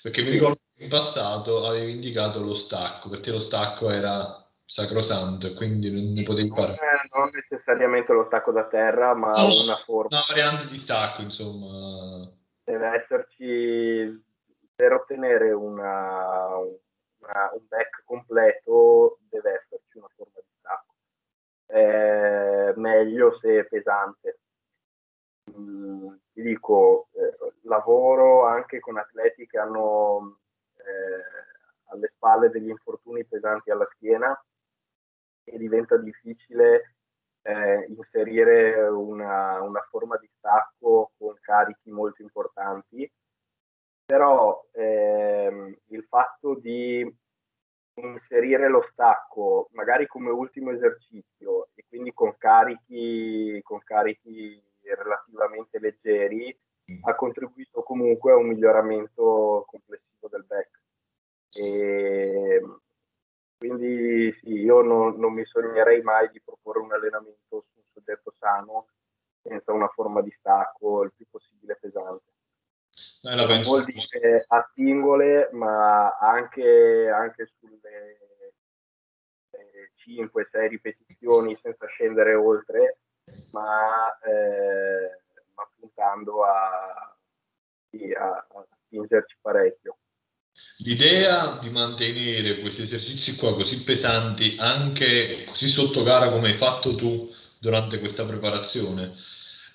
Perché 0.01 0.21
mi 0.21 0.31
ricordo 0.31 0.59
che 0.75 0.83
in 0.83 0.89
passato 0.89 1.65
avevi 1.65 1.93
indicato 1.93 2.41
lo 2.41 2.53
stacco, 2.53 3.09
per 3.09 3.21
te 3.21 3.31
lo 3.31 3.39
stacco 3.39 3.89
era 3.89 4.44
sacrosanto 4.65 5.47
e 5.47 5.53
quindi 5.53 5.91
non 5.91 6.13
ne 6.13 6.23
potevi 6.23 6.49
fare. 6.49 6.77
Non, 7.11 7.23
non 7.23 7.31
necessariamente 7.33 8.13
lo 8.13 8.23
stacco 8.23 8.51
da 8.51 8.65
terra, 8.65 9.13
ma 9.13 9.31
no, 9.31 9.61
una 9.61 9.77
forma. 9.77 10.17
Una 10.17 10.25
variante 10.27 10.67
di 10.67 10.77
stacco, 10.77 11.21
insomma. 11.21 12.29
Deve 12.63 12.87
esserci, 12.95 14.23
per 14.75 14.93
ottenere 14.93 15.51
una, 15.51 16.57
una, 16.57 17.51
un 17.53 17.65
back 17.67 18.03
completo, 18.05 19.19
deve 19.29 19.53
esserci 19.53 19.97
una 19.97 20.09
forma 20.15 20.33
di 20.35 20.53
stacco. 20.57 20.93
È 21.65 22.73
meglio 22.75 23.31
se 23.31 23.59
è 23.59 23.65
pesante 23.65 24.39
ti 26.35 26.41
dico, 26.41 27.07
eh, 27.13 27.53
lavoro 27.61 28.45
anche 28.45 28.79
con 28.79 28.97
atleti 28.97 29.47
che 29.47 29.57
hanno 29.57 30.39
eh, 30.75 31.91
alle 31.91 32.07
spalle 32.07 32.49
degli 32.49 32.69
infortuni 32.69 33.25
pesanti 33.25 33.71
alla 33.71 33.85
schiena 33.85 34.37
e 35.45 35.57
diventa 35.57 35.97
difficile 35.97 36.95
eh, 37.43 37.85
inserire 37.89 38.87
una, 38.87 39.61
una, 39.61 39.85
forma 39.89 40.17
di 40.17 40.27
stacco 40.37 41.11
con 41.17 41.35
carichi 41.39 41.91
molto 41.91 42.21
importanti, 42.23 43.09
però 44.05 44.65
ehm, 44.71 45.75
il 45.89 46.03
fatto 46.09 46.55
di 46.55 47.07
inserire 47.97 48.67
lo 48.67 48.81
stacco 48.81 49.69
magari 49.71 50.05
come 50.07 50.29
ultimo 50.29 50.71
esercizio 50.71 51.69
e 51.75 51.85
quindi 51.87 52.13
con 52.13 52.35
carichi, 52.37 53.59
con 53.63 53.79
carichi 53.83 54.61
relativamente 54.81 55.79
leggeri, 55.79 56.55
ha 57.03 57.15
contribuito 57.15 57.83
comunque 57.83 58.31
a 58.31 58.37
un 58.37 58.47
miglioramento 58.47 59.65
complessivo 59.67 60.27
del 60.29 60.45
back. 60.45 60.81
E 61.51 62.61
quindi 63.57 64.31
sì, 64.33 64.53
io 64.53 64.81
non, 64.81 65.17
non, 65.17 65.33
mi 65.33 65.45
sognerei 65.45 66.01
mai 66.01 66.29
di 66.29 66.41
proporre 66.41 66.79
un 66.79 66.91
allenamento 66.91 67.61
su 67.61 67.71
un 67.75 67.83
soggetto 67.93 68.31
sano 68.31 68.87
senza 69.41 69.71
una 69.71 69.87
forma 69.87 70.21
di 70.21 70.31
stacco 70.31 71.03
il 71.03 71.13
più 71.15 71.25
possibile 71.29 71.77
pesante. 71.79 72.33
Eh, 73.21 73.63
vuol 73.63 73.85
dire 73.85 74.45
a 74.47 74.69
singole, 74.73 75.49
ma 75.51 76.17
anche, 76.17 77.09
anche 77.09 77.45
sulle 77.45 78.19
5-6 80.05 80.67
ripetizioni 80.67 81.55
senza 81.55 81.87
scendere 81.87 82.35
oltre, 82.35 82.99
ma, 83.51 84.17
eh, 84.19 85.21
ma 85.55 85.69
puntando 85.77 86.43
a, 86.43 87.17
a, 88.17 88.47
a 88.47 88.67
spingerci 88.85 89.37
parecchio. 89.41 89.97
L'idea 90.79 91.57
di 91.59 91.69
mantenere 91.69 92.59
questi 92.59 92.81
esercizi 92.81 93.35
qua 93.35 93.53
così 93.53 93.83
pesanti 93.83 94.57
anche 94.59 95.45
così 95.45 95.67
sotto 95.67 96.03
gara 96.03 96.29
come 96.29 96.49
hai 96.49 96.53
fatto 96.53 96.95
tu 96.95 97.33
durante 97.59 97.99
questa 97.99 98.25
preparazione 98.25 99.15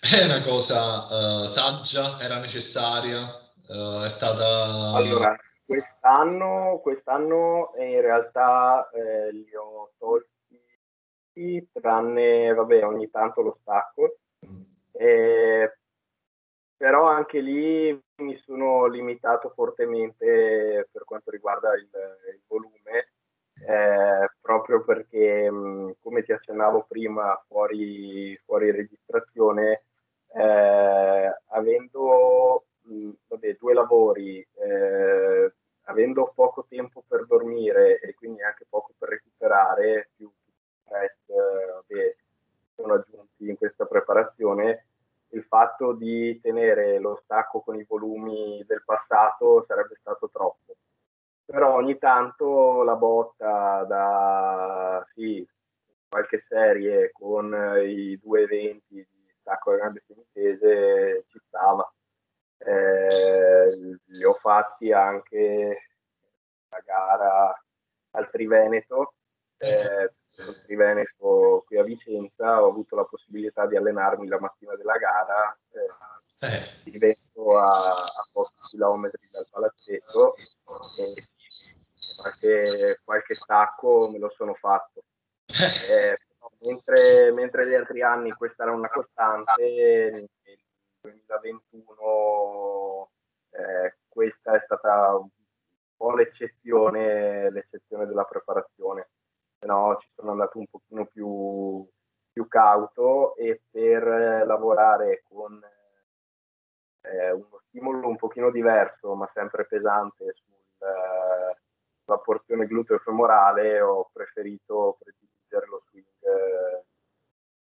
è 0.00 0.24
una 0.24 0.40
cosa 0.42 1.42
uh, 1.42 1.46
saggia, 1.46 2.18
era 2.18 2.38
necessaria, 2.38 3.38
uh, 3.68 4.02
è 4.02 4.08
stata... 4.08 4.94
Allora, 4.94 5.36
quest'anno, 5.62 6.80
quest'anno 6.82 7.72
in 7.78 8.00
realtà 8.00 8.88
eh, 8.94 9.30
li 9.30 9.54
ho 9.54 9.92
tolti 9.98 11.68
tranne 11.70 12.54
vabbè, 12.54 12.82
ogni 12.86 13.10
tanto 13.10 13.42
lo 13.42 13.58
stacco. 13.60 14.16
Eh, 14.92 15.76
però 16.78 17.04
anche 17.04 17.40
lì 17.40 18.02
mi 18.20 18.34
sono 18.34 18.86
limitato 18.86 19.50
fortemente 19.50 20.88
per 20.90 21.04
quanto 21.04 21.30
riguarda 21.30 21.74
il, 21.74 21.88
il 22.32 22.40
volume, 22.46 23.12
eh, 23.66 24.30
proprio 24.40 24.82
perché, 24.84 25.48
come 26.00 26.22
ti 26.22 26.32
accennavo 26.32 26.86
prima, 26.88 27.42
fuori, 27.46 28.36
fuori 28.44 28.70
registrazione, 28.70 29.84
eh, 30.34 31.36
avendo 31.48 32.64
mh, 32.82 33.10
vabbè, 33.28 33.56
due 33.58 33.74
lavori, 33.74 34.46
eh, 34.54 35.52
avendo 35.84 36.32
poco 36.34 36.66
tempo 36.68 37.02
per 37.06 37.26
dormire 37.26 37.98
e 38.00 38.14
quindi 38.14 38.42
anche 38.42 38.64
poco 38.68 38.92
per 38.96 39.10
recuperare, 39.10 40.10
più 40.16 40.30
stress 40.84 41.18
che 41.86 42.16
sono 42.74 42.94
aggiunti 42.94 43.48
in 43.48 43.56
questa 43.56 43.84
preparazione, 43.84 44.86
il 45.30 45.44
fatto 45.44 45.92
di 45.92 46.40
tenere 46.40 46.98
lo 46.98 47.20
stacco 47.22 47.60
con 47.60 47.76
i 47.76 47.84
volumi 47.86 48.64
del 48.66 48.82
passato 48.84 49.62
sarebbe 49.62 49.96
stato 49.96 50.28
troppo. 50.30 50.76
Però 51.44 51.74
ogni 51.74 51.98
tanto 51.98 52.82
la 52.82 52.94
botta 52.94 53.84
da 53.84 55.00
sì, 55.12 55.46
qualche 56.08 56.38
serie 56.38 57.10
con 57.12 57.52
i 57.82 58.18
due 58.22 58.42
eventi 58.42 58.94
di 58.94 59.34
stacco 59.40 59.74
grande 59.74 60.02
semitese 60.06 61.24
ci 61.28 61.40
stava. 61.46 61.92
Eh, 62.58 63.98
li 64.04 64.24
ho 64.24 64.34
fatti 64.34 64.92
anche 64.92 65.88
la 66.68 66.80
gara 66.84 67.64
al 68.12 68.30
Triveneto. 68.30 69.14
Eh, 69.58 70.12
al 70.40 70.62
Triveneto 70.62 71.64
qui 71.66 71.78
a 71.78 71.82
Vicenza 71.82 72.62
ho 72.62 72.68
avuto 72.68 72.96
la 72.96 73.04
possibilità 73.04 73.66
di 73.66 73.76
allenarmi 73.76 74.28
la 74.28 74.40
mattina 74.40 74.74
della 74.76 74.96
gara. 74.96 75.58
Eh, 75.70 76.46
eh. 76.46 76.98
Vento 76.98 77.58
a, 77.58 77.92
a 77.92 78.28
pochi 78.32 78.54
chilometri 78.70 79.26
dal 79.30 79.46
palazzetto 79.50 80.36
e 80.36 80.44
qualche, 82.16 83.00
qualche 83.04 83.34
stacco 83.34 84.08
me 84.10 84.18
lo 84.18 84.30
sono 84.30 84.54
fatto. 84.54 85.02
Eh, 85.46 86.16
mentre, 86.60 87.30
mentre, 87.32 87.68
gli 87.68 87.74
altri 87.74 88.00
anni 88.02 88.32
questa 88.32 88.62
era 88.62 88.72
una 88.72 88.88
costante, 88.88 90.10
nel 90.12 90.28
2021 91.00 93.10
eh, 93.50 93.96
questa 94.08 94.54
è 94.54 94.62
stata 94.64 95.16
un 95.16 95.28
po' 95.96 96.14
l'eccezione, 96.14 97.50
l'eccezione 97.50 98.06
della 98.06 98.24
preparazione, 98.24 99.10
no 99.70 99.96
ci 100.00 100.08
sono 100.14 100.32
andato 100.32 100.58
un 100.58 100.66
pochino 100.66 101.06
più, 101.06 101.86
più 102.32 102.48
cauto 102.48 103.36
e 103.36 103.62
per 103.70 104.02
lavorare 104.46 105.22
con 105.28 105.60
eh, 107.02 107.30
uno 107.30 107.60
stimolo 107.68 108.08
un 108.08 108.16
pochino 108.16 108.50
diverso 108.50 109.14
ma 109.14 109.26
sempre 109.26 109.66
pesante 109.66 110.32
sul, 110.34 110.52
eh, 110.78 111.56
sulla 112.04 112.18
porzione 112.18 112.66
gluteo-femorale 112.66 113.80
ho 113.80 114.10
preferito 114.12 114.98
prediligere 114.98 115.66
lo 115.66 115.78
swing 115.78 116.06
eh, 116.20 116.84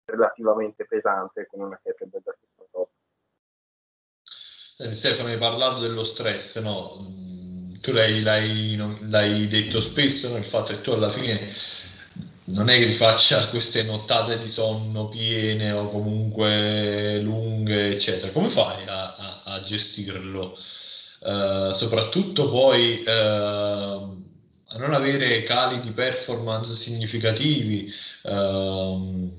relativamente 0.06 0.84
pesante 0.84 1.46
con 1.46 1.60
una 1.60 1.80
kettlebell 1.82 2.22
da 2.22 2.34
68. 2.58 2.90
Eh, 4.76 4.92
Stefano, 4.92 5.28
hai 5.28 5.38
parlato 5.38 5.78
dello 5.78 6.02
stress, 6.02 6.58
no? 6.58 6.96
Mm, 7.00 7.74
tu 7.80 7.92
l'hai, 7.92 8.22
l'hai, 8.22 8.76
l'hai 9.08 9.46
detto 9.46 9.80
spesso, 9.80 10.28
no? 10.28 10.36
il 10.36 10.46
fatto 10.46 10.72
che 10.72 10.80
tu 10.80 10.90
alla 10.90 11.10
fine 11.10 11.52
non 12.46 12.68
è 12.68 12.78
che 12.78 12.84
rifaccia 12.84 13.48
queste 13.50 13.82
nottate 13.82 14.38
di 14.38 14.50
sonno 14.50 15.08
piene 15.08 15.72
o 15.72 15.88
comunque 15.88 17.20
lunghe, 17.20 17.92
eccetera. 17.92 18.32
Come 18.32 18.50
fai 18.50 18.86
a, 18.86 19.14
a, 19.14 19.42
a 19.44 19.62
gestirlo? 19.62 20.58
Uh, 21.20 21.72
soprattutto 21.72 22.50
poi 22.50 23.02
uh, 23.02 23.10
a 23.10 24.76
non 24.76 24.92
avere 24.92 25.42
cali 25.42 25.80
di 25.80 25.92
performance 25.92 26.74
significativi 26.74 27.90
uh, 28.24 29.32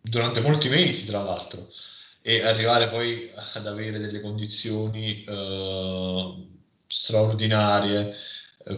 durante 0.00 0.40
molti 0.40 0.68
mesi, 0.68 1.04
tra 1.04 1.22
l'altro, 1.22 1.68
e 2.22 2.44
arrivare 2.44 2.88
poi 2.88 3.30
ad 3.54 3.66
avere 3.66 3.98
delle 3.98 4.20
condizioni 4.20 5.24
straordinarie 6.86 8.10
eh, 8.10 8.14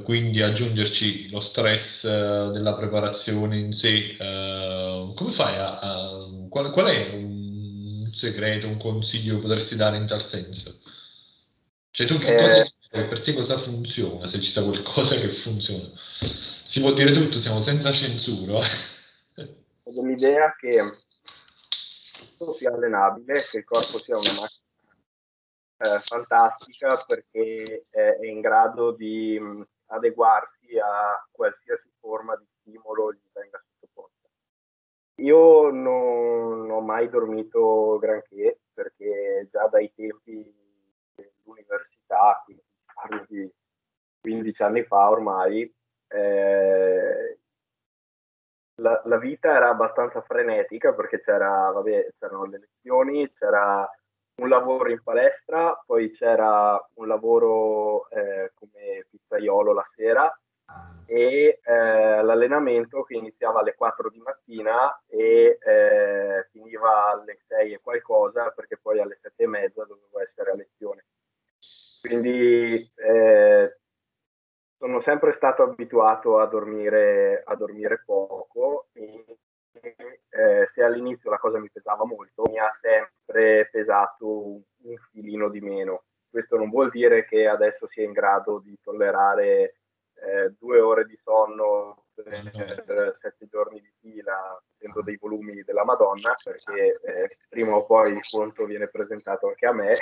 quindi 0.02 0.42
aggiungerci 0.42 1.30
lo 1.30 1.40
stress 1.40 2.02
uh, 2.02 2.50
della 2.50 2.74
preparazione 2.74 3.56
in 3.58 3.72
sé, 3.72 4.16
uh, 4.18 5.14
come 5.14 5.30
fai 5.30 5.56
a, 5.56 5.78
a 5.78 6.28
qual, 6.50 6.70
qual, 6.72 6.88
è 6.88 7.14
un 7.14 8.10
segreto, 8.12 8.66
un 8.66 8.78
consiglio 8.78 9.36
che 9.36 9.40
potresti 9.40 9.76
dare 9.76 9.96
in 9.96 10.06
tal 10.06 10.22
senso? 10.22 10.78
Cioè 11.90 12.06
tu 12.06 12.18
che 12.18 12.36
cosa, 12.36 12.70
per 12.90 13.22
te 13.22 13.32
cosa 13.32 13.56
funziona, 13.56 14.26
se 14.26 14.40
ci 14.42 14.50
sta 14.50 14.62
qualcosa 14.62 15.16
che 15.16 15.30
funziona? 15.30 15.88
Si 16.66 16.80
può 16.80 16.92
dire 16.92 17.10
tutto, 17.10 17.40
siamo 17.40 17.60
senza 17.60 17.90
censura. 17.90 18.58
Ho 19.84 20.04
l'idea 20.04 20.54
che 20.60 20.82
tutto 22.36 22.52
sia 22.52 22.74
allenabile, 22.74 23.46
che 23.50 23.56
il 23.56 23.64
corpo 23.64 23.98
sia 23.98 24.18
una 24.18 24.32
macchina 24.32 24.66
eh, 25.78 26.00
fantastica 26.04 27.02
perché 27.06 27.86
è 27.88 28.18
in 28.26 28.40
grado 28.40 28.92
di 28.92 29.40
adeguarsi 29.88 30.78
a 30.78 31.26
qualsiasi 31.30 31.90
forma 31.98 32.36
di 32.36 32.46
stimolo 32.60 33.12
gli 33.12 33.28
venga 33.32 33.58
sottoposta. 33.58 34.28
Io 35.16 35.70
non, 35.70 36.70
ho 36.70 36.80
mai 36.80 37.08
dormito 37.08 37.98
granché 37.98 38.60
perché 38.72 39.48
già 39.50 39.66
dai 39.66 39.92
tempi 39.94 40.54
dell'università, 41.14 42.40
quindi 42.44 42.62
parlo 42.94 43.24
di 43.28 43.52
15 44.20 44.62
anni 44.62 44.84
fa 44.84 45.10
ormai, 45.10 45.74
eh, 46.08 47.38
la, 48.76 49.02
la, 49.04 49.18
vita 49.18 49.54
era 49.54 49.70
abbastanza 49.70 50.20
frenetica 50.20 50.94
perché 50.94 51.20
c'era, 51.20 51.70
vabbè, 51.70 52.14
c'erano 52.18 52.44
le 52.44 52.58
lezioni, 52.58 53.28
c'era 53.30 53.88
un 54.38 54.48
lavoro 54.48 54.90
in 54.90 55.02
palestra, 55.02 55.80
poi 55.84 56.10
c'era 56.10 56.80
un 56.94 57.06
lavoro 57.06 58.08
eh, 58.10 58.52
come 58.54 59.06
pizzaiolo 59.10 59.72
la 59.72 59.82
sera 59.82 60.40
e 61.06 61.60
eh, 61.62 62.22
l'allenamento 62.22 63.02
che 63.02 63.16
iniziava 63.16 63.60
alle 63.60 63.74
4 63.74 64.10
di 64.10 64.20
mattina 64.20 65.00
e 65.06 65.58
eh, 65.60 66.46
finiva 66.50 67.10
alle 67.10 67.38
6 67.46 67.72
e 67.72 67.80
qualcosa 67.80 68.50
perché 68.50 68.76
poi 68.76 69.00
alle 69.00 69.14
7 69.14 69.42
e 69.42 69.46
mezza 69.46 69.84
dovevo 69.84 70.20
essere 70.20 70.50
a 70.50 70.54
lezione. 70.54 71.04
Quindi 72.00 72.92
eh, 72.94 73.78
sono 74.76 75.00
sempre 75.00 75.32
stato 75.32 75.62
abituato 75.62 76.38
a 76.38 76.46
dormire, 76.46 77.42
a 77.44 77.56
dormire 77.56 78.02
poco 78.04 78.88
e 78.92 79.24
eh, 79.72 80.66
se 80.66 80.82
all'inizio 80.82 81.30
la 81.30 81.38
cosa 81.38 81.58
mi 81.58 81.70
pesava 81.70 82.04
molto, 82.04 82.44
mi 82.48 82.58
ha 82.58 82.68
sempre 82.68 83.68
pesato 83.70 84.26
un, 84.28 84.62
filino 85.10 85.48
di 85.48 85.60
meno. 85.60 86.04
Questo 86.28 86.56
non 86.56 86.70
vuol 86.70 86.90
dire 86.90 87.24
che 87.24 87.46
adesso 87.46 87.86
sia 87.86 88.04
in 88.04 88.12
grado 88.12 88.58
di 88.58 88.78
tollerare 88.82 89.80
eh, 90.14 90.54
due 90.58 90.80
ore 90.80 91.04
di 91.04 91.16
sonno 91.16 92.06
per 92.14 93.16
sette 93.18 93.46
giorni 93.46 93.80
di 93.80 93.92
fila 94.00 94.60
facendo 94.78 95.02
dei 95.02 95.16
volumi 95.16 95.62
della 95.62 95.84
Madonna, 95.84 96.36
perché 96.42 97.00
eh, 97.02 97.36
prima 97.48 97.74
o 97.74 97.84
poi 97.84 98.12
il 98.12 98.22
conto 98.28 98.64
viene 98.64 98.88
presentato 98.88 99.48
anche 99.48 99.66
a 99.66 99.72
me, 99.72 99.92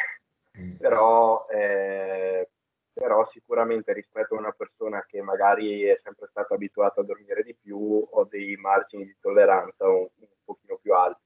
mm. 0.58 0.76
però 0.76 1.46
eh, 1.50 2.48
però 2.96 3.22
sicuramente 3.26 3.92
rispetto 3.92 4.34
a 4.34 4.38
una 4.38 4.52
persona 4.52 5.04
che 5.06 5.20
magari 5.20 5.82
è 5.82 6.00
sempre 6.02 6.28
stata 6.28 6.54
abituata 6.54 7.02
a 7.02 7.04
dormire 7.04 7.42
di 7.42 7.54
più 7.54 7.78
ho 8.10 8.24
dei 8.24 8.56
margini 8.56 9.04
di 9.04 9.14
tolleranza 9.20 9.86
un, 9.86 10.08
un 10.18 10.26
pochino 10.42 10.78
più 10.80 10.94
alti. 10.94 11.20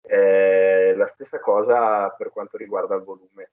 Eh, 0.00 0.92
la 0.96 1.04
stessa 1.04 1.38
cosa 1.38 2.10
per 2.10 2.32
quanto 2.32 2.56
riguarda 2.56 2.96
il 2.96 3.04
volume. 3.04 3.52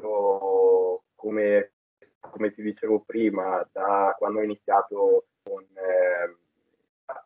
Io, 0.00 1.02
come, 1.14 1.72
come, 2.18 2.50
ti 2.54 2.62
dicevo 2.62 3.00
prima, 3.00 3.68
da 3.70 4.14
quando 4.16 4.38
ho 4.38 4.42
iniziato 4.42 5.26
con, 5.42 5.62
eh, 5.64 6.36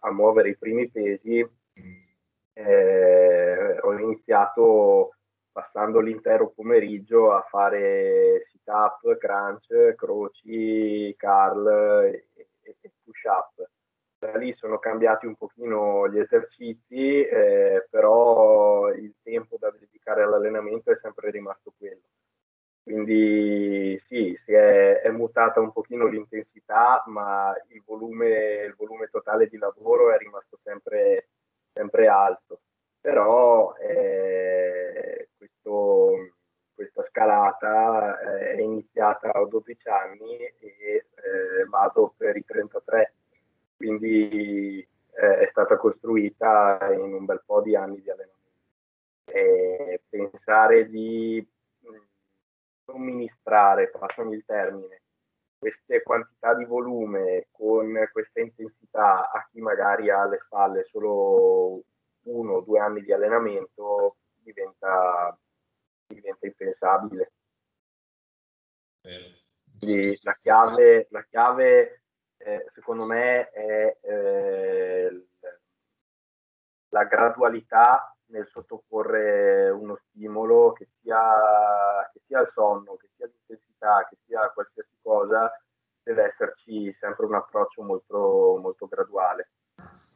a 0.00 0.10
muovere 0.10 0.48
i 0.48 0.58
primi 0.58 0.90
pesi, 0.90 1.48
eh, 2.54 3.78
ho 3.82 3.92
iniziato 3.92 5.12
passando 5.58 5.98
l'intero 5.98 6.50
pomeriggio 6.50 7.32
a 7.32 7.42
fare 7.42 8.38
sit 8.42 8.68
up, 8.68 9.16
crunch, 9.16 9.96
croci, 9.96 11.12
curl 11.18 11.66
e, 12.06 12.26
e 12.62 12.92
push 13.02 13.24
up. 13.24 13.68
Da 14.20 14.36
lì 14.36 14.52
sono 14.52 14.78
cambiati 14.78 15.26
un 15.26 15.34
pochino 15.34 16.08
gli 16.08 16.18
esercizi, 16.20 17.24
eh, 17.24 17.88
però 17.90 18.88
il 18.92 19.16
tempo 19.20 19.56
da 19.58 19.72
dedicare 19.72 20.22
all'allenamento 20.22 20.92
è 20.92 20.94
sempre 20.94 21.32
rimasto 21.32 21.74
quello. 21.76 22.06
Quindi 22.80 23.98
sì, 23.98 24.36
si 24.36 24.52
è, 24.52 25.00
è 25.00 25.10
mutata 25.10 25.58
un 25.58 25.72
pochino 25.72 26.06
l'intensità, 26.06 27.02
ma 27.06 27.52
il 27.70 27.82
volume, 27.84 28.62
il 28.64 28.76
volume 28.76 29.08
totale 29.08 29.48
di 29.48 29.58
lavoro 29.58 30.12
è 30.12 30.18
rimasto 30.18 30.56
sempre, 30.62 31.30
sempre 31.72 32.06
alto. 32.06 32.60
Però 33.00 33.74
eh, 33.76 35.28
questo, 35.36 36.12
questa 36.74 37.02
scalata 37.02 38.18
eh, 38.20 38.54
è 38.56 38.60
iniziata 38.60 39.32
a 39.32 39.44
12 39.44 39.88
anni 39.88 40.36
e 40.36 40.56
eh, 40.60 41.04
vado 41.68 42.14
per 42.16 42.36
i 42.36 42.44
33, 42.44 43.14
quindi 43.76 44.86
eh, 45.12 45.38
è 45.38 45.46
stata 45.46 45.76
costruita 45.76 46.78
in 46.92 47.12
un 47.12 47.24
bel 47.24 47.42
po' 47.44 47.60
di 47.60 47.76
anni 47.76 48.00
di 48.00 48.10
allenamento. 48.10 48.36
E 49.26 50.02
pensare 50.08 50.88
di 50.88 51.46
mm, 51.86 51.96
somministrare, 52.84 53.90
passami 53.90 54.34
il 54.34 54.44
termine, 54.44 55.02
queste 55.58 56.02
quantità 56.02 56.54
di 56.54 56.64
volume 56.64 57.48
con 57.50 57.92
questa 58.12 58.40
intensità 58.40 59.30
a 59.30 59.46
chi 59.50 59.60
magari 59.60 60.08
ha 60.08 60.22
alle 60.22 60.36
spalle 60.36 60.84
solo 60.84 61.82
uno 62.28 62.54
o 62.54 62.60
due 62.60 62.78
anni 62.80 63.02
di 63.02 63.12
allenamento 63.12 64.16
diventa, 64.34 65.36
diventa 66.06 66.46
impensabile. 66.46 67.32
Quindi 69.78 70.18
la 70.22 70.36
chiave, 70.40 71.06
la 71.10 71.24
chiave 71.24 72.02
eh, 72.38 72.66
secondo 72.72 73.04
me 73.04 73.50
è 73.50 73.98
eh, 74.00 75.26
la 76.90 77.04
gradualità 77.04 78.16
nel 78.26 78.46
sottoporre 78.46 79.70
uno 79.70 79.96
stimolo 79.96 80.72
che 80.72 80.88
sia, 81.00 81.20
che 82.12 82.20
sia 82.26 82.40
il 82.40 82.48
sonno, 82.48 82.96
che 82.96 83.08
sia 83.16 83.26
l'intensità, 83.26 84.06
che 84.08 84.16
sia 84.24 84.50
qualsiasi 84.50 84.96
cosa, 85.00 85.50
deve 86.02 86.24
esserci 86.24 86.92
sempre 86.92 87.26
un 87.26 87.34
approccio 87.34 87.82
molto, 87.82 88.58
molto 88.60 88.86
graduale. 88.86 89.50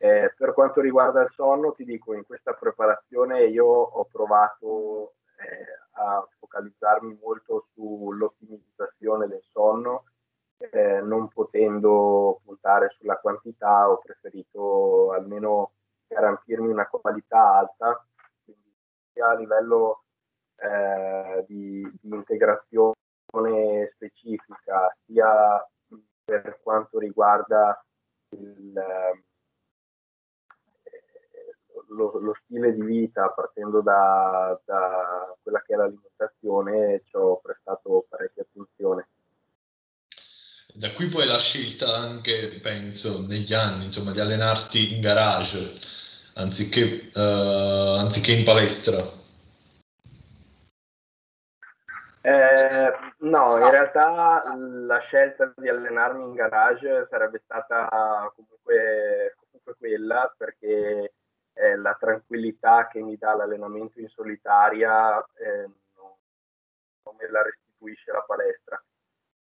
Eh, 0.03 0.34
per 0.36 0.53
quanto 0.53 0.80
riguarda 0.80 1.20
il 1.20 1.30
sonno, 1.30 1.74
ti 1.74 1.84
dico, 1.84 2.12
in 2.12 2.26
questa 2.26 2.55
preparazione 2.55 3.44
io 3.44 3.66
ho 3.66 4.05
provato 4.11 5.14
eh, 5.36 6.00
a 6.03 6.26
focalizzarmi 6.40 7.20
molto 7.22 7.61
sull'ottimizzazione 7.72 9.28
del 9.28 9.44
sonno, 9.53 10.07
eh, 10.57 11.00
non 11.03 11.28
potendo 11.28 12.40
puntare 12.44 12.88
sulla 12.88 13.18
quantità, 13.18 13.88
ho 13.88 13.98
preferito 13.98 15.12
almeno 15.12 15.74
garantirmi 16.09 16.68
una 16.68 16.88
qualità 16.88 17.59
alta, 17.59 18.05
quindi 18.42 18.74
sia 19.12 19.28
a 19.28 19.34
livello 19.34 20.03
eh, 20.57 21.44
di, 21.46 21.88
di, 22.00 22.12
integrazione 22.12 22.96
specifica, 23.94 24.90
sia 25.05 25.64
per 26.24 26.59
quanto 26.61 26.98
riguarda 26.98 27.80
il, 28.30 28.74
lo, 31.95 32.18
lo, 32.18 32.34
stile 32.45 32.74
di 32.74 32.82
vita, 32.82 33.28
partendo 33.28 33.80
da, 33.80 34.59
da 34.64 35.36
quella 35.43 35.62
che 35.62 35.74
è 35.74 35.76
l'alimentazione, 35.76 37.03
ci 37.05 37.16
ho 37.16 37.40
prestato 37.40 38.07
parecchia 38.09 38.43
attenzione. 38.43 39.09
Da 40.74 40.93
qui 40.93 41.09
poi 41.09 41.26
la 41.26 41.38
scelta 41.38 41.95
anche, 41.95 42.59
penso, 42.62 43.20
negli 43.26 43.53
anni, 43.53 43.86
insomma, 43.86 44.12
di 44.12 44.20
allenarti 44.20 44.95
in 44.95 45.01
garage 45.01 45.78
anziché, 46.34 47.11
uh, 47.14 47.99
anziché 47.99 48.32
in 48.32 48.45
palestra? 48.45 49.20
Eh, 52.24 52.93
no, 53.18 53.59
in 53.59 53.70
realtà 53.70 54.40
la 54.57 54.99
scelta 55.01 55.53
di 55.57 55.68
allenarmi 55.68 56.22
in 56.22 56.34
garage 56.34 57.07
sarebbe 57.11 57.38
stata 57.38 58.32
comunque, 58.34 59.36
comunque 59.40 59.74
quella 59.76 60.32
perché 60.36 61.12
eh, 61.63 61.77
la 61.77 61.95
tranquillità 61.95 62.89
che 62.89 63.01
mi 63.01 63.17
dà 63.17 63.35
l'allenamento 63.37 64.01
in 64.01 64.09
solitaria 64.09 65.17
eh, 65.35 65.71
non, 65.95 67.17
me 67.17 67.31
la 67.31 67.43
restituisce 67.43 68.11
la 68.11 68.25
palestra. 68.27 68.83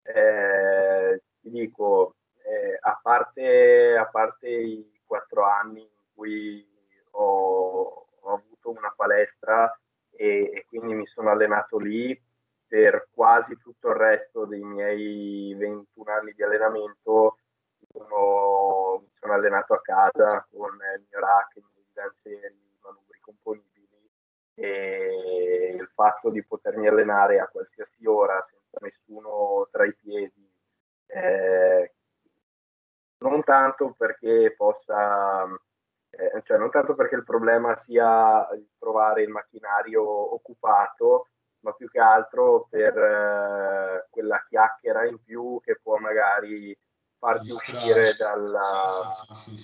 Eh, 0.02 1.22
ti 1.42 1.50
dico, 1.50 2.16
eh, 2.44 2.78
a 2.80 3.00
parte, 3.02 3.98
a 3.98 4.06
parte 4.06 4.48
i 4.48 5.02
quattro 5.06 5.44
anni 5.44 5.82
in 5.82 6.14
cui 6.14 6.66
ho, 7.12 8.08
ho 8.22 8.34
avuto 8.34 8.70
una 8.70 8.94
palestra 8.96 9.78
e, 10.12 10.52
e, 10.54 10.66
quindi 10.68 10.94
mi 10.94 11.06
sono 11.06 11.32
allenato 11.32 11.78
lì 11.78 12.18
per 12.66 13.10
quasi 13.12 13.58
tutto 13.58 13.90
il 13.90 13.96
resto 13.96 14.46
dei 14.46 14.64
miei 14.64 15.54
21 15.56 16.12
anni 16.12 16.34
di 16.34 16.44
allenamento. 16.44 17.40
Sono, 17.92 19.00
mi 19.02 19.12
sono 19.20 19.34
allenato 19.34 19.74
a 19.74 19.82
casa 19.82 20.48
con 20.50 20.74
il 20.74 21.06
mio 21.10 21.20
rack, 21.20 21.60
i 21.96 22.20
miei 22.20 22.34
danseri, 22.34 22.56
i 22.56 22.80
manubri 22.82 23.20
componibili 23.20 24.10
e 24.56 25.76
il 25.78 25.90
fatto 25.94 26.30
di 26.30 26.44
potermi 26.44 26.88
allenare 26.88 27.40
a 27.40 27.48
qualsiasi 27.48 28.06
ora 28.06 28.42
senza 28.42 28.78
nessuno 28.82 29.68
tra 29.72 29.86
i 29.86 29.94
piedi 29.94 30.50
eh, 31.08 31.94
non 33.18 33.44
tanto 33.44 33.94
perché 33.98 34.54
possa 34.56 35.48
eh, 36.18 36.42
cioè 36.44 36.58
non 36.58 36.70
tanto 36.70 36.96
perché 36.96 37.16
il 37.16 37.24
problema 37.24 37.76
sia 37.76 38.48
trovare 38.80 39.24
il 39.24 39.30
macchinario 39.30 40.34
occupato, 40.34 41.28
ma 41.60 41.74
più 41.74 41.90
che 41.90 42.00
altro 42.00 42.68
per 42.70 42.98
eh, 42.98 44.08
quella 44.10 44.44
chiacchiera 44.48 45.06
in 45.06 45.22
più 45.22 45.60
che 45.64 45.78
può 45.82 45.98
magari 45.98 46.78
farti 47.26 47.50
uscire 47.50 48.16
dalla, 48.18 49.16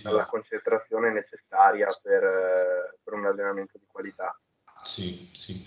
dalla 0.01 0.25
concentrazione 0.25 1.11
necessaria 1.11 1.85
per, 2.01 2.97
per, 3.03 3.13
un 3.13 3.25
allenamento 3.25 3.77
di 3.77 3.85
qualità. 3.85 4.35
Sì, 4.83 5.29
sì. 5.33 5.63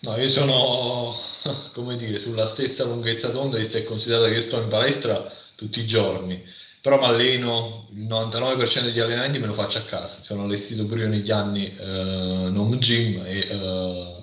No, 0.00 0.16
io 0.16 0.28
sono, 0.28 1.14
come 1.72 1.96
dire, 1.96 2.18
sulla 2.18 2.46
stessa 2.46 2.82
lunghezza 2.84 3.28
d'onda, 3.28 3.56
visto 3.56 3.76
e 3.76 3.84
considerato 3.84 4.26
che 4.32 4.40
sto 4.40 4.60
in 4.60 4.68
palestra 4.68 5.30
tutti 5.54 5.80
i 5.80 5.86
giorni 5.86 6.44
però 6.82 6.98
mi 6.98 7.06
alleno, 7.06 7.86
il 7.92 8.08
99% 8.08 8.82
degli 8.82 8.98
allenamenti 8.98 9.38
me 9.38 9.46
lo 9.46 9.54
faccio 9.54 9.78
a 9.78 9.82
casa, 9.82 10.18
sono 10.22 10.42
allestito 10.42 10.84
pure 10.84 11.02
io 11.02 11.08
negli 11.08 11.30
anni 11.30 11.76
eh, 11.78 11.84
non 11.84 12.76
gym 12.78 13.22
e, 13.24 13.38
eh, 13.38 14.21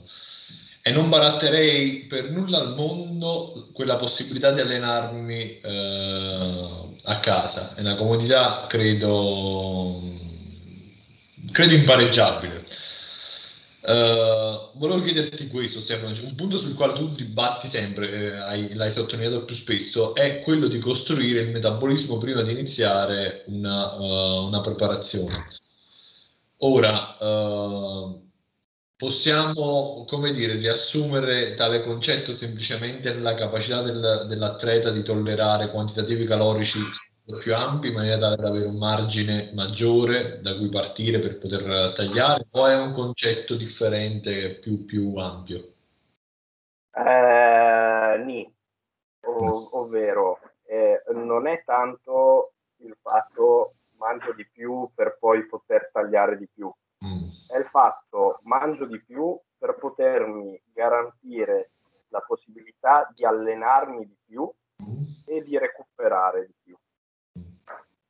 e, 0.89 0.91
non 0.91 1.09
baratterei 1.09 2.05
per 2.05 2.31
nulla 2.31 2.59
al 2.59 2.73
mondo 2.73 3.69
quella 3.73 3.95
possibilità 3.95 4.51
di 4.51 4.59
allenarmi 4.59 5.59
eh, 5.61 6.97
a 7.03 7.19
casa, 7.19 7.75
è 7.75 7.81
una 7.81 7.95
comodità 7.95 8.65
credo, 8.67 10.01
credo 11.51 11.73
impareggiabile. 11.73 12.65
Uh, 13.81 14.77
volevo 14.77 15.01
chiederti 15.01 15.47
questo, 15.47 15.79
Stefano. 15.79 16.13
Un 16.21 16.35
punto 16.35 16.57
sul 16.57 16.75
quale 16.75 16.93
tu 16.93 17.09
dibatti 17.09 17.69
sempre, 17.69 18.11
eh, 18.11 18.35
hai, 18.35 18.73
l'hai 18.73 18.91
sottolineato 18.91 19.45
più 19.45 19.55
spesso, 19.55 20.13
è 20.13 20.41
quello 20.41 20.67
di 20.67 20.79
costruire 20.79 21.41
il 21.41 21.49
metabolismo 21.49 22.17
prima 22.17 22.41
di 22.41 22.51
iniziare 22.51 23.45
una, 23.47 23.93
uh, 23.93 24.45
una 24.45 24.61
preparazione. 24.61 25.47
Ora, 26.57 27.15
uh, 27.19 28.28
possiamo, 28.99 30.03
come 30.05 30.33
dire, 30.33 30.55
riassumere 30.55 31.55
tale 31.55 31.83
concetto 31.83 32.35
semplicemente 32.35 33.13
nella 33.13 33.33
capacità 33.33 33.81
del, 33.81 34.25
dell'atleta 34.27 34.91
di 34.91 35.03
tollerare 35.03 35.71
quantitativi 35.71 36.25
calorici 36.25 36.79
più 37.39 37.55
ampi 37.55 37.87
in 37.87 37.93
maniera 37.93 38.19
tale 38.19 38.35
da 38.35 38.49
avere 38.49 38.65
un 38.65 38.77
margine 38.77 39.51
maggiore 39.53 40.41
da 40.41 40.53
cui 40.57 40.67
partire 40.67 41.19
per 41.19 41.37
poter 41.37 41.93
tagliare 41.93 42.45
o 42.51 42.67
è 42.67 42.75
un 42.75 42.91
concetto 42.91 43.55
differente 43.55 44.55
più, 44.55 44.83
più 44.83 45.15
ampio? 45.15 45.73
Eh, 46.91 48.21
ni, 48.25 48.53
o, 49.21 49.79
ovvero 49.79 50.39
eh, 50.65 51.03
non 51.13 51.47
è 51.47 51.63
tanto 51.63 52.51
il 52.81 52.97
fatto 53.01 53.69
mangio 53.95 54.33
di 54.33 54.45
più 54.45 54.89
per 54.93 55.15
poi 55.17 55.45
poter 55.45 55.89
tagliare 55.93 56.37
di 56.37 56.49
più, 56.53 56.69
mm. 57.05 57.29
è 57.47 57.57
il 57.57 57.65
fatto 57.65 58.39
mangio 58.43 58.85
di 58.85 59.01
più 59.03 59.37
per 59.57 59.75
potermi 59.75 60.61
garantire 60.73 61.71
la 62.09 62.21
possibilità 62.21 63.09
di 63.13 63.25
allenarmi 63.25 64.05
di 64.05 64.17
più 64.25 64.51
mm. 64.83 65.03
e 65.25 65.43
di 65.43 65.57
recuperare 65.57 66.45
di 66.45 66.53
più 66.63 66.77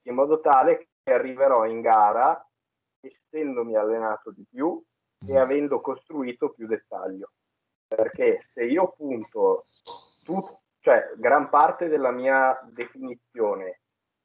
in 0.10 0.16
modo 0.16 0.42
tale 0.42 0.90
che 1.04 1.14
arriverò 1.14 1.66
in 1.66 1.82
gara 1.82 2.44
essendomi 3.00 3.76
allenato 3.76 4.32
di 4.32 4.46
più 4.50 4.82
e 5.26 5.34
mm. 5.34 5.38
avendo 5.38 5.80
costruito 5.80 6.50
più 6.50 6.68
dettaglio. 6.68 7.32
Perché 7.88 8.40
se 8.54 8.64
io 8.66 8.94
punto 8.96 9.68
tut- 10.24 10.60
cioè 10.80 11.12
gran 11.18 11.50
parte 11.50 11.88
della 11.88 12.12
mia 12.12 12.60
definizione 12.72 13.79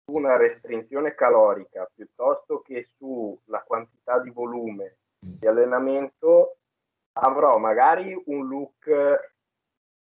una 0.06 0.36
restrizione 0.36 1.14
calorica 1.14 1.90
piuttosto 1.92 2.60
che 2.60 2.86
sulla 2.96 3.62
quantità 3.62 4.18
di 4.20 4.30
volume 4.30 4.98
mm. 5.24 5.32
di 5.38 5.46
allenamento, 5.46 6.58
avrò 7.12 7.56
magari 7.58 8.20
un 8.26 8.46
look 8.46 8.90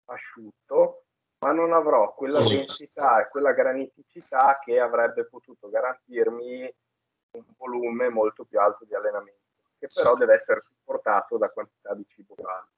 asciutto, 0.06 1.04
ma 1.40 1.52
non 1.52 1.72
avrò 1.72 2.14
quella 2.14 2.40
densità 2.42 3.20
e 3.20 3.28
quella 3.28 3.52
graniticità 3.52 4.58
che 4.62 4.78
avrebbe 4.78 5.26
potuto 5.26 5.68
garantirmi 5.68 6.74
un 7.32 7.44
volume 7.56 8.08
molto 8.08 8.44
più 8.44 8.58
alto 8.58 8.84
di 8.84 8.94
allenamento, 8.94 9.38
che 9.78 9.88
però 9.92 10.16
deve 10.16 10.34
essere 10.34 10.60
supportato 10.60 11.38
da 11.38 11.48
quantità 11.48 11.94
di 11.94 12.04
cibo 12.08 12.34
grande. 12.34 12.68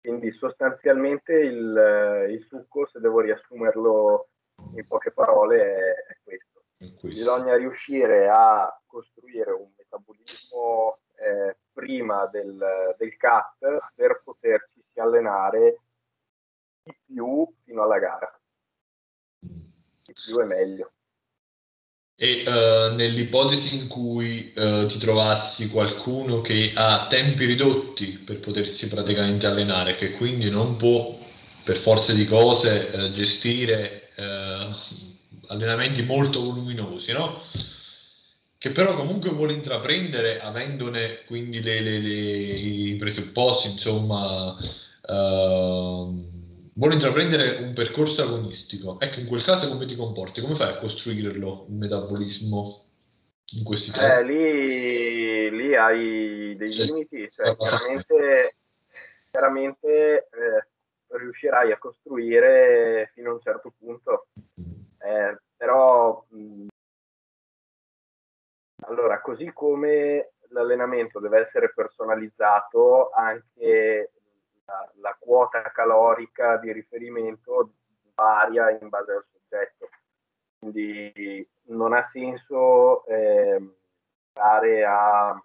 Quindi 0.00 0.30
sostanzialmente 0.32 1.32
il, 1.32 2.26
il, 2.30 2.40
succo, 2.40 2.84
se 2.84 2.98
devo 2.98 3.20
riassumerlo 3.20 4.30
in 4.74 4.86
poche 4.86 5.10
parole, 5.10 5.74
è, 5.74 6.06
è 6.06 6.16
questo. 6.22 6.62
Bisogna 7.06 7.56
riuscire 7.56 8.28
a 8.28 8.80
costruire 8.86 9.52
un 9.52 9.70
metabolismo 9.76 10.98
eh, 11.16 11.56
prima 11.72 12.26
del, 12.26 12.94
del 12.98 13.16
CAT 13.16 13.92
per 13.94 14.22
poterci 14.24 14.82
allenare 14.96 15.80
di 16.82 16.94
più 17.06 17.48
fino 17.64 17.82
alla 17.82 17.98
gara. 17.98 18.40
Di 19.38 20.12
più 20.12 20.38
è 20.40 20.44
meglio. 20.44 20.92
E 22.14 22.44
uh, 22.46 22.94
nell'ipotesi 22.94 23.76
in 23.76 23.88
cui 23.88 24.52
uh, 24.54 24.86
ti 24.86 24.98
trovassi 24.98 25.70
qualcuno 25.70 26.40
che 26.40 26.72
ha 26.74 27.06
tempi 27.08 27.46
ridotti 27.46 28.18
per 28.18 28.38
potersi 28.38 28.86
praticamente 28.86 29.46
allenare, 29.46 29.94
che 29.94 30.12
quindi 30.12 30.50
non 30.50 30.76
può 30.76 31.18
per 31.64 31.76
forza 31.76 32.12
di 32.12 32.24
cose 32.24 32.90
uh, 32.92 33.12
gestire 33.12 34.01
allenamenti 35.48 36.02
molto 36.02 36.40
voluminosi, 36.40 37.12
no? 37.12 37.42
che 38.62 38.70
però 38.70 38.94
comunque 38.94 39.30
vuole 39.30 39.54
intraprendere 39.54 40.40
avendone 40.40 41.24
quindi 41.26 41.60
le, 41.60 41.80
le, 41.80 41.98
le, 41.98 42.14
i 42.14 42.94
presupposti, 42.94 43.70
insomma, 43.70 44.56
vuole 46.74 46.94
intraprendere 46.94 47.56
un 47.56 47.72
percorso 47.72 48.22
agonistico, 48.22 49.00
ecco, 49.00 49.18
in 49.18 49.26
quel 49.26 49.42
caso 49.42 49.66
come 49.66 49.84
ti 49.86 49.96
comporti? 49.96 50.40
Come 50.40 50.54
fai 50.54 50.68
a 50.68 50.78
costruirlo, 50.78 51.66
il 51.70 51.74
metabolismo 51.74 52.84
in 53.54 53.64
questi 53.64 53.90
tempi? 53.90 54.12
Eh, 54.12 54.24
lì, 54.24 55.50
lì 55.56 55.74
hai 55.74 56.54
dei 56.56 56.70
sì. 56.70 56.84
limiti, 56.84 57.28
cioè 57.34 57.56
chiaramente, 57.58 58.54
chiaramente 59.32 60.28
eh, 60.30 60.66
riuscirai 61.16 61.72
a 61.72 61.78
costruire 61.78 63.10
fino 63.14 63.30
a 63.30 63.34
un 63.34 63.40
certo 63.40 63.72
punto, 63.78 64.26
eh, 64.98 65.38
però 65.56 66.24
mh, 66.28 66.66
allora, 68.84 69.20
così 69.20 69.52
come 69.52 70.32
l'allenamento 70.48 71.20
deve 71.20 71.38
essere 71.38 71.72
personalizzato, 71.72 73.10
anche 73.10 74.12
la, 74.64 74.92
la 74.96 75.16
quota 75.18 75.62
calorica 75.70 76.56
di 76.56 76.72
riferimento 76.72 77.74
varia 78.14 78.70
in 78.70 78.88
base 78.88 79.12
al 79.12 79.24
soggetto. 79.30 79.88
Quindi 80.58 81.48
non 81.68 81.92
ha 81.92 82.02
senso 82.02 83.04
eh, 83.06 83.74
stare 84.30 84.84
a, 84.84 85.42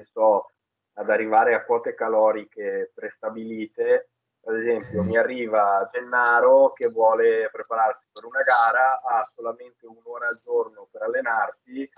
so, 0.00 0.50
ad 0.94 1.10
arrivare 1.10 1.54
a 1.54 1.64
quote 1.64 1.94
caloriche 1.94 2.90
prestabilite. 2.94 4.09
Ad 4.42 4.56
esempio, 4.56 5.02
mi 5.02 5.18
arriva 5.18 5.88
Gennaro 5.92 6.72
che 6.72 6.88
vuole 6.88 7.50
prepararsi 7.52 8.06
per 8.10 8.24
una 8.24 8.42
gara, 8.42 9.00
ha 9.02 9.22
solamente 9.34 9.86
un'ora 9.86 10.28
al 10.28 10.40
giorno 10.42 10.88
per 10.90 11.02
allenarsi. 11.02 11.88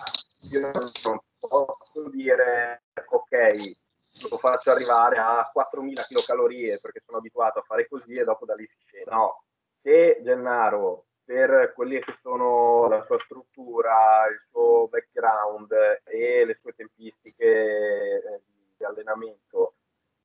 Io 0.51 0.61
non 0.61 0.91
posso 1.39 2.09
dire 2.11 2.83
ok, 3.07 4.29
lo 4.29 4.39
faccio 4.39 4.71
arrivare 4.71 5.19
a 5.19 5.51
4.000 5.55 6.05
kcal 6.05 6.79
perché 6.81 7.01
sono 7.05 7.19
abituato 7.19 7.61
a 7.61 7.63
fare 7.63 7.89
così 7.89 8.15
e 8.15 8.25
dopo 8.25 8.45
da 8.45 8.55
lì 8.55 8.67
si 8.67 8.79
scende. 8.87 9.11
No, 9.11 9.45
se 9.81 10.21
Gennaro 10.23 11.07
per 11.25 11.73
quelli 11.75 12.01
che 12.01 12.13
sono 12.15 12.89
la 12.89 13.03
sua 13.05 13.19
struttura, 13.21 14.27
il 14.31 14.41
suo 14.51 14.89
background 14.89 15.73
e 16.05 16.45
le 16.45 16.55
sue 16.55 16.73
tempistiche 16.73 17.45
eh, 17.47 18.41
di 18.77 18.85
allenamento 18.85 19.72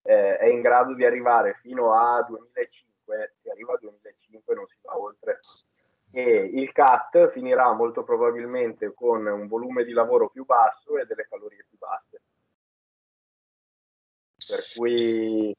eh, 0.08 0.38
è 0.38 0.45
in 0.45 0.62
grado 0.62 0.93
di 0.93 1.05
arrivare 1.05 1.60
fino 1.62 1.93
a 1.93 2.24
2005, 2.24 3.36
si 3.41 3.49
arriva 3.49 3.74
a 3.74 3.78
2005 3.80 4.55
non 4.55 4.66
si 4.68 4.78
va 4.82 4.97
oltre. 4.97 5.39
E 6.12 6.49
il 6.53 6.72
CAT 6.72 7.32
finirà 7.32 7.74
molto 7.74 8.03
probabilmente 8.03 8.93
con 8.93 9.26
un 9.26 9.47
volume 9.47 9.84
di 9.84 9.91
lavoro 9.91 10.30
più 10.30 10.45
basso 10.45 10.97
e 10.97 11.05
delle 11.05 11.28
calorie 11.28 11.66
più 11.68 11.78
basse 11.78 12.22
per 14.47 14.64
cui 14.74 15.53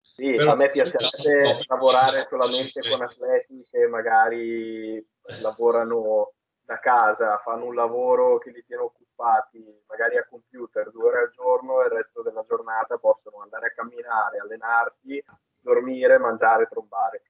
sì, 0.00 0.34
Però, 0.36 0.52
a 0.52 0.54
me 0.54 0.70
piacerebbe 0.70 1.54
no, 1.54 1.58
lavorare 1.66 2.26
solamente 2.28 2.80
con 2.88 3.02
atleti 3.02 3.66
che 3.68 3.88
magari 3.88 5.04
lavorano 5.40 6.33
da 6.64 6.78
casa, 6.78 7.38
fanno 7.38 7.66
un 7.66 7.74
lavoro 7.74 8.38
che 8.38 8.50
li 8.50 8.64
tiene 8.66 8.82
occupati, 8.82 9.62
magari 9.86 10.16
a 10.16 10.26
computer 10.28 10.90
due 10.90 11.08
ore 11.08 11.18
al 11.20 11.30
giorno 11.30 11.82
e 11.82 11.86
il 11.86 11.92
resto 11.92 12.22
della 12.22 12.44
giornata 12.48 12.96
possono 12.96 13.42
andare 13.42 13.66
a 13.66 13.72
camminare, 13.72 14.38
allenarsi, 14.38 15.22
dormire, 15.60 16.18
mangiare, 16.18 16.66
trombare. 16.66 17.22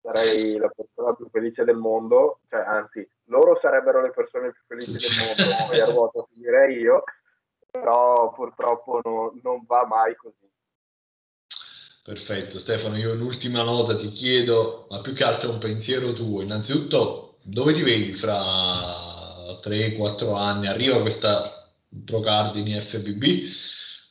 Sarei 0.00 0.56
la 0.56 0.70
persona 0.74 1.12
più 1.14 1.28
felice 1.28 1.64
del 1.64 1.76
mondo, 1.76 2.40
cioè 2.48 2.60
anzi, 2.60 3.06
loro 3.24 3.54
sarebbero 3.56 4.00
le 4.00 4.10
persone 4.10 4.52
più 4.52 4.62
felici 4.66 4.92
del 4.92 5.10
mondo, 5.20 5.66
poi 5.66 5.80
a 5.80 5.84
ruota 5.84 6.26
finirei 6.32 6.78
io, 6.78 7.02
però 7.70 8.32
purtroppo 8.32 9.00
no, 9.04 9.38
non 9.42 9.64
va 9.66 9.84
mai 9.86 10.16
così. 10.16 10.50
Perfetto, 12.02 12.58
Stefano, 12.58 12.96
io 12.96 13.12
l'ultima 13.12 13.62
nota 13.62 13.94
ti 13.94 14.10
chiedo, 14.12 14.86
ma 14.88 15.02
più 15.02 15.12
che 15.12 15.24
altro 15.24 15.50
un 15.50 15.58
pensiero 15.58 16.14
tuo. 16.14 16.40
Innanzitutto, 16.40 17.27
dove 17.48 17.72
ti 17.72 17.82
vedi 17.82 18.12
fra 18.12 19.58
3-4 19.62 20.36
anni? 20.36 20.66
Arriva 20.66 21.00
questa 21.00 21.72
Pro 22.04 22.20
Cardini 22.20 22.78
FBB? 22.78 23.50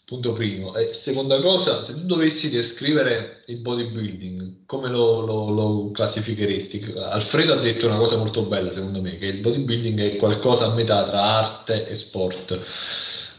Punto 0.06 0.34
primo. 0.34 0.76
E 0.76 0.94
seconda 0.94 1.40
cosa, 1.42 1.84
se 1.84 1.94
tu 1.94 2.06
dovessi 2.06 2.50
descrivere 2.50 3.44
il 3.48 3.58
bodybuilding, 3.58 4.66
come 4.66 4.90
lo, 4.90 5.20
lo, 5.20 5.50
lo, 5.50 5.92
classificheresti? 5.92 6.94
Alfredo 6.98 7.54
ha 7.54 7.58
detto 7.58 7.88
una 7.88 7.98
cosa 7.98 8.16
molto 8.16 8.44
bella, 8.44 8.72
secondo 8.72 9.02
me, 9.02 9.18
che 9.18 9.26
il 9.26 9.42
bodybuilding 9.42 10.00
è 10.00 10.16
qualcosa 10.16 10.68
a 10.68 10.74
metà 10.74 11.04
tra 11.04 11.22
arte 11.22 11.88
e 11.88 11.96
sport. 11.96 12.60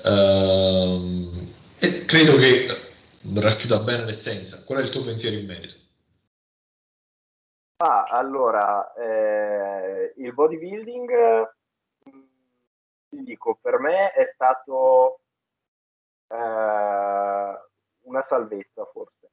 Uh, 0.04 1.30
e 1.78 2.04
credo 2.04 2.36
che 2.36 2.66
racchiuda 3.32 3.78
bene 3.78 4.04
l'essenza. 4.04 4.62
Qual 4.62 4.78
è 4.78 4.82
il 4.82 4.90
tuo 4.90 5.02
pensiero 5.02 5.36
in 5.36 5.46
merito? 5.46 5.77
Ah, 7.80 8.02
allora, 8.08 8.92
eh, 8.94 10.12
il 10.16 10.34
bodybuilding, 10.34 11.48
ti 13.08 13.22
dico, 13.22 13.58
per 13.60 13.78
me 13.78 14.10
è 14.12 14.24
stato 14.24 15.20
eh, 16.28 16.34
una 16.34 18.20
salvezza 18.22 18.84
forse. 18.86 19.30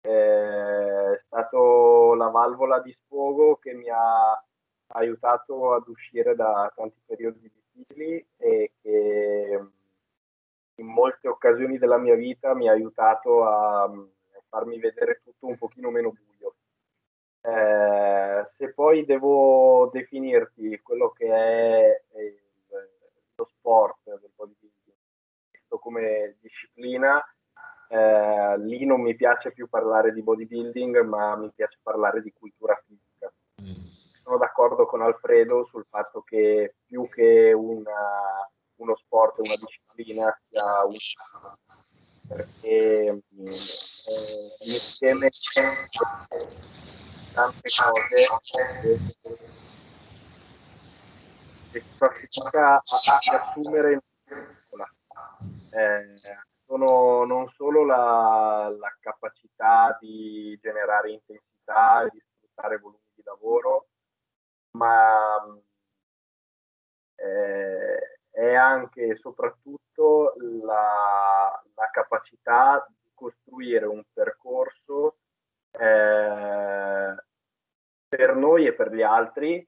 È 0.00 1.14
stato 1.24 2.14
la 2.14 2.28
valvola 2.28 2.80
di 2.80 2.92
sfogo 2.92 3.56
che 3.56 3.72
mi 3.74 3.88
ha 3.88 4.44
aiutato 4.88 5.74
ad 5.74 5.86
uscire 5.88 6.34
da 6.34 6.72
tanti 6.74 7.00
periodi 7.06 7.40
difficili 7.40 8.26
e 8.36 8.72
che 8.82 9.68
in 10.76 10.86
molte 10.86 11.28
occasioni 11.28 11.78
della 11.78 11.98
mia 11.98 12.16
vita 12.16 12.54
mi 12.54 12.68
ha 12.68 12.72
aiutato 12.72 13.44
a, 13.44 13.88
farmi 14.48 14.78
vedere 14.78 15.20
tutto 15.24 15.46
un 15.46 15.58
pochino 15.58 15.90
meno 15.90 16.10
buio. 16.10 16.33
Eh, 17.46 18.42
se 18.56 18.72
poi 18.72 19.04
devo 19.04 19.90
definirti 19.92 20.80
quello 20.82 21.10
che 21.10 21.26
è 21.26 22.02
il, 22.18 22.40
lo 23.34 23.44
sport 23.44 23.98
del 24.04 24.30
bodybuilding 24.34 24.72
come 25.84 26.36
disciplina, 26.40 27.22
eh, 27.88 28.58
lì 28.60 28.86
non 28.86 29.02
mi 29.02 29.14
piace 29.14 29.52
più 29.52 29.68
parlare 29.68 30.12
di 30.12 30.22
bodybuilding, 30.22 31.00
ma 31.02 31.36
mi 31.36 31.50
piace 31.54 31.78
parlare 31.82 32.22
di 32.22 32.32
cultura 32.32 32.80
fisica. 32.86 33.32
Mm. 33.60 33.84
Sono 34.22 34.38
d'accordo 34.38 34.86
con 34.86 35.02
Alfredo 35.02 35.64
sul 35.64 35.84
fatto 35.90 36.22
che 36.22 36.76
più 36.86 37.08
che 37.10 37.52
una 37.52 38.48
uno 38.76 38.94
sport, 38.94 39.38
una 39.38 39.56
disciplina 39.56 40.36
sia 40.48 40.84
un 40.84 40.96
perché 42.26 43.08
eh, 43.08 43.12
insieme 44.60 45.28
tante 47.34 47.68
cose 47.68 49.00
che 51.70 51.80
si 51.80 51.96
fa 51.96 52.06
fatica 52.06 52.74
a, 52.76 52.82
a 52.82 53.40
assumere 53.40 54.00
eh, 55.70 56.14
sono 56.64 57.24
non 57.24 57.46
solo 57.48 57.84
la, 57.84 58.72
la, 58.78 58.96
capacità 59.00 59.96
di 60.00 60.56
generare 60.62 61.10
intensità 61.10 62.04
e 62.04 62.10
di 62.12 62.20
sfruttare 62.20 62.78
volumi 62.78 63.02
di 63.12 63.22
lavoro, 63.24 63.88
ma 64.76 65.44
eh, 67.16 68.18
è 68.30 68.54
anche 68.54 69.08
e 69.08 69.16
soprattutto 69.16 70.34
la, 70.62 71.62
la 71.74 71.90
capacità 71.90 72.86
di 72.88 73.10
costruire 73.12 73.86
un 73.86 74.02
percorso 74.12 75.16
eh, 75.78 77.14
per 78.08 78.36
noi 78.36 78.66
e 78.66 78.74
per 78.74 78.92
gli 78.92 79.02
altri 79.02 79.66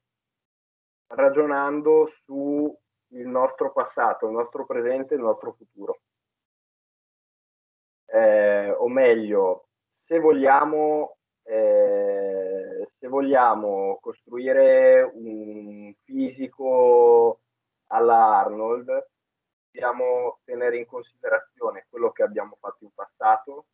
ragionando 1.08 2.04
su 2.06 2.76
il 3.10 3.26
nostro 3.26 3.72
passato, 3.72 4.26
il 4.26 4.32
nostro 4.32 4.66
presente 4.66 5.14
e 5.14 5.16
il 5.16 5.22
nostro 5.22 5.52
futuro. 5.52 6.00
Eh, 8.06 8.70
o 8.70 8.88
meglio, 8.88 9.68
se 10.04 10.18
vogliamo, 10.18 11.16
eh, 11.42 12.86
se 12.86 13.08
vogliamo 13.08 13.98
costruire 14.00 15.02
un 15.02 15.92
fisico 16.04 17.40
alla 17.88 18.38
Arnold, 18.38 19.08
dobbiamo 19.70 20.38
tenere 20.44 20.78
in 20.78 20.86
considerazione 20.86 21.86
quello 21.88 22.10
che 22.10 22.22
abbiamo 22.22 22.56
fatto 22.60 22.84
in 22.84 22.90
passato, 22.94 23.66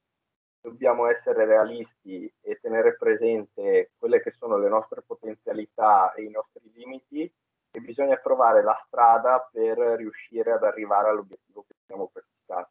dobbiamo 0.62 1.06
essere 1.06 1.44
realisti 1.44 2.32
e 2.40 2.58
tenere 2.60 2.96
presente 2.96 3.90
quelle 3.98 4.22
che 4.22 4.30
sono 4.30 4.56
le 4.56 4.68
nostre 4.68 5.02
potenzialità 5.02 6.14
e 6.14 6.22
i 6.22 6.30
nostri 6.30 6.70
limiti 6.72 7.30
e 7.74 7.80
bisogna 7.80 8.16
trovare 8.16 8.62
la 8.62 8.74
strada 8.86 9.48
per 9.50 9.76
riuscire 9.76 10.52
ad 10.52 10.62
arrivare 10.62 11.08
all'obiettivo 11.08 11.64
che 11.66 11.74
siamo 11.84 12.08
prefissati. 12.12 12.70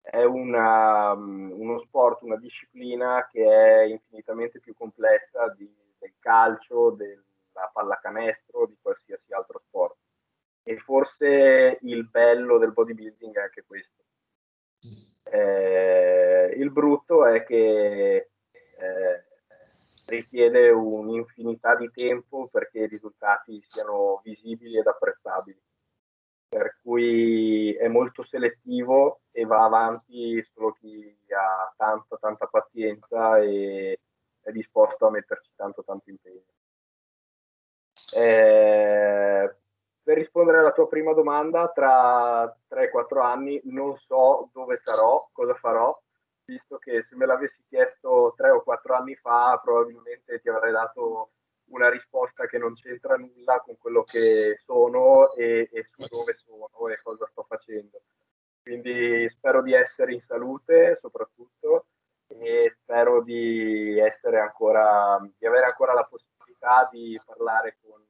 È 0.00 0.24
una, 0.24 1.12
uno 1.12 1.78
sport, 1.78 2.22
una 2.22 2.36
disciplina 2.36 3.26
che 3.30 3.44
è 3.44 3.82
infinitamente 3.84 4.58
più 4.58 4.74
complessa 4.74 5.48
di, 5.56 5.72
del 5.98 6.14
calcio, 6.18 6.90
della 6.90 7.70
pallacanestro, 7.72 8.66
di 8.66 8.76
qualsiasi 8.80 9.32
altro 9.32 9.58
sport. 9.58 9.96
E 10.64 10.78
forse 10.78 11.78
il 11.80 12.08
bello 12.08 12.58
del 12.58 12.72
bodybuilding 12.72 13.36
è 13.36 13.40
anche 13.40 13.64
questo. 13.66 14.02
Eh, 15.24 16.54
il 16.56 16.70
brutto 16.70 17.26
è 17.26 17.44
che 17.44 18.30
eh, 18.76 19.24
richiede 20.06 20.70
un'infinità 20.70 21.74
di 21.76 21.90
tempo 21.92 22.48
perché 22.48 22.80
i 22.80 22.86
risultati 22.86 23.60
siano 23.60 24.20
visibili 24.22 24.78
ed 24.78 24.86
apprezzabili. 24.86 25.60
Per 26.48 26.78
cui 26.82 27.74
è 27.74 27.88
molto 27.88 28.22
selettivo 28.22 29.22
e 29.32 29.44
va 29.44 29.64
avanti 29.64 30.42
solo 30.44 30.72
chi 30.72 31.16
ha 31.30 31.72
tanta, 31.76 32.16
tanta 32.16 32.46
pazienza 32.46 33.38
e 33.40 33.98
è 34.40 34.52
disposto 34.52 35.06
a 35.06 35.10
metterci 35.10 35.50
tanto, 35.56 35.82
tanto 35.82 36.10
impegno. 36.10 36.44
Eh, 38.12 39.56
per 40.04 40.18
rispondere 40.18 40.58
alla 40.58 40.72
tua 40.72 40.86
prima 40.86 41.14
domanda, 41.14 41.72
tra 41.74 42.44
3-4 42.70 43.22
anni 43.22 43.60
non 43.64 43.96
so 43.96 44.50
dove 44.52 44.76
sarò, 44.76 45.28
cosa 45.32 45.54
farò, 45.54 45.98
visto 46.44 46.76
che 46.76 47.02
se 47.02 47.16
me 47.16 47.24
l'avessi 47.24 47.64
chiesto 47.66 48.34
3 48.36 48.50
o 48.50 48.62
4 48.62 48.94
anni 48.94 49.14
fa 49.16 49.58
probabilmente 49.64 50.40
ti 50.40 50.48
avrei 50.50 50.72
dato 50.72 51.30
una 51.70 51.88
risposta 51.88 52.46
che 52.46 52.58
non 52.58 52.74
c'entra 52.74 53.16
nulla 53.16 53.60
con 53.60 53.78
quello 53.78 54.04
che 54.04 54.56
sono 54.58 55.32
e, 55.32 55.70
e 55.72 55.82
su 55.84 56.04
dove 56.06 56.34
sono 56.34 56.68
e 56.90 57.00
cosa 57.02 57.26
sto 57.26 57.42
facendo. 57.48 58.02
Quindi 58.62 59.26
spero 59.28 59.62
di 59.62 59.72
essere 59.72 60.12
in 60.12 60.20
salute 60.20 60.96
soprattutto 61.00 61.86
e 62.26 62.74
spero 62.82 63.22
di, 63.22 63.98
ancora, 64.38 65.18
di 65.38 65.46
avere 65.46 65.66
ancora 65.66 65.94
la 65.94 66.04
possibilità 66.04 66.88
di 66.92 67.18
parlare 67.24 67.78
con 67.82 68.04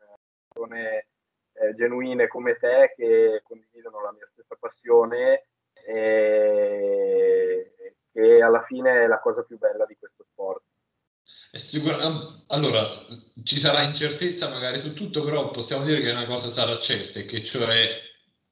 persone 0.54 1.06
eh, 1.54 1.74
genuine 1.74 2.28
come 2.28 2.56
te 2.56 2.92
che 2.96 3.42
condividono 3.44 4.02
la 4.02 4.12
mia 4.12 4.26
stessa 4.30 4.56
passione 4.58 5.46
e 5.86 7.72
che 8.12 8.40
alla 8.40 8.62
fine 8.62 9.02
è 9.02 9.06
la 9.06 9.20
cosa 9.20 9.42
più 9.42 9.58
bella 9.58 9.84
di 9.86 9.96
questo 9.98 10.24
sport. 10.24 10.62
Sicur- 11.52 12.44
allora, 12.48 12.84
ci 13.44 13.58
sarà 13.58 13.82
incertezza 13.82 14.48
magari 14.48 14.78
su 14.78 14.94
tutto, 14.94 15.24
però 15.24 15.50
possiamo 15.50 15.84
dire 15.84 16.00
che 16.00 16.10
una 16.10 16.26
cosa 16.26 16.48
sarà 16.48 16.78
certa, 16.78 17.20
che 17.20 17.44
cioè 17.44 18.00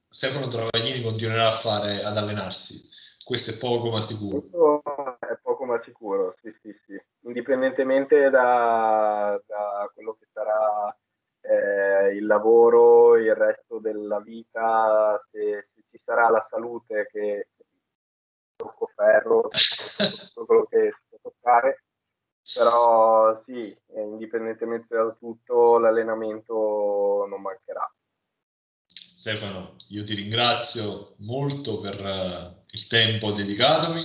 Stefano 0.08 0.48
Travaglini 0.48 1.02
continuerà 1.02 1.48
a 1.48 1.56
fare, 1.56 2.02
ad 2.02 2.16
allenarsi. 2.16 2.90
Questo 3.24 3.52
è 3.52 3.56
poco 3.56 3.90
ma 3.90 4.02
sicuro. 4.02 4.40
Questo 4.40 4.82
è 5.20 5.38
poco 5.42 5.64
ma 5.64 5.78
sicuro, 5.78 6.34
sì, 6.40 6.50
sì, 6.50 6.72
sì. 6.84 7.00
Indipendentemente 7.24 8.30
da, 8.30 9.40
da 9.46 9.90
quello 9.94 10.16
che 10.18 10.26
sarà 10.32 10.96
eh, 11.42 12.14
il 12.14 12.26
lavoro, 12.26 13.16
il 13.16 13.34
resto 13.34 13.78
della 13.78 14.20
vita, 14.20 15.18
se, 15.30 15.62
se, 15.62 15.82
ci 15.90 16.00
sarà 16.04 16.28
la 16.28 16.40
salute 16.40 17.08
che 17.10 17.48
tocco 18.56 18.86
ferro, 18.94 19.48
tutto 19.98 20.46
quello 20.46 20.64
che 20.64 20.92
si 20.92 21.02
può 21.08 21.18
toccare, 21.30 21.84
però 22.54 23.34
sì, 23.36 23.76
indipendentemente 23.96 24.94
da 24.94 25.14
tutto 25.18 25.78
l'allenamento 25.78 27.26
non 27.28 27.40
mancherà. 27.40 27.92
Stefano, 28.86 29.76
io 29.90 30.04
ti 30.04 30.14
ringrazio 30.14 31.14
molto 31.18 31.80
per 31.80 32.00
uh, 32.00 32.64
il 32.70 32.86
tempo 32.88 33.30
dedicatomi 33.32 34.04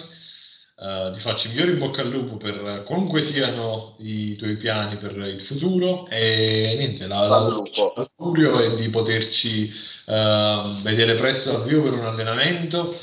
Uh, 0.80 1.11
ti 1.11 1.19
faccio 1.19 1.47
il 1.47 1.53
migliore 1.53 1.71
in 1.71 1.80
bocca 1.80 2.01
al 2.01 2.09
lupo 2.09 2.38
per 2.38 2.84
qualunque 2.86 3.23
siano 3.23 3.95
i 3.97 4.36
tuoi 4.36 4.57
piani 4.57 4.97
per 4.97 5.17
il 5.17 5.41
futuro. 5.41 6.07
E 6.07 6.75
niente, 6.78 7.07
l'augurio 7.07 8.59
è 8.59 8.75
di 8.75 8.88
poterci 8.89 9.73
uh, 10.05 10.80
vedere 10.84 11.15
presto 11.15 11.51
dal 11.51 11.63
vivo 11.63 11.82
per 11.82 11.93
un 11.93 12.05
allenamento. 12.05 12.95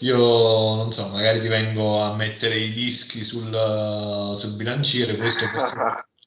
Io 0.00 0.74
non 0.74 0.92
so, 0.92 1.06
magari 1.06 1.38
ti 1.40 1.46
vengo 1.46 2.00
a 2.00 2.16
mettere 2.16 2.58
i 2.58 2.72
dischi 2.72 3.22
sul, 3.22 3.52
uh, 3.52 4.34
sul 4.34 4.54
bilanciere, 4.54 5.16
questo 5.16 5.44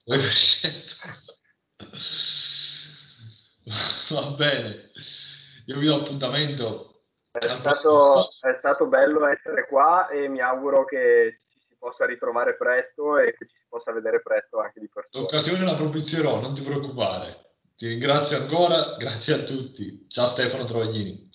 Va 4.10 4.22
bene, 4.38 4.91
io 5.66 5.78
vi 5.78 5.86
do 5.86 5.95
appuntamento 5.95 6.93
è 7.39 7.47
stato, 7.47 8.29
è 8.41 8.55
stato, 8.59 8.86
bello 8.86 9.25
essere 9.27 9.65
qua 9.67 10.07
e 10.09 10.27
mi 10.27 10.39
auguro 10.39 10.86
che 10.86 11.39
ci 11.49 11.59
si 11.67 11.75
possa 11.79 12.05
ritrovare 12.05 12.55
presto 12.55 13.17
e 13.17 13.36
che 13.36 13.47
ci 13.47 13.55
si 13.55 13.65
possa 13.67 13.91
vedere 13.91 14.21
presto 14.21 14.59
anche 14.59 14.79
di 14.79 14.88
persona. 14.88 15.23
L'occasione 15.23 15.65
la 15.65 15.75
propizierò, 15.75 16.39
non 16.39 16.53
ti 16.53 16.61
preoccupare. 16.61 17.55
Ti 17.75 17.88
ringrazio 17.88 18.38
ancora, 18.38 18.95
grazie 19.01 19.34
a 19.34 19.43
tutti. 19.43 20.05
Ciao 20.07 20.27
Stefano 20.27 20.65
Travaglini. 20.65 21.31